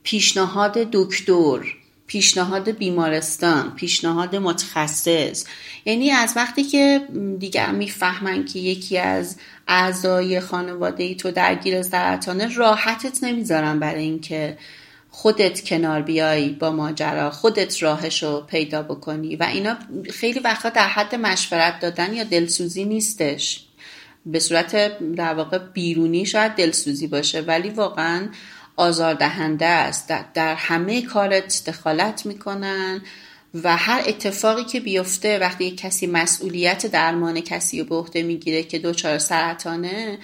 [0.04, 1.83] پیشنهاد دکتر.
[2.08, 5.46] پیشنهاد بیمارستان پیشنهاد متخصص.
[5.86, 7.08] یعنی از وقتی که
[7.40, 14.58] دیگر می‌فهمن که یکی از اعضای خانواده ای تو درگیر سرطانه راحتت نمی‌ذارن برای اینکه
[15.10, 19.36] خودت کنار بیای با ماجرا خودت راهشو پیدا بکنی.
[19.36, 19.78] و اینا
[20.14, 23.66] خیلی وقتا در حد مشورت دادن یا دلسوزی نیستش.
[24.26, 28.28] به صورت در واقع بیرونی شاید دلسوزی باشه ولی واقعا
[28.76, 30.08] آزاردهنده است.
[30.34, 33.02] در همه کارت دخالت می‌کنن
[33.64, 38.80] و هر اتفاقی که بیفته وقتی کسی مسئولیت درمان کسی رو به عهده می‌گیره که
[38.80, 40.18] دچار سرطانه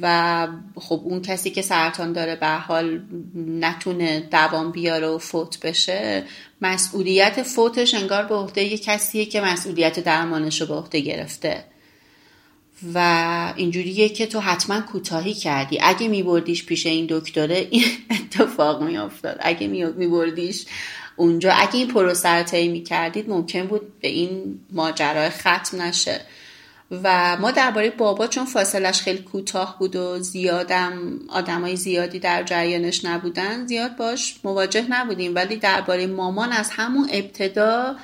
[0.00, 3.02] و خب اون کسی که سرطان داره به حال
[3.36, 6.24] نتونه دوام بیاره و فوت بشه
[6.62, 11.64] مسئولیت فوتش انگار به عهده یه کسیه که مسئولیت درمانش رو به عهده گرفته.
[12.94, 15.78] و اینجوریه که تو حتما کوتاهی کردی.
[15.82, 19.36] اگه میبردیش پیش این دکتره این اتفاق میافتاد.
[19.40, 20.66] اگه میبردیش
[21.16, 26.20] اونجا اگه این پروسه رو طی می‌کردید ممکن بود به این ماجرای ختم نشه.
[27.02, 33.04] و ما درباره بابا چون فاصلش خیلی کوتاه بود و زیادم آدمای زیادی در جریانش
[33.04, 35.34] نبودن زیاد باش مواجه نبودیم.
[35.34, 37.96] ولی درباره مامان از همون ابتدا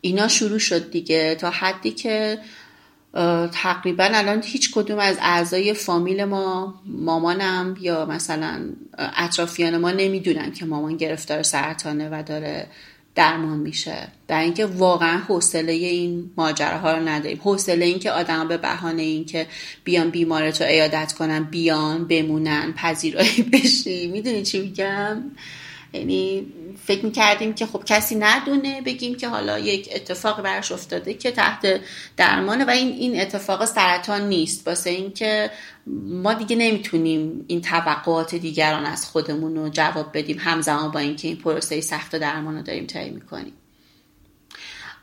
[0.00, 1.34] اینا شروع شد دیگه.
[1.34, 2.38] تا حدی که
[3.52, 8.60] تقریبا الان هیچ کدوم از اعضای فامیل ما مامانم یا مثلا
[8.98, 12.66] اطرافیان ما نمی‌دونن که مامان گرفتار سرطانه و داره
[13.14, 14.08] درمان میشه.
[14.28, 17.40] در اینکه واقعا حوصله این ماجراها رو نداریم.
[17.44, 19.46] حوصله این که آدم به بهانه این که
[19.84, 24.08] بیان بیمارت رو عیادت کنن بیان بمونن پذیرایی بشی.
[24.08, 25.22] می‌دونی چی میگم؟
[25.92, 26.46] یعنی
[26.86, 31.80] فکر می‌کردیم که خب کسی ندونه بگیم که حالا یک اتفاق برش افتاده که تحت
[32.16, 34.68] درمانه و این این اتفاق سرطان نیست.
[34.68, 35.50] واسه اینکه
[36.06, 41.36] ما دیگه نمی‌تونیم این توقعات دیگران از خودمون رو جواب بدیم همزمان با اینکه این
[41.36, 43.52] پروسه سخت درمان رو داریم طی می‌کنیم.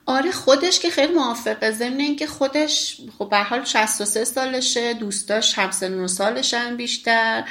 [0.06, 1.72] آره خودش که خیلی موافقه.
[1.72, 7.44] ضمن اینکه خودش خب به حال 63 سالشه دوستاش همسن و سالشن بیشتر.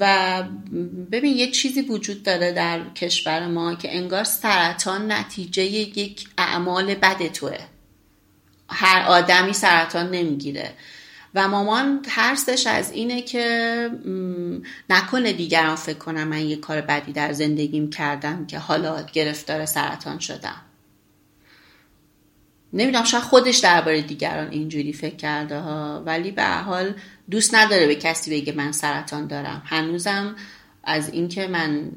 [0.00, 0.42] و
[1.12, 7.32] ببین یه چیزی وجود داره در کشور ما که انگار سرطان نتیجه یک اعمال بد
[7.32, 7.58] توه.
[8.68, 10.72] هر آدمی سرطان نمی‌گیره.
[11.34, 13.90] و مامان ترسش از اینه که
[14.90, 20.18] نکنه دیگران فکر کنم من یه کار بدی در زندگیم کردم که حالا گرفتار سرطان
[20.18, 20.60] شدم.
[22.72, 26.94] نمی‌دونم شاید خودش درباره دیگران اینجوری فکر کرده ها ولی به حال
[27.30, 29.62] دوست نداره به کسی بگه من سرطان دارم.
[29.66, 30.36] هنوزم
[30.84, 31.90] از اینکه من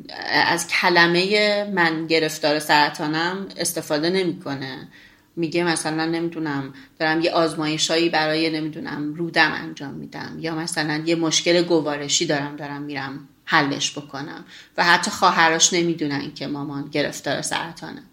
[0.47, 4.87] از کلمه من گرفتار سرطانم استفاده نمی‌کنه.
[5.35, 11.61] میگه مثلا نمی‌دونم دارم یه آزمایشایی برای نمی‌دونم رودم انجام میدم یا مثلا یه مشکل
[11.61, 14.45] گوارشی دارم دارم میرم حلش بکنم.
[14.77, 18.03] و حتی خواهرش نمی‌دونن که مامان گرفتار سرطانه.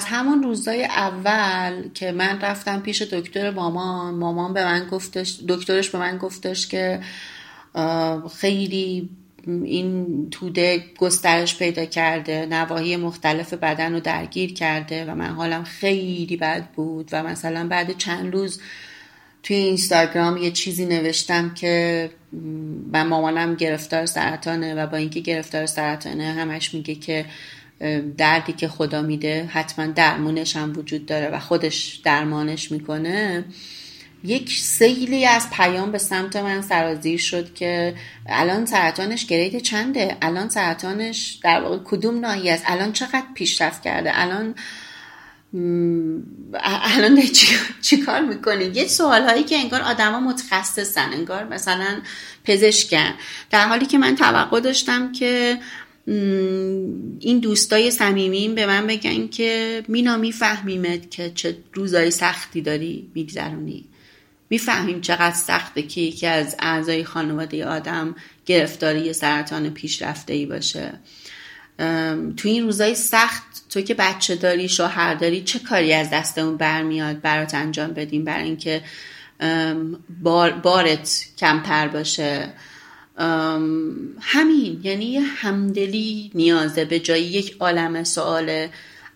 [0.00, 5.90] از همون روزای اول که من رفتم پیش دکتر مامان مامان به من گفتش دکترش
[5.90, 7.00] به من گفتش که
[8.36, 9.08] خیلی
[9.46, 16.36] این توده گسترش پیدا کرده نواحی مختلف بدن رو درگیر کرده و من حالم خیلی
[16.36, 18.60] بد بود و مثلا بعد چند روز
[19.42, 22.10] توی اینستاگرام یه چیزی نوشتم که
[22.92, 27.24] من مامانم گرفتار سرطانه و با اینکه گرفتار سرطانه همش میگه که
[28.18, 33.44] دردی که خدا میده حتما درمونش هم وجود داره و خودش درمانش می‌کنه.
[34.24, 37.94] یک سیلی از پیام به سمت من سرازیر شد که
[38.26, 44.10] الان سرطانش گرید چنده؟ الان سرطانش در واقع کدوم ناحیه است؟ الان چقدر پیشرفت کرده؟
[44.14, 44.54] الان
[46.62, 47.46] الان چی,
[47.80, 52.00] چی کار می‌کنی؟ یه سوال هایی که انگار آدما متخصصن انگار مثلا
[52.44, 53.14] پزشکن.
[53.50, 55.58] در حالی که من توقع داشتم که
[57.20, 63.84] این دوستای صمیمیم به من بگن که مینا میفهمیمت که چه روزای سختی داری میگذرونی.
[64.50, 68.14] می‌فهمیم چقدر سخته که یکی از اعضای خانواده آدم
[68.46, 70.92] گرفتاری سرطان پیشرفته ای باشه
[72.36, 77.20] تو این روزای سخت تو که بچه داری شوهر داری چه کاری از دستمون برمیاد
[77.20, 78.82] برات انجام بدیم برای اینکه
[80.22, 82.52] بار بارت کمتر باشه؟
[84.20, 88.68] همین یعنی یه همدلی نیازه به جای یک عالم سوال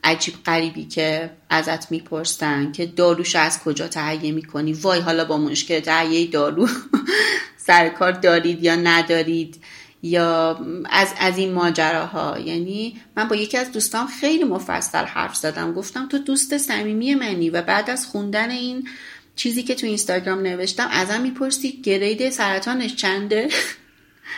[0.05, 5.81] عجیب غریبی که ازت می‌پرسن که داروش از کجا تهیه می‌کنی؟ وای حالا با مشکل
[5.81, 6.69] تهیه دارو.
[7.67, 9.63] سر کار دارید یا ندارید؟
[10.03, 10.61] یا
[10.91, 12.39] از, از این ماجراها.
[12.39, 15.73] یعنی من با یکی از دوستان خیلی مفصل حرف زدم.
[15.73, 18.89] گفتم تو دوست صمیمی منی و بعد از خوندن این
[19.37, 23.49] چیزی که تو اینستاگرام نوشتم ازم می‌پرسی گرید سرطانش چنده؟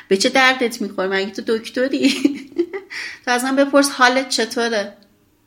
[0.09, 2.15] به چه دردت می‌خوره؟ مگه تو دکتری؟
[3.25, 4.93] تو از من بپرس حالت چطوره.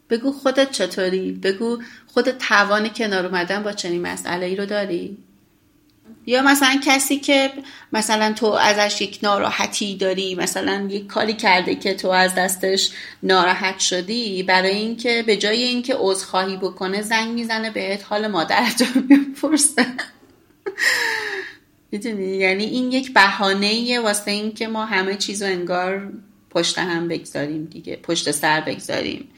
[0.09, 5.17] بگو خودت چطوری؟ بگو خودت توان کنار اومدن با چنین مسئله ای رو داری؟
[6.25, 7.51] یا مثلا کسی که
[7.93, 12.91] مثلا تو ازش یک ناراحتی داری مثلا یک کاری کرده که تو از دستش
[13.23, 19.01] ناراحت شدی برای اینکه به جای اینکه عذرخواهی بکنه زنگ می‌زنه بهت حال مادرت رو
[19.09, 19.85] می‌پرسه.
[21.91, 26.13] می‌دونی؟ یعنی این یک بهانه واسه اینکه ما همه چیز رو انگار
[26.49, 29.29] پشت هم بگذاریم دیگه پشت سر بگذاریم.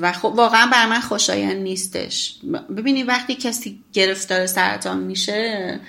[0.00, 2.38] و خب واقعا بر من خوشایند نیستش.
[2.76, 5.80] ببینی وقتی کسی گرفتار سرطان میشه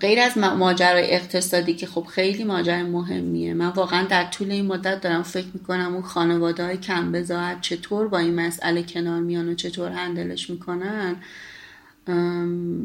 [0.00, 3.54] غیر از ماجرای اقتصادی که خب خیلی ماجرای مهمیه.
[3.54, 7.24] من واقعا در طول این مدت دارم فکر می‌کنم اون خانواده های کم
[7.60, 11.16] چطور با این مسئله کنار میان و چطور هندلش می‌کنن.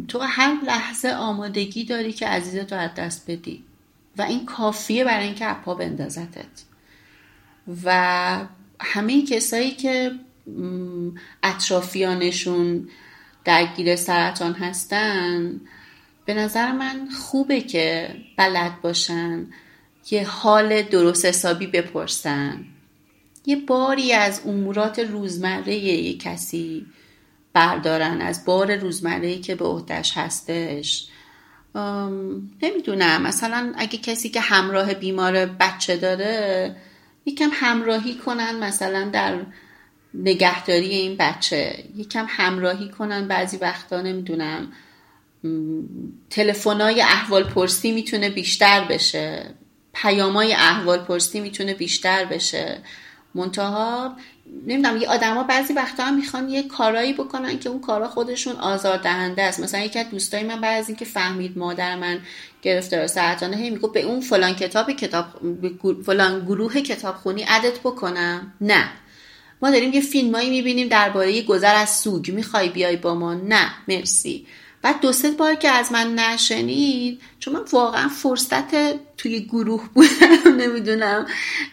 [0.07, 3.63] تو هر لحظه آمادگی داری که عزیزت رو از دست بدی.
[4.17, 6.63] و این کافیه برای اینکه اپا بندازتت.
[7.83, 8.37] و
[8.79, 10.11] همه کسایی که
[11.43, 12.89] اطرافیانشون
[13.45, 15.61] درگیر سرطان هستن
[16.25, 19.47] به نظر من خوبه که بلد باشن
[20.11, 22.65] یه حال درست حسابی بپرسن.
[23.45, 26.85] یه باری از امورات روزمره یه کسی
[27.53, 31.07] بردارن از بار روزمره که به عهدهش هستش.
[32.63, 33.21] نمی‌دونم.
[33.21, 36.75] مثلا اگه کسی که همراه بیمار بچه داره
[37.25, 39.39] یکم همراهی کنن مثلا در
[40.13, 41.83] نگهداری این بچه.
[41.95, 44.71] یکم همراهی کنن بعضی وقتا نمی‌دونم.
[46.29, 49.53] تلفنای احوال پرسی می‌تونه بیشتر بشه.
[49.93, 52.77] پیامای احوال پرسی می‌تونه بیشتر بشه.
[53.35, 54.15] منتها
[54.67, 58.97] نمی‌دونم یه آدما بعضی وقتا هم می‌خوان یه کارایی بکنن که اون کارا خودشون آزار
[58.97, 59.59] دهنده است.
[59.59, 62.19] مثلا یکی از دوستای من بعد از اینکه فهمید مادر من
[62.61, 65.25] گرفتار سرطانه هی میگه به اون فلان کتاب کتاب
[66.05, 68.53] فلان گروه کتابخونی عدت بکنم.
[68.61, 68.89] نه.
[69.61, 72.31] ما داریم یه فیلمایی می‌بینیم درباره گذر از سوگ.
[72.31, 73.71] می‌خوای بیای با ما؟ نه.
[73.87, 74.45] مرسی.
[74.81, 78.71] بعد دو سه بار که از من نشنید چون من واقعا فرصت
[79.17, 81.25] توی گروه بودم نمی‌دونم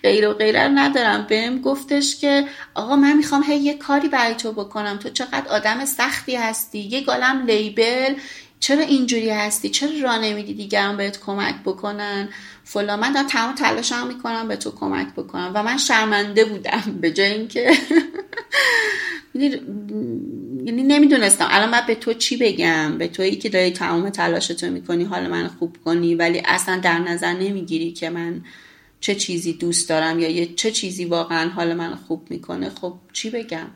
[0.03, 1.27] غیر و غیره ندارم.
[1.29, 2.45] بهم گفتش که
[2.75, 4.97] آقا من می‌خوام هی یه کاری برای تو بکنم.
[4.97, 6.79] تو چقدر آدم سختی هستی.
[6.79, 8.15] یه گالم لیبل
[8.61, 12.29] چرا اینجوری هستی؟ چرا را نمیدی دیگران بهت کمک بکنن؟
[12.65, 15.53] فلا من دارم تمام تلاشم می‌کنم به تو کمک بکنم.
[15.55, 16.99] و من شرمنده بودم.
[17.01, 17.73] به جای اینکه
[20.65, 21.49] یعنی نمی‌دونستم.
[21.51, 25.49] الان باید به تو چی بگم؟ به تویی که داری تمام تلاشتو می‌کنی حال من
[25.49, 28.45] خوب کنی ولی اصلا در نظر نمی‌گیری که من
[29.01, 32.71] چه چیزی دوست دارم یا یه چه چیزی واقعا حال من خوب می‌کنه.
[32.71, 33.67] خب چی بگم؟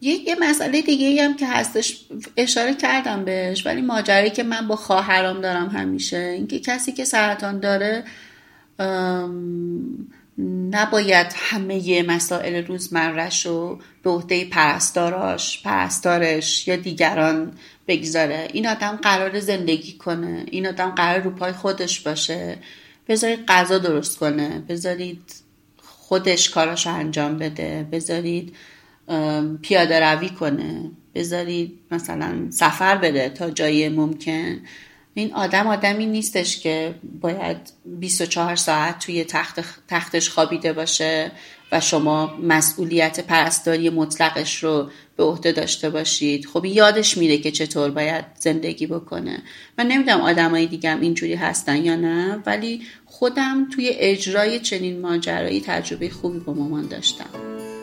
[0.00, 2.04] یه, مسئله دیگه هم که هستش
[2.36, 7.60] اشاره کردم بهش ولی ماجرایی که من با خواهرام دارم همیشه اینکه کسی که سرطان
[7.60, 8.04] داره
[10.70, 17.52] نباید همه مسائل روزمرش رو به عهده پرستاراش پرستارش یا دیگران
[17.88, 18.48] بگذاره.
[18.52, 22.58] این آدم قرار زندگی کنه این آدم قرار رو پای خودش باشه.
[23.08, 25.32] بذارید غذا درست کنه بذارید
[25.76, 28.56] خودش کاراش انجام بده بذارید
[29.62, 30.90] پیاده روی کنه.
[31.14, 34.60] بذارید مثلا سفر بده تا جایی ممکن.
[35.14, 41.30] این آدم آدمی نیستش که باید 24 ساعت توی تخت تختش خوابیده باشه
[41.72, 46.46] و شما مسئولیت پرستاری مطلقش رو به عهده داشته باشید.
[46.46, 49.42] خب یادش میره که چطور باید زندگی بکنه.
[49.78, 56.10] من نمی‌دونم آدمای دیگم اینجوری هستن یا نه ولی خودم توی اجرای چنین ماجرایی تجربه
[56.10, 57.73] خوبی با مامان داشتم.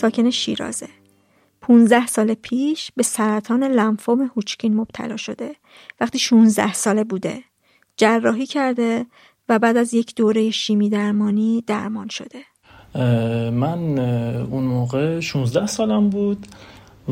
[0.00, 0.99] ساکن شیرازه.
[1.70, 5.50] 15 سال پیش به سرطان لنفوم هوچکین مبتلا شده.
[6.00, 7.38] وقتی 16 ساله بوده.
[7.96, 9.06] جراحی کرده
[9.48, 12.38] و بعد از یک دوره شیمی درمانی درمان شده.
[13.50, 13.98] من
[14.50, 16.46] اون موقع 16 سالم بود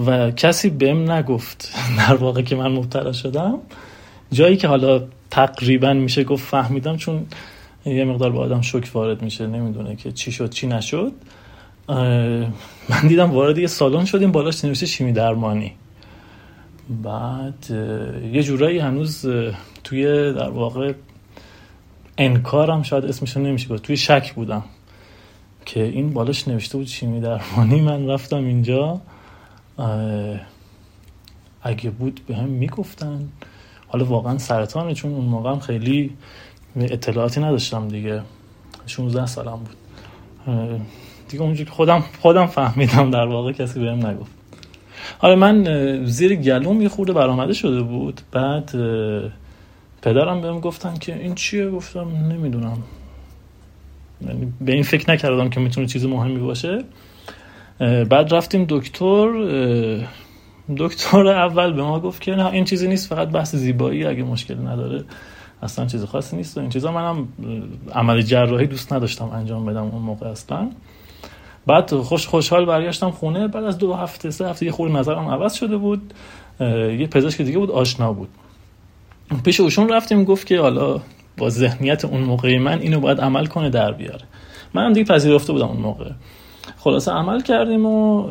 [0.06, 3.58] و کسی بهم نگفت در واقع که من مبتلا شدم
[4.32, 7.26] جایی که حالا تقریبا میشه گفت فهمیدم چون
[7.86, 11.12] یه مقدار با آدم شک وارد میشه نمی‌دونه که چی شد چی نشد
[11.88, 15.72] من دیدم وارد یه سالن شدیم بالاش نوشته شیمی درمانی.
[17.02, 17.66] بعد
[18.32, 19.26] یه جورایی هنوز
[19.84, 20.92] توی در واقع
[22.18, 24.64] انکارم شاید اسمش نمیشه گفت توی شک بودم
[25.66, 27.80] که این بالاش نوشته بود شیمی درمانی.
[27.80, 29.00] من رفتم اینجا
[31.62, 33.28] اگه بود به هم می‌گفتن.
[33.88, 36.10] حالا واقعا سرطانه چون اون موقع خیلی
[36.76, 38.22] اطلاعاتی نداشتم دیگه.
[38.86, 39.76] 16 سالم بود.
[41.28, 44.30] دیگه اونجوری خودم خودم فهمیدم در واقع کسی بهم نگفت.
[45.18, 48.20] حالا من زیر گلوم یه خورده برآمده شده بود.
[48.32, 48.70] بعد
[50.02, 52.78] پدرم بهم گفتن که این چیه؟ گفتم نمی‌دونم.
[54.26, 56.84] یعنی به این فکر نکردم که می‌تونه چیز مهمی باشه.
[57.78, 59.28] بعد رفتیم دکتر.
[60.76, 64.64] دکتر اول به ما گفت که نه این چیزی نیست فقط بحث زیبایی اگه مشکلی
[64.64, 65.04] نداره
[65.62, 66.58] اصلا چیز خاصی نیست.
[66.58, 67.28] و این چیزا منم
[67.94, 70.70] عمل جراحی دوست نداشتم انجام بدم اون موقع اصلا.
[71.68, 73.48] بعد خوش خوشحال برگشتم خونه.
[73.48, 76.14] بعد از دو هفته سه هفته یه خورده نظرم عوض شده بود.
[76.60, 78.28] یه پزشک دیگه بود آشنا بود.
[79.44, 81.00] پیش اوشون رفتیم گفت که حالا
[81.38, 84.24] با ذهنیت اون موقع من اینو باید عمل کنه در بیاره.
[84.74, 86.10] منم دیگه پذیرفته بودم اون موقع.
[86.78, 88.28] خلاصه عمل کردیم و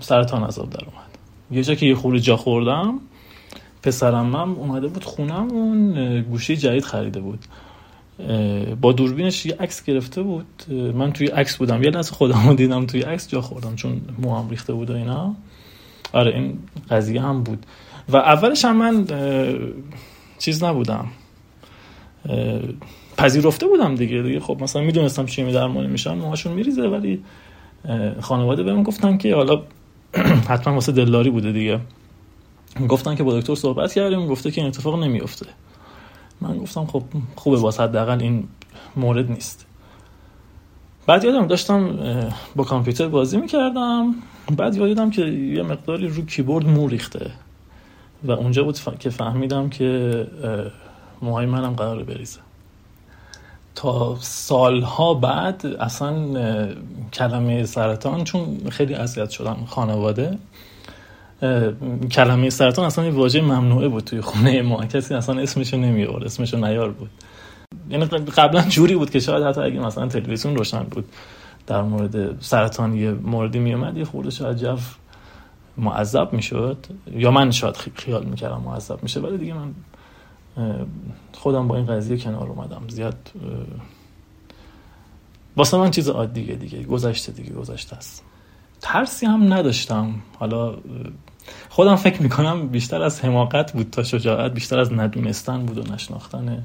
[0.00, 1.18] سرطان عذاب در اومد.
[1.50, 3.00] یه جا که یه خورده جا خوردم
[3.82, 7.38] پسرم هم اومده بود خونم اون گوشی جدید خریده بود.
[8.80, 10.46] با دوربینش یه عکس گرفته بود.
[10.94, 11.82] من توی عکس بودم.
[11.82, 15.34] یه لحظه خودم دیدم توی عکس جا خوردم چون موام ریخته بود و اینا.
[16.12, 16.58] آره این
[16.90, 17.66] قضیه هم بود.
[18.08, 19.06] و اولش هم من
[20.38, 21.06] چیز نبودم.
[23.16, 24.22] پذیرفته بودم دیگه.
[24.22, 27.22] دیگه خب مثلا می‌دونستم چی درمانی میشن موهاشون میریزه ولی
[28.20, 29.62] خانواده بهم گفتن که حالا
[30.48, 31.80] حتما واسه دلاری بوده دیگه.
[32.88, 35.46] گفتن که با دکتر صحبت کردیم گفته که این اتفاق نمیفته
[36.40, 37.02] من گفتم خب
[37.36, 38.48] خوبه واسه حداقل این
[38.96, 39.66] مورد نیست.
[41.06, 41.98] بعد یادم داشتم
[42.56, 44.14] با کامپیوتر بازی می‌کردم.
[44.56, 47.30] بعد یادم که یه مقداری رو کیبورد مو ریخته.
[48.24, 50.26] و اونجا بود که فهمیدم که
[51.22, 52.40] موهای منم قرار بریزه.
[53.74, 56.14] تا سالها بعد اصلا
[57.12, 60.38] کلمه سرطان چون خیلی اذیت شدم خانواده.
[62.10, 64.86] کلمه سرطان اصلا یه واژه ممنوعه بود توی خونه ما.
[64.86, 67.10] کسی اصلا اسمشو نمیارد اسمشو نیار بود
[67.90, 71.04] یعنی قبلا جوری بود که شاید حتی اگه مثلا تلویزیون روشن بود
[71.66, 74.76] در مورد سرطان یه موردی میومد یه خورده شاید جو
[75.76, 76.86] معذب می‌شد.
[77.12, 79.74] یا من شاید خیال می‌کردم معذب میشه ولی دیگه من
[81.32, 82.82] خودم با این قضیه کنار اومدم.
[82.88, 83.30] زیاد
[85.56, 86.82] واسه من چیز عادیه دیگه.
[86.82, 88.24] گذشته دیگه گذشته است.
[88.80, 90.14] ترسی هم نداشتم.
[90.38, 90.74] حالا
[91.68, 96.64] خودم فکر می‌کنم بیشتر از حماقت بود تا شجاعت بیشتر از ندونستن بود و نشناختن.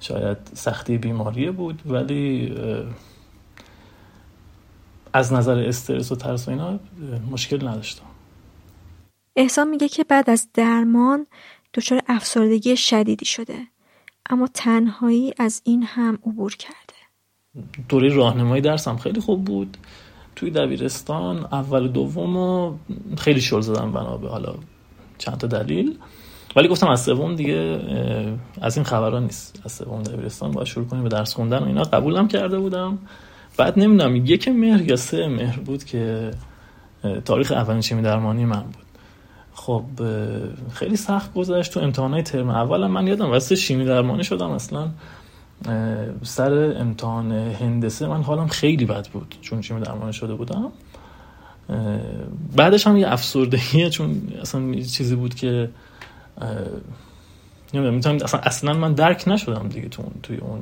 [0.00, 2.54] شاید سختی بیماری بود ولی
[5.12, 6.78] از نظر استرس و ترس و اینا
[7.30, 8.04] مشکل نداشتم.
[9.36, 11.26] احسان میگه که بعد از درمان
[11.74, 13.58] دچار افسردگی شدیدی شده
[14.30, 16.98] اما تنهایی از این هم عبور کرده.
[17.88, 19.76] دوره راهنمایی درسم خیلی خوب بود.
[20.38, 22.78] توی دبیرستان اول و دوم
[23.18, 24.54] خیلی شل زدم بنا به حالا
[25.18, 25.98] چند تا دلیل.
[26.56, 27.80] ولی گفتم از سوم دیگه
[28.60, 29.62] از این خبران نیست.
[29.64, 31.82] از سوم دبیرستان باید شروع کنیم به درس خوندن و اینا.
[31.82, 32.98] قبولم کرده بودم.
[33.56, 36.30] بعد نمی‌دونم یک مهر یا سه مهر بود که
[37.24, 38.84] تاریخ اولین شیمی درمانی من بود.
[39.54, 39.84] خب
[40.72, 44.88] خیلی سخت گذشت تو امتحانات ترم اولم من یادم واسه شیمی درمانی شدم اصلا.
[46.22, 50.72] سر امتحان هندسه من حالم خیلی بد بود چون شیمی درمانی شده بودم.
[52.56, 55.70] بعدش هم یه افسردگیه چون اصلا چیزی بود که
[57.74, 60.60] نمی‌دونم می‌تونم اصلا اصلا من درک نشدم دیگه تو توی اون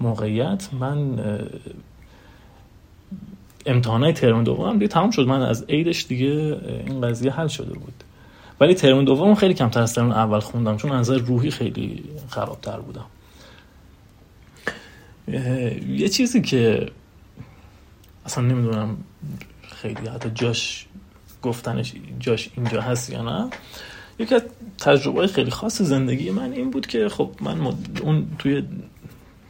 [0.00, 0.68] موقعیت.
[0.80, 1.18] من
[3.66, 5.26] امتحانات ترم دوم دیگه تمام شد.
[5.26, 8.04] من از عیدش دیگه این قضیه حل شده بود.
[8.60, 13.04] ولی ترم دوم خیلی کمتر از ترم اول خوندم چون از روحی خیلی خرابتر بودم.
[15.88, 16.90] یه چیزی که
[18.26, 18.96] اصلا نمی‌دونم
[19.82, 20.86] خیلی حتی جاش
[21.42, 23.50] گفتنش جاش اینجا هست یا نه.
[24.18, 24.42] یکی از
[24.78, 28.62] تجربه خیلی خاص زندگی من این بود که خب من اون توی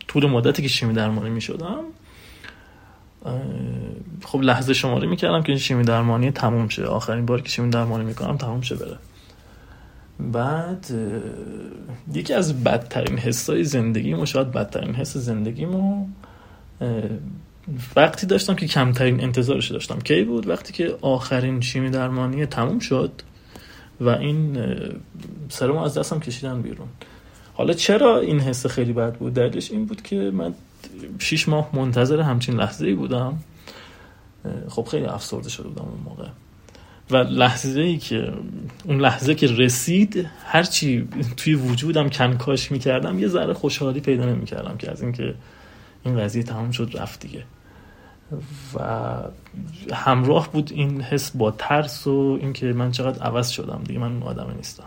[0.09, 1.85] طول مدتی که شیمی درمانی می شدم
[4.25, 6.85] خب لحظه شماری می‌کردم که این شیمی درمانی تموم شه.
[6.85, 8.97] آخرین بار که شیمی درمانی می‌کنم تموم شه بره.
[10.21, 10.87] بعد
[12.15, 16.07] یکی از بدترین حسای زندگی و شاید بدترین حس زندگیمو
[17.97, 19.99] وقتی داشتم که کمترین انتظارش داشتم.
[19.99, 23.13] کی بود؟ وقتی که آخرین شیمی درمانی تموم شد
[24.01, 24.59] و این
[25.49, 26.89] سرمو از دستم کشیدن بیرون.
[27.55, 30.55] حالا چرا این حس خیلی بد بود؟ دلیلش این بود که من
[31.19, 33.39] شیش ماه منتظر همچین لحظه ای بودم
[34.69, 36.29] خب خیلی افسرده شده بودم اون موقع.
[37.11, 38.33] و لحظه ای که
[38.85, 44.91] اون لحظه که رسید هرچی توی وجودم کنکاش می‌کردم یه ذره خوشحالی پیدا نمی‌کردم که
[44.91, 45.35] از اینکه
[46.05, 47.45] این قضیه تمام شد رفت دیگه.
[48.75, 48.81] و
[49.93, 53.81] همراه بود این حس با ترس و اینکه من چقدر عوض شدم.
[53.87, 54.85] دیگه من آدم نیستم.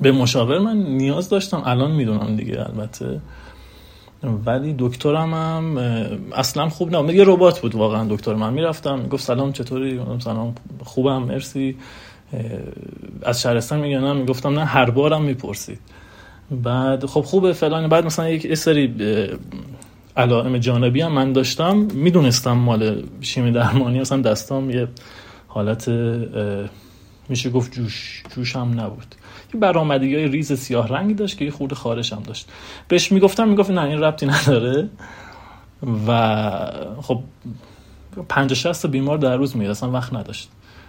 [0.00, 1.62] به مشاور من نیاز داشتم.
[1.66, 3.20] الان می‌دونم دیگه البته.
[4.46, 5.76] ولی دکترم هم
[6.34, 8.52] اصلا خوب نبود یه ربات بود واقعا دکتر من.
[8.52, 10.54] می‌رفتم گفت سلام چطوری؟ سلام
[10.84, 11.76] خوبم مرسی.
[13.22, 15.80] از شهرستان میگنم می‌گفتم نه هر بارم می‌پرسید
[16.50, 17.88] بعد خب خوبه فلان.
[17.88, 18.94] بعد مثلا یک سری
[20.16, 21.76] علائم جانبی هم من داشتم.
[21.76, 24.88] می‌دونستم مال شیمی درمانی اصلا دستام یه
[25.48, 25.90] حالت
[27.28, 29.14] میشه گفت جوش جوش هم نبود.
[29.56, 32.48] برآمدگی های ریز سیاه رنگی داشت که یه خورده خارش هم داشت.
[32.88, 34.88] بهش می‌گفتم می‌گفت نه این ربطی نداره.
[36.08, 36.70] و
[37.02, 37.20] خب
[38.28, 40.48] پنج شست بیمار در روز میاد اصلا وقت نداشت.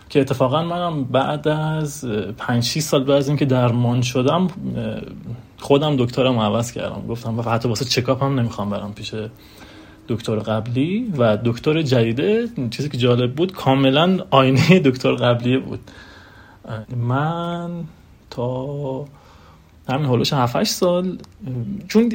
[0.10, 2.06] که اتفاقا منم بعد از
[2.38, 4.48] پنج 6 سال بعد از اینکه درمان شدم
[5.57, 7.07] خودم دکترم عوض کردم.
[7.10, 9.15] گفتم و حتی واسه چکاپ هم نمی‌خوام برم پیش
[10.07, 11.14] دکتر قبلی.
[11.18, 15.80] و دکتر جدیده چیزی که جالب بود کاملا آینه دکتر قبلیه بود.
[16.98, 17.69] من
[18.34, 19.05] تا
[19.89, 21.18] همین حالش 7 سال
[21.88, 22.11] چون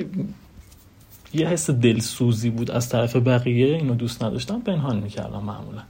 [1.34, 5.82] یه حس دلسوزی بود از طرف بقیه اینو دوست نداشتم پنهان می‌کردم معمولا.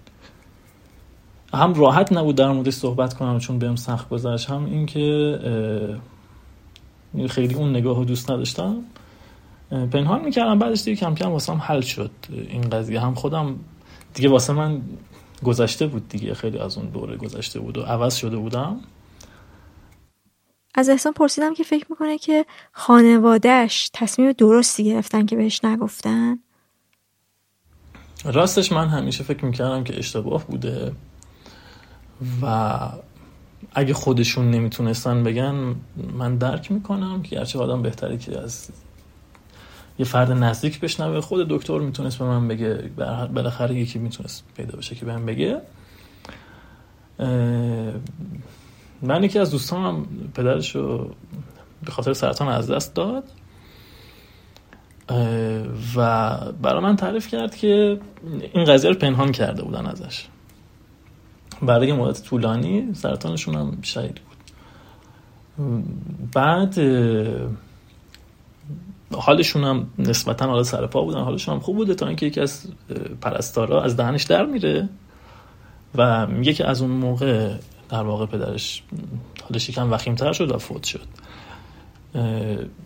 [1.55, 5.39] هم راحت نبود در موردش صحبت کنم چون بهم سخت گذشت هم اینکه
[7.29, 8.77] خیلی اون نگاه دوست نداشتم.
[9.71, 13.01] پنهان می‌کردم بعدش دیگه کم کم واسه هم حل شد این قضیه.
[13.01, 13.57] هم خودم
[14.15, 14.81] دیگه واسه من
[15.45, 18.77] گذشته بود دیگه خیلی از اون دوره گذشته بود و عوض شده بودم.
[20.79, 26.39] از احسان پرسیدم که فکر می‌کنه که خانوادهش تصمیم درستی گرفتن که بهش نگفتن؟
[28.25, 30.93] راستش من همیشه فکر می‌کردم که اشتباه بوده
[32.43, 32.79] و
[33.75, 35.75] اگه خودشون نمی‌تونستن بگن
[36.15, 38.69] من درک می‌کنم که هرچه آدم بهتری که از
[39.99, 41.21] یه فرد نزدیک بشنوه.
[41.21, 42.91] خود دکتر می‌تونست به من بگه
[43.35, 45.63] بالاخره یکی می‌تونست پیدا بشه که بهم بگه.
[49.03, 51.11] من یکی از دوستانم پدرش رو
[51.85, 53.25] به خاطر سرطان از دست داد.
[55.97, 58.01] و برای من تعریف کرد که
[58.55, 60.27] این قضیه رو پنهان کرده بودن ازش.
[61.63, 64.39] برای مدت طولانی سرطانشون هم شهید بود.
[66.33, 66.79] بعد
[69.13, 72.69] حالشون هم نسبتا حالا سر پا بودن حالشون هم خوب بوده تا اینکه یکی از
[73.21, 74.89] پرستارا از دهنش در میره
[75.95, 77.55] و میگه که از اون موقع
[77.89, 78.83] در واقع پدرش
[79.49, 81.07] حالش یکم وخیمتر شد و فوت شد.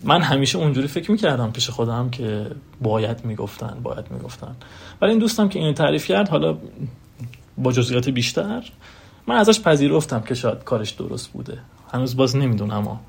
[0.04, 2.46] من همیشه اونجوری فکر می‌کردم پیش خودم که
[2.80, 4.56] باید می‌گفتن باید می‌گفتن.
[5.00, 6.56] ولی این دوستم که این تعریف کرد حالا
[7.58, 8.64] با جزئیات بیشتر
[9.26, 11.58] من ازش پذیرفتم که شاید کارش درست بوده.
[11.92, 13.00] هنوز باز نمی‌دونم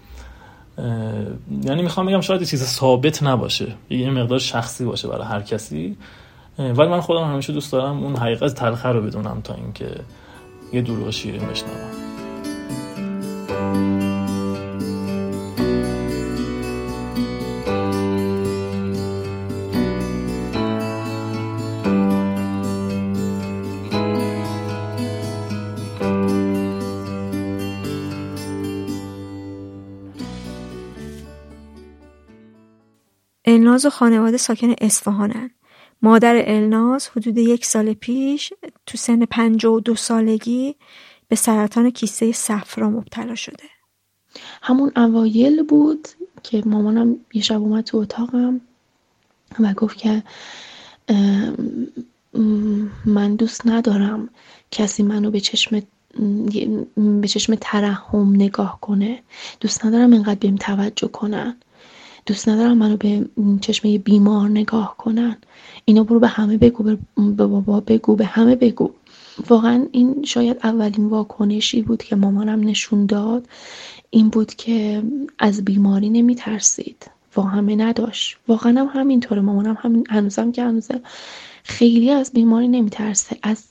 [1.63, 3.75] یعنی می‌خوام بگم شاید چیز ثابت نباشه.
[3.89, 5.97] یه مقدار شخصی باشه برای هر کسی.
[6.59, 9.95] ولی من خودم همیشه دوست دارم اون حقیقت تلخه رو بدونم تا اینکه
[10.73, 11.93] یه دروغ شیرین بشنوم
[33.45, 35.49] الناز و خانواده ساکن اصفهانن.
[36.03, 38.53] مادر الناز حدود یک سال پیش
[38.85, 40.75] تو سن پنج و دو سالگی
[41.27, 43.63] به سرطان کیسه صفرا مبتلا شده.
[44.61, 46.07] همون اوایل بود
[46.43, 48.61] که مامانم یه شب اومد تو اتاقم
[49.59, 50.23] و گفت که
[53.05, 54.29] من دوست ندارم
[54.71, 55.81] کسی منو به چشم
[57.21, 59.23] به چشم ترحم نگاه کنه
[59.59, 61.57] دوست ندارم اینقدر بهم توجه کنن
[62.25, 63.25] دوست ندارم منو به
[63.61, 65.37] چشمه بیمار نگاه کنن.
[65.85, 66.97] اینا برو به همه بگو به
[67.47, 68.91] بابا بگو به همه بگو.
[69.49, 73.47] واقعا این شاید اولین واکنشی بود که مامانم نشون داد.
[74.09, 75.03] این بود که
[75.39, 78.37] از بیماری نمی ترسید همه نداشت.
[78.47, 79.41] واقعا هم همینطوره.
[79.41, 81.01] مامانم همین هنوزم که هنوزه
[81.63, 83.63] خیلی از بیماری نمی ترسه از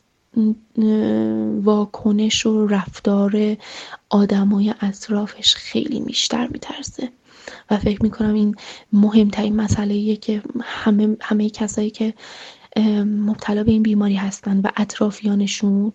[1.62, 3.57] واکنش و رفتار
[4.11, 7.09] آدمای اطرافش خیلی بیشتر میترسه.
[7.70, 8.56] و فکر می‌کنم این
[8.93, 12.14] مهمترین مسئله که همه همه کسایی که
[13.07, 15.93] مبتلا به این بیماری هستن و اطرافیانشون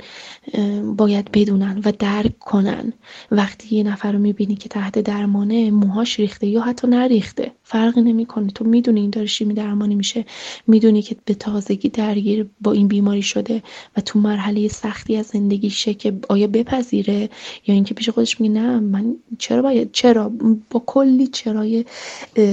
[0.97, 2.93] باید بدونن و درک کنن.
[3.31, 8.47] وقتی یه نفر رو می‌بینی که تحت درمانه موهاش ریخته یا حتی نریخته فرقی نمی‌کنه.
[8.47, 10.25] تو می‌دونی این داره شیمی درمانی میشه.
[10.67, 13.63] می‌دونی که به تازگی درگیر با این بیماری شده
[13.97, 17.29] و تو مرحله سختی از زندگیشه که آیا بپذیره
[17.67, 20.31] یا اینکه پیش خودش میگه نه من چرا باید چرا؟
[20.69, 21.85] با کلی چرای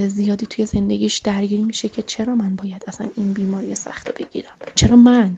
[0.07, 4.53] زیادی توی زندگیش درگیر میشه که چرا من باید اصلا این بیماری سخت بگیرم.
[4.75, 5.37] چرا من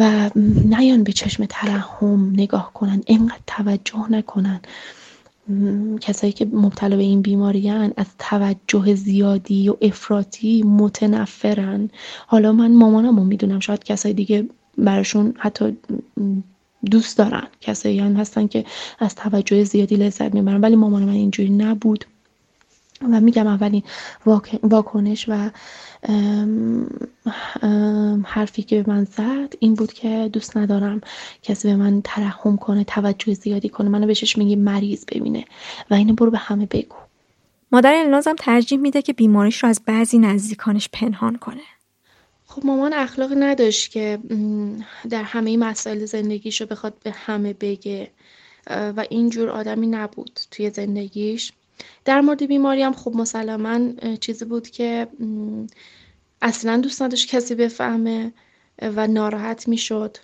[0.00, 0.30] و
[0.64, 4.60] نیان به چشم ترحم نگاه کنن اینقدر توجه نکنن.
[6.00, 11.90] کسایی که مبتلا به این بیماریان از توجه زیادی و افراطی متنفرن.
[12.26, 14.48] حالا من مامانم رو می‌دونم شاید کسای دیگه
[14.78, 15.76] براشون حتی
[16.90, 17.46] دوست دارن.
[17.60, 18.64] کسایی هم هستن که
[18.98, 22.04] از توجه زیادی لذت می‌برن ولی مامان من اینجوری نبود.
[23.12, 23.82] و میگم اولین
[24.62, 25.50] واکنش و
[28.24, 31.00] حرفی که به من زد این بود که دوست ندارم
[31.42, 33.88] کسی به من ترحم کنه توجه زیادی کنه.
[33.88, 35.44] منو بهش میگه مریض ببینه
[35.90, 36.96] و اینو برو به همه بگو.
[37.72, 41.62] مادر النازم ترجیح میده که بیماریش رو از بعضی نزدیکانش پنهان کنه.
[42.46, 44.18] خب مامان اخلاقی نداشت که
[45.10, 48.10] در همه مسائل زندگیش رو بخواد به همه بگه.
[48.70, 51.52] و اینجور آدمی نبود توی زندگیش.
[52.04, 53.80] در مورد بیماری هم خب مسلما
[54.20, 55.08] چیزی بود که
[56.42, 58.32] اصلا دوست نداشت کسی بفهمه
[58.82, 60.16] و ناراحت می‌شد.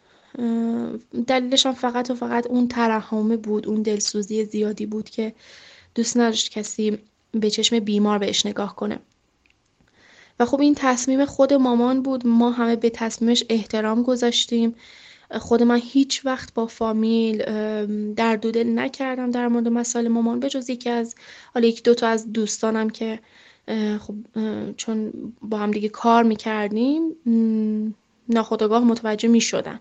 [1.26, 5.34] دلیلش هم فقط و فقط اون ترحمه بود اون دلسوزی زیادی بود که
[5.94, 6.98] دوست نداشت کسی
[7.30, 8.98] به چشم بیمار بهش نگاه کنه.
[10.40, 12.26] و خب این تصمیم خود مامان بود.
[12.26, 14.74] ما همه به تصمیمش احترام گذاشتیم.
[15.30, 17.38] خود من هیچ وقت با فامیل
[18.14, 21.14] در دوده نکردم در مورد مسائل مامان به جز یکی از
[21.54, 23.18] حالا یک دوتا از دوستانم که
[24.00, 24.14] خب
[24.76, 27.16] چون با هم دیگه کار می‌کردیم
[28.28, 29.80] ناخداگاه متوجه می‌شدن.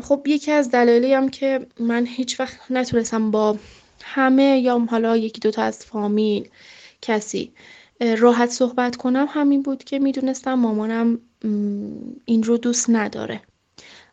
[0.00, 3.58] خب یکی از دلایلی هم که من هیچ وقت نتونستم با
[4.02, 6.48] همه یا حالا یکی دوتا از فامیل
[7.02, 7.52] کسی
[8.18, 11.18] راحت صحبت کنم همین بود که می‌دونستم مامانم
[12.24, 13.40] این رو دوست نداره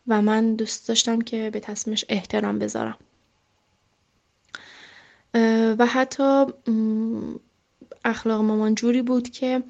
[0.06, 2.96] و من دوست داشتم که به تصمیمش احترام بذارم.
[5.78, 6.46] و حتی
[8.04, 9.62] اخلاق مامان جوری بود که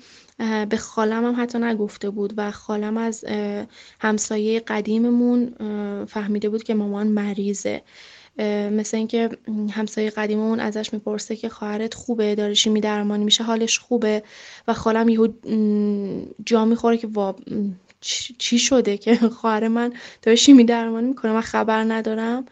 [0.68, 3.24] به خالم هم حتی نگفته بود و خالم از
[4.00, 5.54] همسایه قدیممون
[6.04, 7.82] فهمیده بود که مامان مریضه.
[8.38, 9.28] مثل اینکه
[9.70, 14.22] همسایه قدیممون ازش می‌پرسه که خواهرت خوبه داره شیمی درمانی میشه حالش خوبه
[14.68, 15.28] و خالم یهو
[16.46, 17.36] جا می‌خوره که وا
[18.38, 19.92] چی شده که خواهر من
[20.22, 22.46] داره شیمی درمانی می‌کنه من خبر ندارم.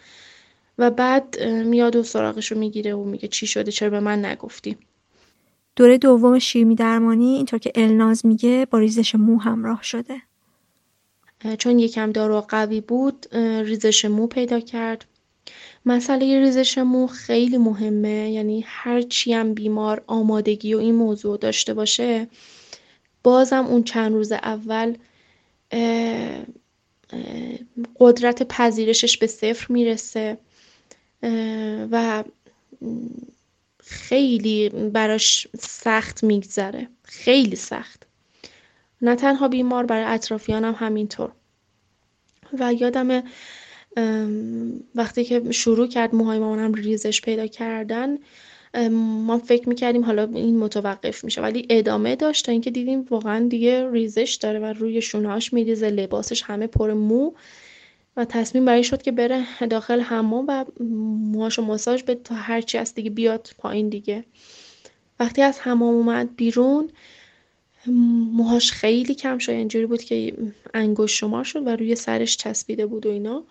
[0.79, 4.77] و بعد میاد و سراغش رو می‌گیره و میگه چی شده چرا به من نگفتی؟
[5.77, 10.23] دوره دوم شیمی درمانی اینطور که الناز میگه با ریزش مو همراه شده.
[11.59, 13.27] چون یکم دارو قوی بود
[13.65, 15.05] ریزش مو پیدا کرد.
[15.87, 18.31] مسئله ریزش مو خیلی مهمه.
[18.31, 22.29] یعنی هر چی هم بیمار آمادگی و این موضوع داشته باشه
[23.23, 24.97] بازم اون چند روز اول
[27.99, 30.39] قدرت پذیرشش به صفر می‌رسه.
[31.91, 32.25] و
[33.79, 36.89] خیلی براش سخت میگذره.
[37.03, 38.07] خیلی سخت.
[39.03, 41.33] نه تنها بیمار برای اطرافیانم هم همینطور.
[42.59, 43.23] و یادم
[44.95, 48.19] وقتی که شروع کرد موهای مامانم ریزش پیدا کردن
[48.91, 53.91] ما فکر می‌کردیم حالا این متوقف میشه ولی ادامه داشت تا اینکه دیدیم واقعا دیگه
[53.91, 57.33] ریزش داره و روی شونهاش میریزه لباسش همه پر مو
[58.17, 60.65] و تصمیم برای شد که بره داخل حمام و
[61.33, 64.25] موهاشو ماساژ بده تا هرچی از دیگه بیاد پایین دیگه.
[65.21, 66.91] وقتی از حمام اومد بیرون
[68.33, 70.35] موهاش خیلی کم شد اینجوری بود که
[70.75, 73.45] انگوش شما شد و روی سرش چسبیده بود و اینا.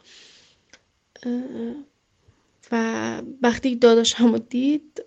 [2.71, 5.03] و وقتی داداشم دید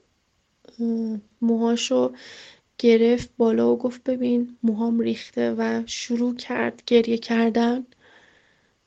[1.42, 2.12] موهاشو
[2.78, 7.86] گرفت بالا و گفت ببین موهام ریخته و شروع کرد گریه کردن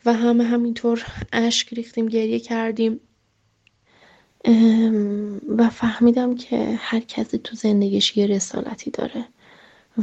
[0.06, 3.00] و همه همینطور اشک ریختیم گریه کردیم.
[5.58, 9.26] و فهمیدم که هر کسی تو زندگیش یه رسالتی داره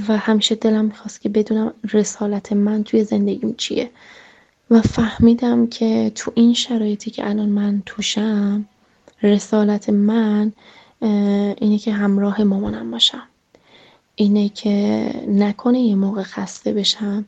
[0.09, 3.90] و همیشه دلم می‌خواست که بدونم رسالت من توی زندگیم چیه.
[4.73, 8.65] و فهمیدم که تو این شرایطی که الان من توشم
[9.23, 10.53] رسالت من
[11.61, 13.23] اینه که همراه مامانم باشم.
[14.15, 17.24] اینه که نکنه یه موقع خسته بشم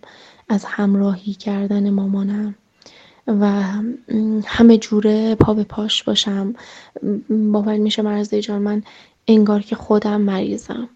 [0.49, 2.55] از همراهی کردن مامانم
[3.27, 3.62] و
[4.47, 6.55] همه جوره پا به پاش باشم.
[7.53, 8.83] باور میشه مرزه جان من
[9.29, 10.89] انگار که خودم مریضم.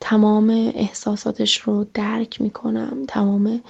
[0.00, 2.98] تمام احساساتش رو درک می‌کنم.
[3.08, 3.60] تمام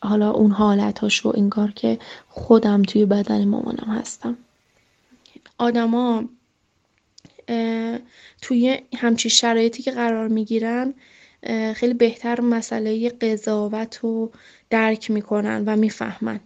[0.00, 1.98] حالا اون حالتاش رو انگار که
[2.28, 4.36] خودم توی بدن مامانم هستم.
[5.58, 6.24] آدما
[8.42, 10.94] توی همچی شرایطی که قرار می‌گیرن
[11.74, 14.30] خیلی بهتر مسئله قضاوت رو
[14.70, 16.40] درک می‌کنن و می‌فهمن.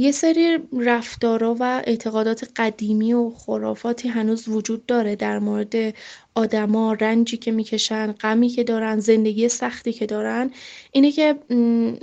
[0.00, 5.94] یه سری رفتارا و اعتقادات قدیمی و خرافاتی هنوز وجود داره در مورد
[6.34, 10.50] آدما رنجی که می‌کشن غمی که دارن زندگی سختی که دارن.
[10.92, 11.34] اینه که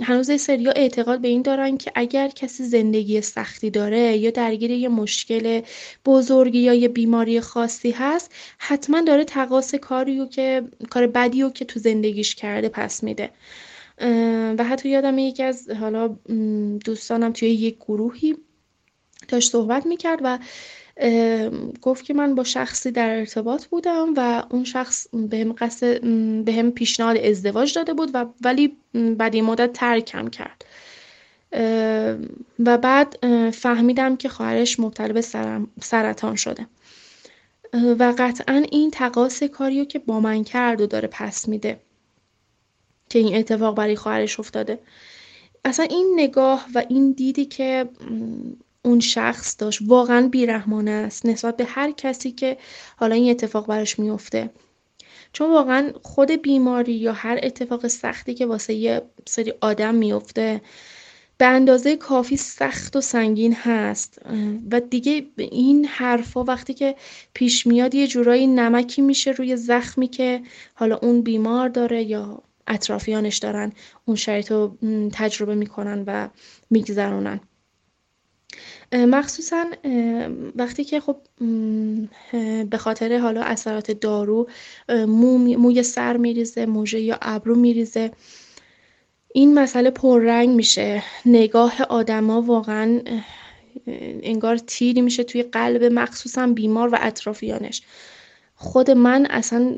[0.02, 4.88] هنوز سریا اعتقاد به این دارن که اگر کسی زندگی سختی داره یا درگیر یه
[4.88, 5.60] مشکل
[6.06, 11.80] بزرگی یا یه بیماری خاصی هست حتما داره تقاس کاریو که کار بدی که تو
[11.80, 13.30] زندگیش کرده پس میده.
[14.58, 16.08] و حتی یادم یکی از حالا
[16.84, 18.36] دوستانم توی یک گروهی
[19.28, 20.38] داشت صحبت می‌کرد و
[21.82, 26.00] گفت که من با شخصی در ارتباط بودم و اون شخص بهم قصد
[26.44, 30.64] بهم پیشنهاد ازدواج داده بود و ولی بعد این مدت ترکم کرد.
[32.58, 33.18] و بعد
[33.50, 35.20] فهمیدم که خواهرش مبتلا به
[35.80, 36.66] سرطان شده.
[37.98, 41.80] و قطعا این تقاس کاریو که با من کرد و داره پس میده.
[43.08, 44.78] که این اتفاق برای خواهرش افتاده.
[45.64, 47.88] اصلا این نگاه و این دیدی که
[48.82, 52.56] اون شخص داشت واقعا بیرحمانه است نسبت به هر کسی که
[52.96, 54.50] حالا این اتفاق براش میفته
[55.32, 60.60] چون واقعا خود بیماری یا هر اتفاق سختی که واسه یه سری آدم میفته
[61.38, 64.18] به اندازه کافی سخت و سنگین هست.
[64.70, 66.96] و دیگه این حرفا وقتی که
[67.34, 70.42] پیش میاد یه جورایی نمکی میشه روی زخمی که
[70.74, 73.72] حالا اون بیمار داره یا اطرافیانش دارن
[74.04, 74.76] اون شرایط رو
[75.12, 76.28] تجربه می‌کنن و
[76.70, 77.40] میگذرونن.
[78.92, 79.64] مخصوصا
[80.56, 81.16] وقتی که خب
[82.70, 84.48] به خاطر حالا اثرات دارو
[84.88, 88.10] مو موی سر میریزه موژه یا ابرو میریزه.
[89.34, 91.02] این مسئله پررنگ میشه.
[91.26, 93.00] نگاه آدما واقعا
[94.22, 97.82] انگار تیری میشه توی قلب مخصوصا بیمار و اطرافیانش.
[98.54, 99.76] خود من اصلا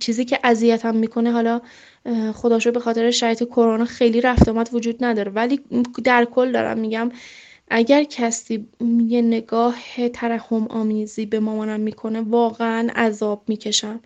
[0.00, 1.60] چیزی که اذیتم می‌کنه حالا
[2.34, 5.32] خداشو به خاطر شرایط کرونا خیلی رفت آمد وجود نداره.
[5.32, 5.60] ولی
[6.04, 7.12] در کل دارم میگم
[7.70, 8.66] اگر کسی
[9.06, 14.00] یه نگاه ترحم آمیزی به مامانم می‌کنه واقعا عذاب می‌کشم.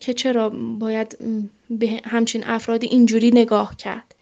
[0.00, 1.18] که چرا باید
[1.70, 4.14] به همچین افرادی اینجوری نگاه کرد؟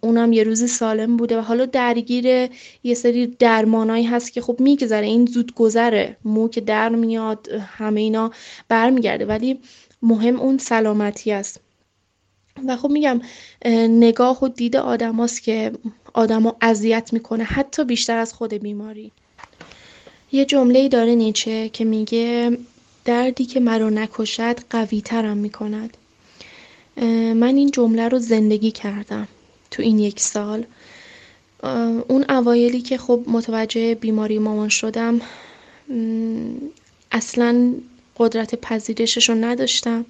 [0.00, 2.50] اونم یه روزی سالم بوده و حالا درگیر
[2.84, 5.06] یه سری درمانایی هست که خب میگذره.
[5.06, 6.16] این زود گذره.
[6.24, 8.30] مو که در میاد همه اینا
[8.68, 9.26] برمیگرده.
[9.26, 9.60] ولی
[10.02, 11.60] مهم اون سلامتی است.
[12.68, 13.20] و خب میگم
[13.88, 15.72] نگاه و دید آدم هاست که
[16.14, 19.10] آدم اذیت می‌کنه حتی بیشتر از خود بیماری.
[20.32, 22.58] یه جمله ای داره نیچه که میگه
[23.04, 25.96] دردی که مرا نکشد قوی ترم می‌کند
[27.34, 29.28] من این جمله رو زندگی کردم
[29.70, 30.66] تو این یک سال.
[32.08, 35.20] اون اوایلی که خب متوجه بیماری مامان شدم
[37.12, 37.74] اصلا
[38.16, 40.06] قدرت پذیرشش رو نداشتم.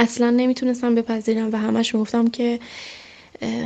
[0.00, 2.60] اصلا نمی‌تونستم بپذیرم و همش می‌گفتم که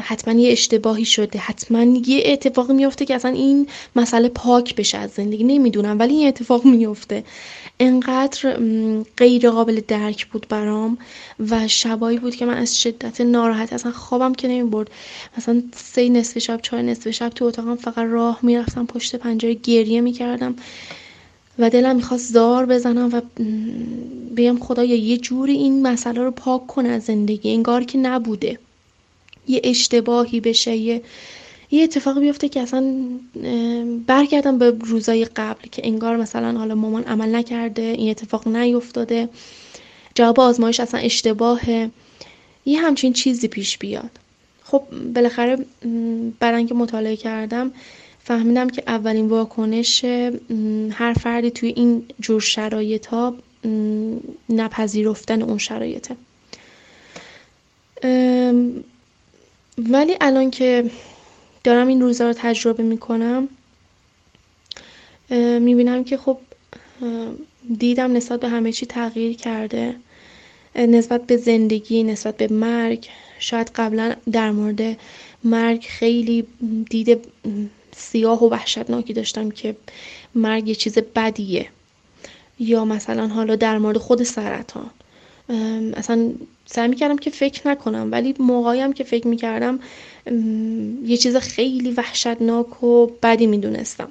[0.02, 1.38] حتما یه اشتباهی شده.
[1.38, 3.66] حتما یه اتفاقی میفته که اصلا این
[3.96, 5.44] مسئله پاک بشه از زندگی.
[5.44, 7.24] نمی‌دونم ولی این اتفاق میفته
[7.80, 8.58] انقدر
[9.16, 10.98] غیر قابل درک بود برام
[11.50, 14.90] و شبایی بود که من از شدت ناراحت اصلا خوابم که نمی برد
[15.38, 20.00] مثلا سه نصف شب چهار نصف شب تو اتاقم فقط راه می‌رفتم پشت پنجره گریه
[20.00, 20.54] می‌کردم.
[21.58, 23.20] و دلم می‌خواست زار بزنم و
[24.36, 27.52] بگم خدایا یه جوری این مسئله رو پاک کن از زندگی.
[27.52, 28.58] انگار که نبوده.
[29.48, 31.02] یه اشتباهی بشه یه
[31.70, 32.94] یه اتفاقی بیفته که اصلا
[34.06, 39.28] برگردم به روزای قبل که انگار مثلا حالا مامان عمل نکرده این اتفاق نیفتاده
[40.14, 41.90] جواب آزمایش اصلا اشتباهه.
[42.66, 44.10] یه همچین چیزی پیش بیاد.
[44.64, 44.82] خب
[45.14, 45.58] بالاخره
[46.40, 47.72] بعد که مطالعه کردم
[48.24, 50.04] فهمیدم که اولین واکنش
[50.90, 53.34] هر فردی توی این جور شرایط ها
[54.48, 56.16] نپذیرفتن اون شرایطه.
[59.78, 60.90] ولی الان که
[61.64, 63.48] دارم این روزا رو تجربه می‌کنم
[65.60, 66.38] می‌بینم که خب
[67.78, 69.94] دیدم نسبت به همه چی تغییر کرده.
[70.76, 73.08] نسبت به زندگی نسبت به مرگ.
[73.38, 74.96] شاید قبلا در مورد
[75.44, 76.46] مرگ خیلی
[76.90, 77.18] دید
[77.96, 79.76] سیاه و وحشتناکی داشتم که
[80.34, 81.68] مرگ یه چیز بدیه.
[82.58, 84.90] یا مثلا حالا در مورد خود سرطان.
[85.96, 86.32] اصلا
[86.66, 89.80] سعی می‌کردم که فکر نکنم ولی موقعیم که فکر می‌کردم
[91.06, 94.08] یه چیز خیلی وحشتناک و بدی می‌دونستم.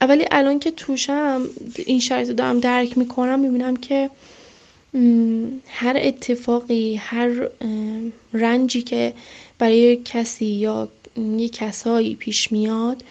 [0.00, 1.42] اولی الان که توشم
[1.76, 4.10] این شرایط دارم درک می‌کنم می‌بینم که
[5.68, 7.48] هر اتفاقی هر
[8.32, 9.14] رنجی که
[9.58, 13.04] برای کسی یا یه کسایی پیش میاد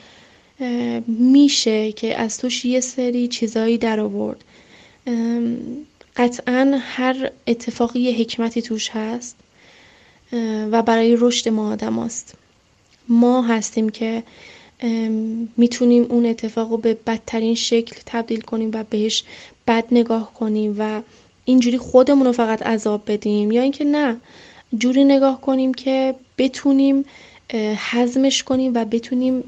[1.07, 4.43] میشه که از توش یه سری چیزایی در آورد
[6.15, 9.35] قطعا هر اتفاقی یه حکمتی توش هست
[10.71, 12.35] و برای رشد ما آدم است.
[13.07, 14.23] ما هستیم که
[15.57, 19.23] می‌تونیم اون اتفاق رو به بدترین شکل تبدیل کنیم و بهش
[19.67, 21.01] بد نگاه کنیم و
[21.45, 24.17] اینجوری خودمون رو فقط عذاب بدیم یا اینکه نه
[24.77, 27.05] جوری نگاه کنیم که بتونیم
[27.91, 29.43] حزمش کنیم و بتونیم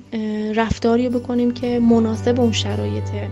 [0.56, 3.30] رفتاری بکنیم که مناسب اون شرایطه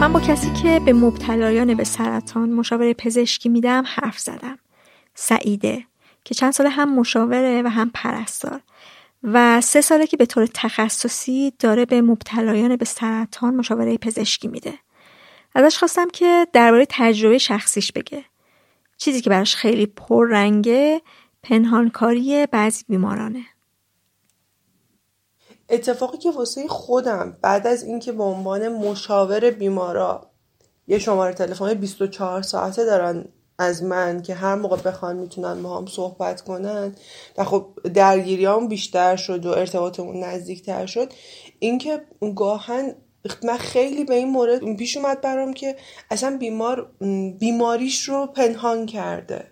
[0.00, 4.58] من با کسی که به مبتلایان به سرطان مشاوره پزشکی میدم حرف زدم.
[5.14, 5.84] سعیده
[6.24, 8.60] که چند ساله هم مشاوره و هم پرستار.
[9.26, 14.74] و سه ساله که به طور تخصصی داره به مبتلایان به سرطان مشاوره پزشکی میده.
[15.54, 18.24] ازش خواستم که درباره تجربه شخصیش بگه.
[18.96, 21.02] چیزی که براش خیلی پررنگه
[21.42, 23.44] پنهانکاری بعضی بیمارانه.
[25.68, 30.30] اتفاقی که واسه خودم بعد از اینکه به عنوان مشاور بیمارا
[30.86, 33.28] یه شماره تلفن 24 ساعته دارن
[33.58, 36.94] از من که هر موقع بخوان می‌تونن با هم صحبت کنن.
[37.38, 41.12] و خب درگیریام بیشتر شد و ارتباطمون نزدیکتر شد.
[41.58, 42.00] اینکه
[42.36, 42.94] گاهن
[43.44, 45.76] من خیلی به این مورد پیش اومد برام که
[46.10, 46.92] اصلا بیمار
[47.38, 49.50] بیماریش رو پنهان کرده.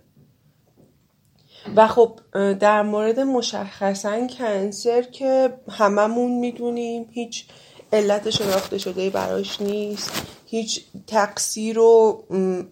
[1.76, 2.20] و خب
[2.60, 7.46] در مورد مشخصا کنسر که هممون می‌دونیم هیچ
[7.92, 10.12] علت شناخته شده براش نیست.
[10.54, 12.24] هیچ تقصیر و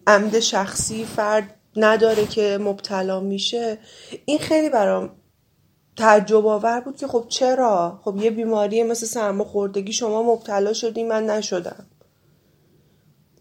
[0.07, 3.77] عمد شخصی فرد نداره که مبتلا میشه.
[4.25, 5.09] این خیلی برام
[5.97, 11.25] تعجب آور بود که خب چرا؟ خب یه بیماری مثل سرماخوردگی شما مبتلا شدی من
[11.25, 11.85] نشدم.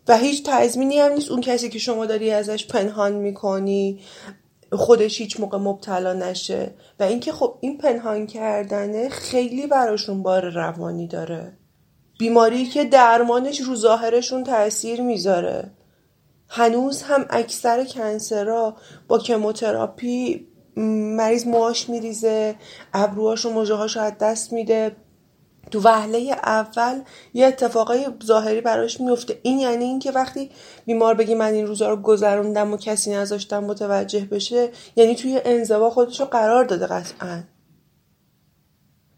[0.08, 4.00] و هیچ تضمینی هم نیست اون کسی که شما داری ازش پنهان می‌کنی
[4.72, 6.74] خودش هیچ موقع مبتلا نشه.
[7.00, 11.61] و اینکه خب این پنهان کردنه خیلی براشون بار روانی داره.
[12.18, 15.70] بیماری که درمانش رو ظاهرشون تاثیر می‌ذاره.
[16.48, 18.76] هنوز هم اکثر کنسرها
[19.08, 20.48] با کموتراپی
[21.16, 22.54] مریض موهاش میریزه
[22.94, 24.96] ابروهاش و مژههاش از دست میده.
[25.70, 27.00] تو وهله اول
[27.34, 30.50] یه اتفاقای ظاهری براش میفته این یعنی اینکه وقتی
[30.86, 35.90] بیمار بگی من این روزا رو گذروندم و کسی نذاشتم متوجه بشه یعنی توی انزوا
[35.90, 37.42] خودش رو قرار داده قطعا.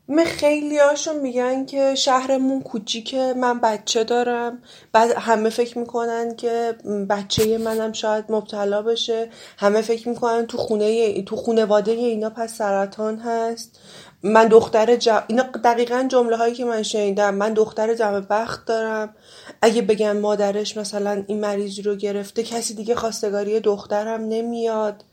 [0.09, 4.63] من خیلی هاشون میگن که شهرمون کوچیکه من بچه دارم.
[4.93, 6.75] بعد همه فکر می‌کنن که
[7.11, 9.31] بچه منم شاید مبتلا بشه.
[9.59, 13.81] همه فکر می‌کنن تو خونه تو خونواده اینا پس سرطان هست.
[14.23, 15.23] من دختر جم...
[15.27, 17.35] اینا دقیقا جمله هایی که من شنیدم.
[17.35, 19.15] من دختر جمع بخت دارم.
[19.63, 25.05] اگه بگم مادرش مثلا این مریضی رو گرفته کسی دیگه خواستگاری دخترم نمیاد.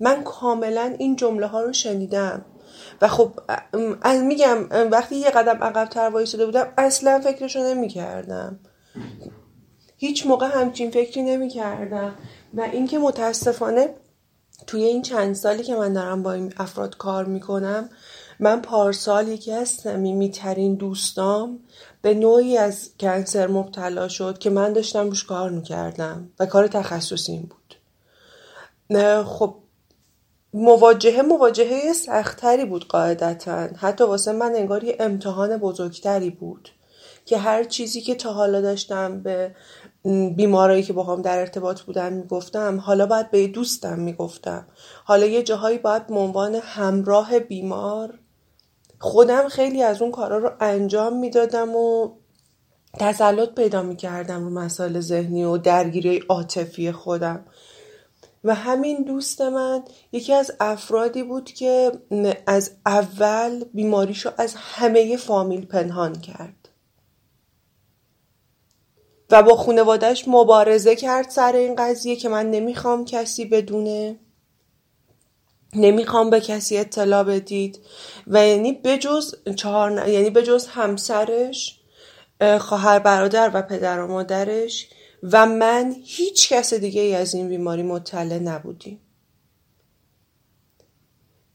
[0.00, 2.44] من کاملا این جمله ها رو شنیدم.
[3.02, 3.32] و خب
[4.22, 8.60] میگم وقتی یه قدم عقب تر وایساده بودم اصلا فکرشو نمی‌کردم.
[9.96, 12.14] هیچ موقع همچین فکری نمی‌کردم.
[12.54, 13.94] و اینکه متاسفانه
[14.66, 17.90] توی این چند سالی که من دارم با این افراد کار می‌کنم
[18.40, 21.58] من پارسال یکی از صمیمیترین دوستام
[22.02, 27.32] به نوعی از کنسر مبتلا شد که من داشتم روش کار می‌کردم و کار تخصصی
[27.32, 27.74] این بود.
[29.24, 29.54] خب
[30.54, 33.68] مواجهه مواجهه سختتری بود قاعدتا.
[33.76, 36.68] حتی واسه من انگار یه امتحان بزرگتری بود
[37.24, 39.54] که هر چیزی که تا حالا داشتم به
[40.36, 44.66] بیمارایی که با هم در ارتباط بودن می‌گفتم حالا باید به دوستم می‌گفتم.
[45.04, 48.18] حالا یه جاهایی باید به عنوان همراه بیمار
[48.98, 52.10] خودم خیلی از اون کارا رو انجام می‌دادم و
[52.98, 57.44] تسلط پیدا می‌کردم رو مسائل ذهنی و درگیری عاطفی خودم.
[58.44, 61.92] و همین دوست من یکی از افرادی بود که
[62.46, 66.68] از اول بیماریشو از همه فامیل پنهان کرد.
[69.30, 74.18] و با خانوادهش مبارزه کرد سر این قضیه که من نمی‌خوام کسی بدونه
[75.74, 77.78] نمی‌خوام به کسی اطلاع بدید.
[78.26, 81.80] و یعنی بجز چهار یعنی بجز همسرش
[82.58, 84.88] خواهر برادر و پدر و مادرش
[85.22, 89.00] و من هیچ کس دیگه ای از این بیماری مطلع نبودیم.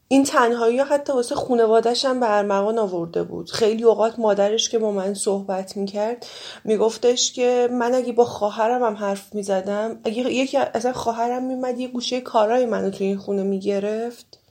[0.08, 3.50] این تنهایی ها حتی واسه خونوادش هم به ارمغان آورده بود.
[3.50, 6.26] خیلی اوقات مادرش که با من صحبت می‌کرد
[6.64, 11.88] میگفتش که من اگه با خواهرم هم حرف می‌زدم اگه یکی اصلا خواهرم میمد یه
[11.88, 14.43] گوشه کارای منو توی این خونه می‌گرفت.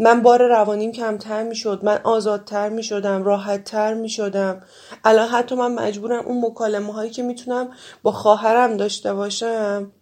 [0.00, 4.62] من بار روانیم کمتر می‌شد من آزادتر می‌شدم راحتتر می‌شدم.
[5.04, 7.70] الان حتی من مجبورم اون مکالمه هایی که می‌تونم
[8.02, 9.92] با خواهرم داشته باشم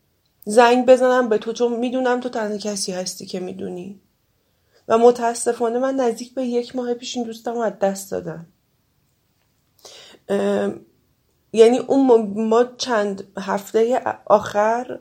[0.44, 4.00] زنگ بزنم به تو چون می‌دونم تو تنها کسی هستی که می‌دونی.
[4.88, 8.46] و متاسفانه من نزدیک به یک ماه پیش این دوستم از دست دادم.
[11.52, 12.06] یعنی اون
[12.48, 14.98] ما چند هفته آخر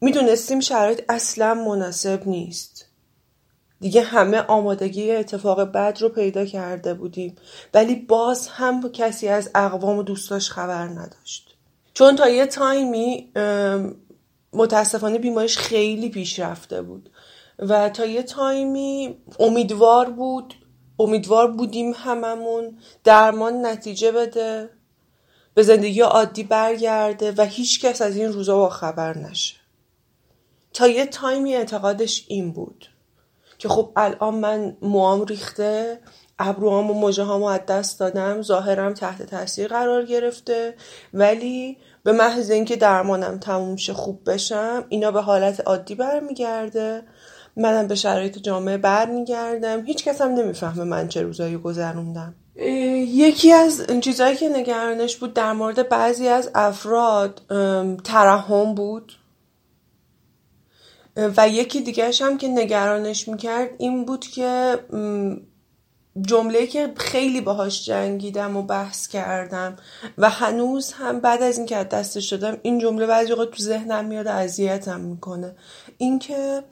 [0.00, 2.77] می‌دونستیم شرایط اصلا مناسب نیست.
[3.80, 7.36] دیگه همه آمادگی اتفاق بد رو پیدا کرده بودیم.
[7.74, 11.54] ولی باز هم کسی از اقوام و دوستاش خبر نداشت.
[11.94, 13.32] چون تا یه تایمی
[14.52, 17.10] متاسفانه بیماریش خیلی پیش رفته بود.
[17.58, 20.54] و تا یه تایمی امیدوار بود
[20.98, 24.70] امیدوار بودیم هممون درمان نتیجه بده
[25.54, 29.54] به زندگی عادی برگرده و هیچ کس از این روزا با خبر نشه.
[30.72, 32.88] تا یه تایمی اعتقادش این بود.
[33.58, 36.00] که خب الان من موام ریخته
[36.38, 40.74] ابروام و مجه هامو از دست دادم ظاهرم تحت تاثیر قرار گرفته
[41.14, 47.02] ولی به محض اینکه درمانم تموم شه خوب بشم اینا به حالت عادی برمیگرده.
[47.56, 49.84] منم به شرایط جامعه برمیگردم.
[49.84, 52.34] هیچ کس هم نمی‌فهمه من چه روزایی گذروندم.
[53.06, 57.42] یکی از چیزهایی که نگرانش بود در مورد بعضی از افراد
[58.04, 59.12] ترحم بود.
[61.36, 64.78] و یکی دیگرش هم که نگرانش می‌کرد این بود که
[66.20, 69.76] جمله که خیلی باهاش جنگیدم و بحث کردم
[70.18, 74.04] و هنوز هم بعد از اینکه از دستش شدم این جمله بعضی وقت تو ذهنم
[74.04, 75.56] میاد اذیتم می‌کنه.
[75.98, 76.62] اینکه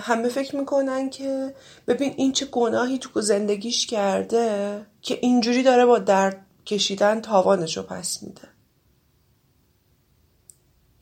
[0.00, 1.54] همه فکر می‌کنن که
[1.88, 7.82] ببین این چه گناهی تو زندگیش کرده که اینجوری داره با درد کشیدن تاوانش رو
[7.82, 8.53] پس میده.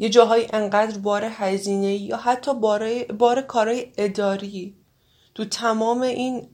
[0.02, 4.76] یه جاهای انقدر بار هزینه یا حتی بار, بار کارهای اداری.
[5.34, 6.48] تو تمام این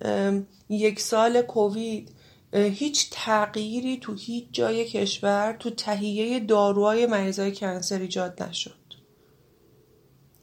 [0.68, 2.10] یک سال کووید
[2.52, 8.74] هیچ تغییری تو هیچ جای کشور تو تهیه داروهای مریضای کنسر ایجاد نشد.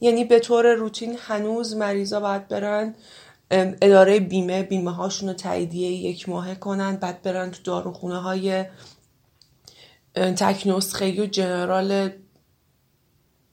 [0.02, 2.96] یعنی به طور روتین هنوز مریضا باید برن
[3.52, 8.66] اداره بیمه بیمه هاشون رو تاییدیه یک ماهه کنن بعد برن تو داروخونه های
[10.16, 12.12] تک نسخه و جنرال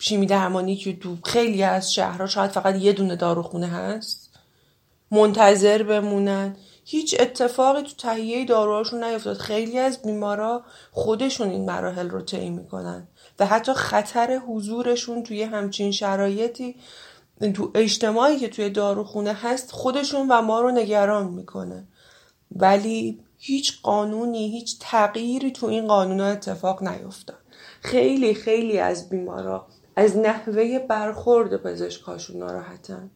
[0.05, 4.31] شیمی درمانی که تو خیلی از شهرها شاید فقط یه دونه داروخونه هست
[5.11, 6.57] منتظر بمونن.
[6.85, 9.37] هیچ اتفاقی تو تهیه داروهاشون نیفتاد.
[9.37, 13.09] خیلی از بیمارا خودشون این مراحل رو طی می‌کنن
[13.39, 16.77] و حتی خطر حضورشون توی همچین شرایطی
[17.55, 21.89] تو اجتماعی که توی داروخونه هست خودشون و ما رو نگران می‌کنه.
[22.57, 27.39] ولی هیچ قانونی هیچ تغییری تو این قانون اتفاق نیفتاد.
[27.81, 29.67] خیلی خیلی از بیمارا
[29.97, 33.11] از نحوه برخورد پزشکاشون ناراحتن.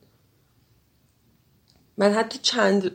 [1.98, 2.90] من حتی چند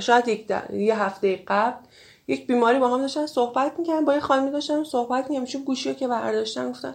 [0.00, 1.86] شاید یک یه هفته قبل
[2.28, 5.94] یک بیماری با هم داشتن صحبت می‌کنم با یه خانمی داشتم صحبت می‌کنم چون گوشی
[5.94, 6.94] که برداشتم گفتم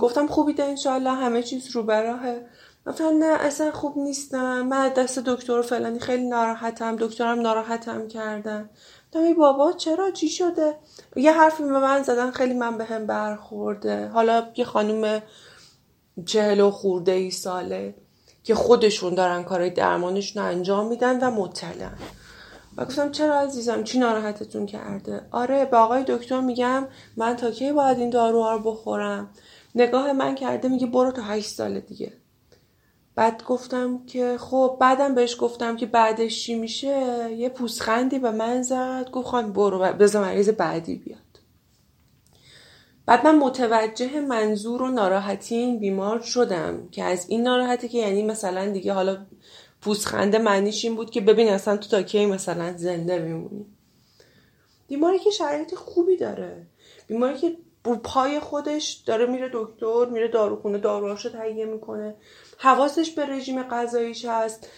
[0.00, 2.46] گفتم خوبی ده انشالله همه چیز رو براهه
[2.86, 4.62] مثلا نه اصلا خوب نیستم.
[4.62, 8.70] من دست دکتر فلانی خیلی ناراحتم دکترم ناراحتم کردن.
[9.14, 10.76] ای بابا چرا؟ چی شده؟
[11.16, 14.08] یه حرفی به من زدن خیلی من به هم برخورده.
[14.08, 15.22] حالا یه خانم
[16.26, 17.94] چهل و خورده ای ساله
[18.44, 21.98] که خودشون دارن کارهای درمانشون رو انجام میدن و مطلعن
[22.76, 26.86] و گفتم چرا عزیزم چی ناراحتتون کرده؟ آره به آقای دکتر میگم
[27.16, 29.30] من تا کی باید این داروها رو بخورم؟
[29.74, 32.12] نگاه من کرده میگه برو تا هشت سال دیگه.
[33.14, 38.62] بعد گفتم که خب بعدم بهش گفتم که بعدش چی میشه؟ یه پوسخندی به من
[38.62, 41.21] زد گفت خواهم برو بذار مریض بعدی بیاد.
[43.06, 48.22] بعد من متوجه منظور و ناراحتی این بیمار شدم که از این ناراحتی که یعنی
[48.22, 49.26] مثلا دیگه حالا
[49.80, 53.66] پوسخنده معنیش این بود که ببین اصلا تو تا کی مثلا زنده میمونی.
[54.88, 56.66] بیماری که شرایط خوبی داره.
[57.06, 62.14] بیماری که رو پای خودش داره میره دکتر میره داروخونه داروهاشو تهیه می‌کنه.
[62.58, 64.68] حواسش به رژیم غذاییش هست.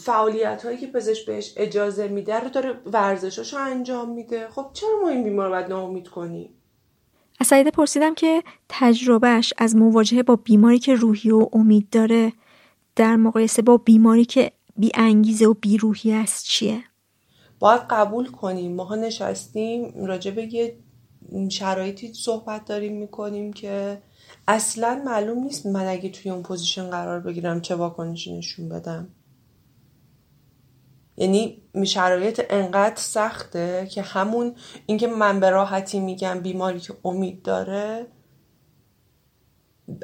[0.00, 4.48] فعالیت هایی که پزشک بهش اجازه میده رو داره ورزشاشو انجام میده.
[4.48, 6.55] خب چرا ما این بیمار رو باید ناامید کنیم؟
[7.40, 12.32] از سعیده پرسیدم که تجربهش از مواجهه با بیماری که روحی و امید داره
[12.96, 16.82] در مقایسه با بیماری که بی انگیزه و بی روحی است چیه؟
[17.58, 20.78] باید قبول کنیم ماها نشستیم راجع به یه
[21.48, 24.02] شرایطی صحبت داریم می‌کنیم که
[24.48, 29.08] اصلا معلوم نیست من اگه توی اون position قرار بگیرم چه واکنشی نشون بدم
[31.16, 34.54] یعنی شرایط انقدر سخته که همون
[34.86, 38.06] اینکه من به راحتی میگم بیماری که امید داره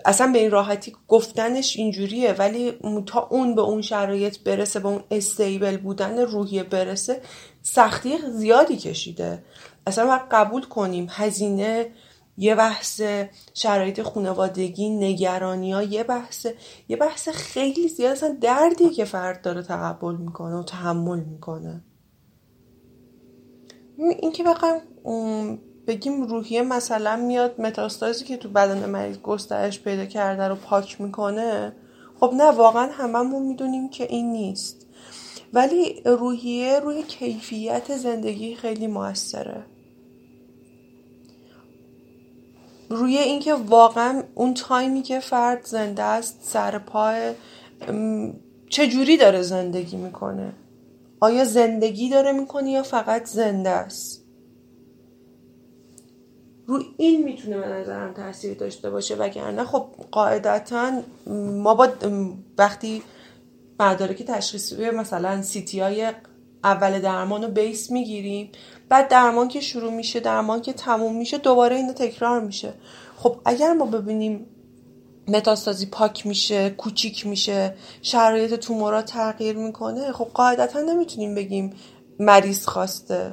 [0.04, 2.72] اصلا به این راحتی گفتنش اینجوریه ولی
[3.06, 7.20] تا اون به اون شرایط برسه به اون استیبل بودن روحیه برسه
[7.62, 9.44] سختی زیادی کشیده.
[9.86, 11.86] اصلا باید قبول کنیم هزینه
[12.36, 13.02] یه بحث
[13.54, 16.46] شرایط خانوادگی نگرانی ها یه بحث
[16.88, 21.84] یه بحث خیلی زیاد اصلا دردی که فرد داره تقبل می‌کنه و تحمل می‌کنه.
[23.98, 24.80] این که بخوایم
[25.86, 31.72] بگیم روحیه مثلا میاد متاستازی که تو بدن مریض گسترش پیدا کرده رو پاک می‌کنه
[32.20, 34.86] خب نه واقعا هممون می‌دونیم که این نیست.
[35.52, 39.64] ولی روحیه روی کیفیت زندگی خیلی موثره.
[42.92, 47.32] روی اینکه واقعا اون تایمی که فرد زنده است سر پای
[48.68, 50.52] چجوری داره زندگی می‌کنه؟
[51.20, 54.24] آیا زندگی داره می‌کنه یا فقط زنده است؟
[56.66, 61.88] رو این می‌تونه به نظرم تاثیر داشته باشه وگرنه خب قاعدتا ما با
[62.58, 63.02] وقتی
[63.80, 66.12] مدارک تشخیصی مثلا سیتی های
[66.64, 68.50] اول درمان رو بیس می‌گیریم
[68.92, 72.74] بعد درمان که شروع میشه درمان که تموم میشه دوباره اینو تکرار میشه.
[73.16, 74.46] خب اگر ما ببینیم
[75.28, 81.72] متاستازی پاک میشه کوچیک میشه شرایط تومورا تغییر می‌کنه خب قاعدتا نمی‌تونیم بگیم
[82.18, 83.32] مریض خواسته.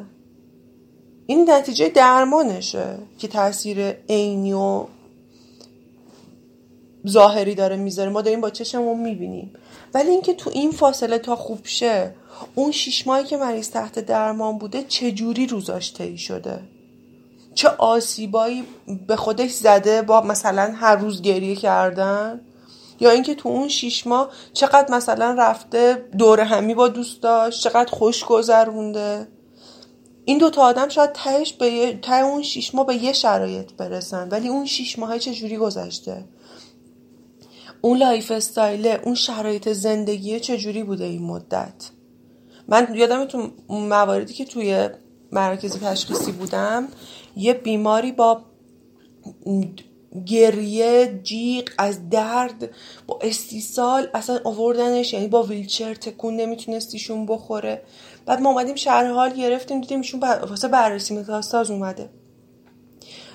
[1.26, 4.86] این نتیجه درمانشه که تاثیر عینی و
[7.07, 8.10] ظاهری داره می‌ذاره.
[8.10, 9.53] ما داریم با چشممون می‌بینیم.
[9.94, 12.15] ولی اینکه تو این فاصله تا خوب شه
[12.56, 16.60] اون شیش ماهی که مریض تحت درمان بوده چه جوری روزاش طی شده؟
[17.53, 18.64] چه آسیبایی
[19.07, 22.41] به خودش زده با مثلا هر روز گریه کردن؟
[22.99, 28.26] یا اینکه تو اون شیش ماه چقدر مثلا رفته دور همی با دوستاش چقدر خوش
[28.26, 29.28] گذرونده؟
[30.26, 34.48] این دوتا آدم شاید تهش به ته اون شیش ماه به یه شرایط برسن ولی
[34.48, 36.24] اون شیش ماه چجوری گذشته؟
[37.82, 41.90] اون lifestyle ه اون شرایط زندگی چجوری بوده این مدت؟
[42.70, 44.90] من یادم تو مواردی که توی
[45.32, 46.88] مرکز تشخیصی بودم
[47.36, 48.41] یه بیماری با
[50.26, 52.70] گریه جیغ از درد
[53.08, 57.82] با استیصال اصلا آوردنش یعنی با ویلچر تکون نمیتونستیشون بخوره.
[58.26, 62.10] بعد ما اومدیم شهر حال گرفتیم دیدیم ایشون واسه بررسی متاستاز اومده.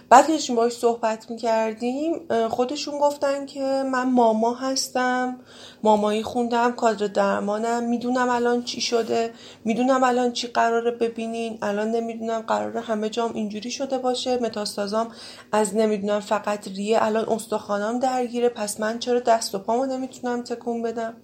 [0.09, 3.60] بعد که باهاش صحبت می‌کردیم خودشون گفتن که
[3.93, 5.40] من ماما هستم
[5.82, 9.31] مامایی خوندم کادر درمانم می‌دونم الان چی شده
[9.64, 15.09] می‌دونم الان چی قراره ببینین الان نمی‌دونم قراره همه جام اینجوری شده باشه متاستازام
[15.52, 20.82] از نمی‌دونم فقط ریه الان استخوانام درگیره پس من چرا دست و پامو نمی‌تونم تکون
[20.82, 21.14] بدم؟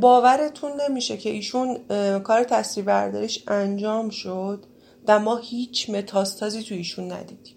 [0.00, 1.78] باورتون نمیشه که ایشون
[2.18, 4.64] کار تصویر برداریش انجام شد.
[5.08, 7.56] و ما هیچ متاستازی تو ایشون ندیدیم.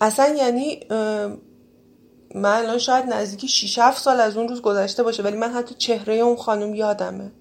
[0.00, 0.80] اصلا یعنی
[2.34, 5.74] من الان شاید نزدیکی 6 7 سال از اون روز گذشته باشه ولی من حتی
[5.74, 7.32] چهره اون خانم یادمه.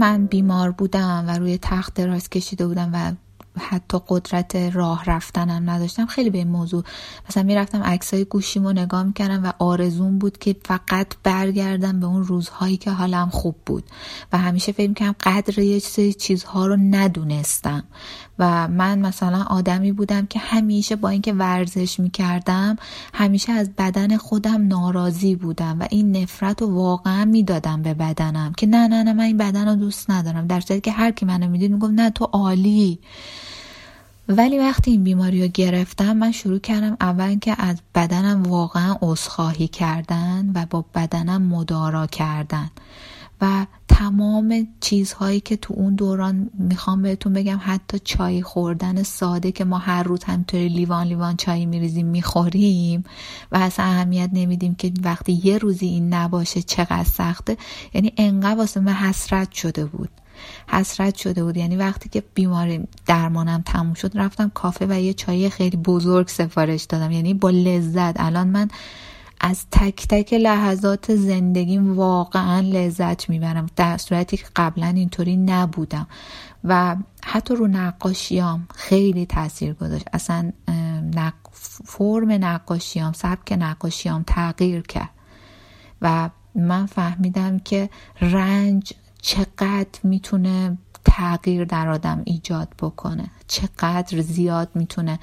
[0.00, 3.12] من بیمار بودم و روی تخت دراز کشیده بودم و
[3.58, 6.84] حتی قدرت راه رفتنم نداشتم خیلی به این موضوع
[7.28, 12.76] مثلا می‌رفتم عکسای گوشیمو نگاه می‌کردم و آرزون بود که فقط برگردم به اون روزهایی
[12.76, 13.84] که حالم خوب بود.
[14.32, 15.80] و همیشه فکر می‌کردم قدر یه
[16.18, 17.84] چیزها رو ندونستم.
[18.40, 22.76] و من مثلا آدمی بودم که همیشه با اینکه ورزش می‌کردم
[23.14, 28.66] همیشه از بدن خودم ناراضی بودم و این نفرت رو واقعا می‌دادم به بدنم که
[28.66, 30.46] نه نه نه من این بدن رو دوست ندارم.
[30.46, 32.98] در صورتی که هر کی منو می‌دید می‌گفت نه تو عالی.
[34.28, 39.68] ولی وقتی این بیماری رو گرفتم من شروع کردم اول که از بدنم واقعا عذرخواهی
[39.68, 42.70] کردن و با بدنم مدارا کردن.
[43.40, 49.64] و تمام چیزهایی که تو اون دوران می‌خوام بهتون بگم حتی چای خوردن ساده که
[49.64, 53.04] ما هر روز همطوری لیوان لیوان چای میریزیم می‌خوریم
[53.52, 57.56] و اصلا اهمیت نمیدیم که وقتی یه روزی این نباشه چقدر سخته.
[57.94, 60.08] یعنی انقدر واسه من حسرت شده بود.
[60.68, 61.56] حسرت شده بود.
[61.56, 66.84] یعنی وقتی که بیماری درمانم تموم شد رفتم کافه و یه چای خیلی بزرگ سفارش
[66.84, 67.10] دادم.
[67.10, 68.20] یعنی با لذت.
[68.20, 68.68] الان من
[69.40, 73.66] از تک تک لحظات زندگیم واقعا لذت می‌برم.
[73.76, 76.06] در صورتی که قبلا اینطوری نبودم.
[76.64, 80.04] و حتی رو نقاشیام خیلی تاثیر گذاشت.
[80.12, 80.52] اصلا
[81.14, 81.34] نق...
[81.84, 85.10] فرم نقاشیام سبک نقاشیام تغییر کرد.
[86.02, 87.90] و من فهمیدم که
[88.20, 88.92] رنج
[89.22, 93.30] چقدر می‌تونه تغییر در آدم ایجاد بکنه.
[93.46, 95.18] چقدر زیاد می‌تونه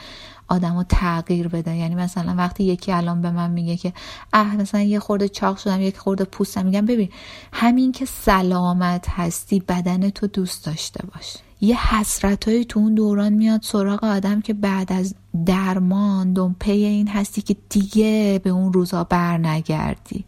[0.47, 1.75] آدم رو تغییر بده.
[1.75, 3.93] یعنی مثلا وقتی یکی الان به من میگه که
[4.33, 6.65] اه مثلا یه خورده چاق شدم یک خورده پوستم.
[6.65, 7.09] میگم ببین
[7.53, 11.37] همین که سلامت هستی بدن تو دوست داشته باش.
[11.61, 17.41] یه حسرت تو اون دوران میاد سراغ آدم که بعد از درمان دنپی این هستی
[17.41, 20.25] که دیگه به اون روزا بر نگردی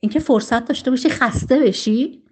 [0.00, 2.22] اینکه فرصت داشته باشی خسته بشی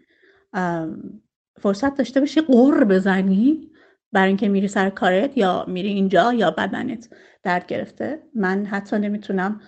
[1.58, 3.70] فرصت داشته باشی قر بزنی
[4.12, 7.08] برای اینکه میری سر کارت یا میری اینجا یا بدنت
[7.42, 8.22] درد گرفته.
[8.34, 9.60] من حتی نمی‌تونم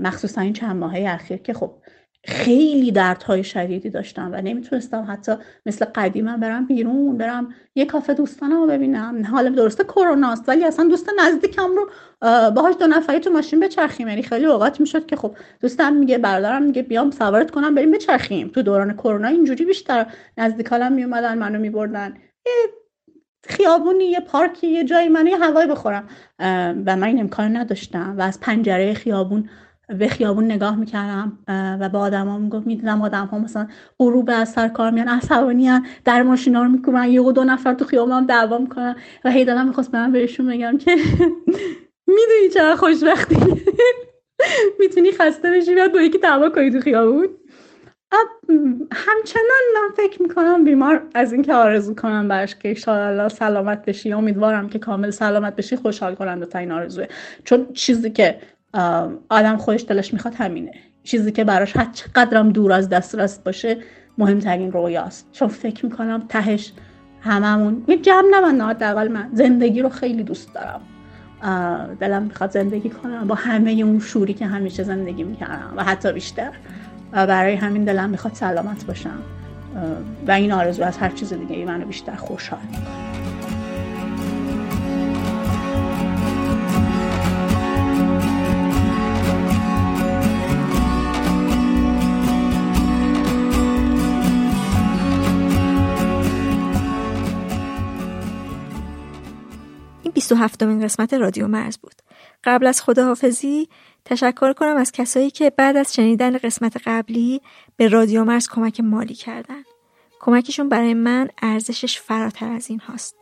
[0.00, 1.74] مخصوصا این چند ماهه اخیر که خب
[2.26, 5.32] خیلی دردهای شدیدی داشتم و نمی‌تونستم حتی
[5.66, 9.24] مثل قدیمم برم بیرون برم یه کافه دوستانم رو ببینم.
[9.24, 11.90] حالا درسته کروناست ولی اصلا دوست نزدیکم رو
[12.50, 14.08] باهاش دو نفری تو ماشین بچرخیم.
[14.08, 18.48] یعنی خیلی اوقات می‌شد که خب دوستم میگه برادرم میگه بیام سوارت کنم بریم بچرخیم.
[18.48, 20.06] تو دوران کرونا اینجوری بیشتر
[20.38, 22.14] نزدیکالم میومدن منو میبردن.
[23.46, 26.08] خیابونی یه پارکی یه جایی من یه هوایی بخورم.
[26.86, 28.14] و من این امکان نداشتم.
[28.18, 29.48] و از پنجره خیابون
[29.88, 31.38] به خیابون نگاه می‌کردم
[31.80, 35.70] و با آدما می‌گفت می‌دیدم آدم ها مثلا غروب از سر کار میان عصبانی
[36.04, 39.68] در ماشینا رو می‌کنن یه دو نفر تو خیابون هم دعوا می‌کنن و هی دلم
[39.68, 40.96] می‌خواست برم بهشون بگم که
[42.16, 43.36] می‌دونی چرا خوشبختی؟
[44.80, 47.28] می‌تونی خسته بشی و با یکی دعوا کنی تو خیابون.
[48.92, 54.12] همچنان من فکر می‌کنم بیمار از اینکه آرزو کنم برش که ایشالا سلامت بشی.
[54.12, 57.06] امیدوارم که کامل سلامت بشی خوشحال کننده تا این آرزوه.
[57.44, 58.38] چون چیزی که
[59.28, 60.72] آدم خودش دلش می‌خواد همینه.
[61.02, 63.76] چیزی که براش هر چقدرم دور از دسترس باشه
[64.18, 65.28] مهمترین رویاست.
[65.32, 66.72] چون فکر می‌کنم تهش
[67.20, 69.30] هممون یه جمع نمن حداقل من.
[69.32, 70.80] زندگی رو خیلی دوست دارم.
[72.00, 73.26] دلم می‌خواد زندگی کنم.
[73.26, 76.50] با همه اون شوری که همیشه زندگی می‌کردم و حتی بیشتر.
[77.12, 79.18] و برای همین دلم می‌خواد سلامت باشم.
[80.26, 83.33] و این آرزو از هر چیز دیگه ای منو بیشتر خوشحال می‌کنه.
[100.32, 101.94] این 27 قسمت رادیو مرز بود.
[102.44, 103.68] قبل از خداحافظی
[104.04, 107.40] تشکر کنم از کسایی که بعد از شنیدن قسمت قبلی
[107.76, 109.62] به رادیو مرز کمک مالی کردن.
[110.20, 113.16] کمکشون برای من ارزشش فراتر از این هاست.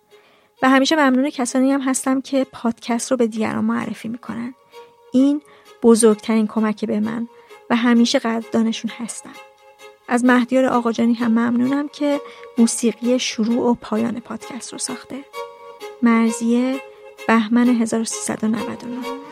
[0.62, 4.54] و همیشه ممنون کسانی هم هستم که پادکست رو به دیگران معرفی می‌کنن.
[5.12, 5.42] این
[5.82, 7.28] بزرگترین کمک به من
[7.70, 9.34] و همیشه قدردانشون هستم.
[10.08, 12.20] از مهدیار آقاجانی هم ممنونم که
[12.58, 15.24] موسیقی شروع و پایان پادکست رو ساخته.
[16.02, 16.80] مرزیه
[17.28, 19.31] بهمن 1399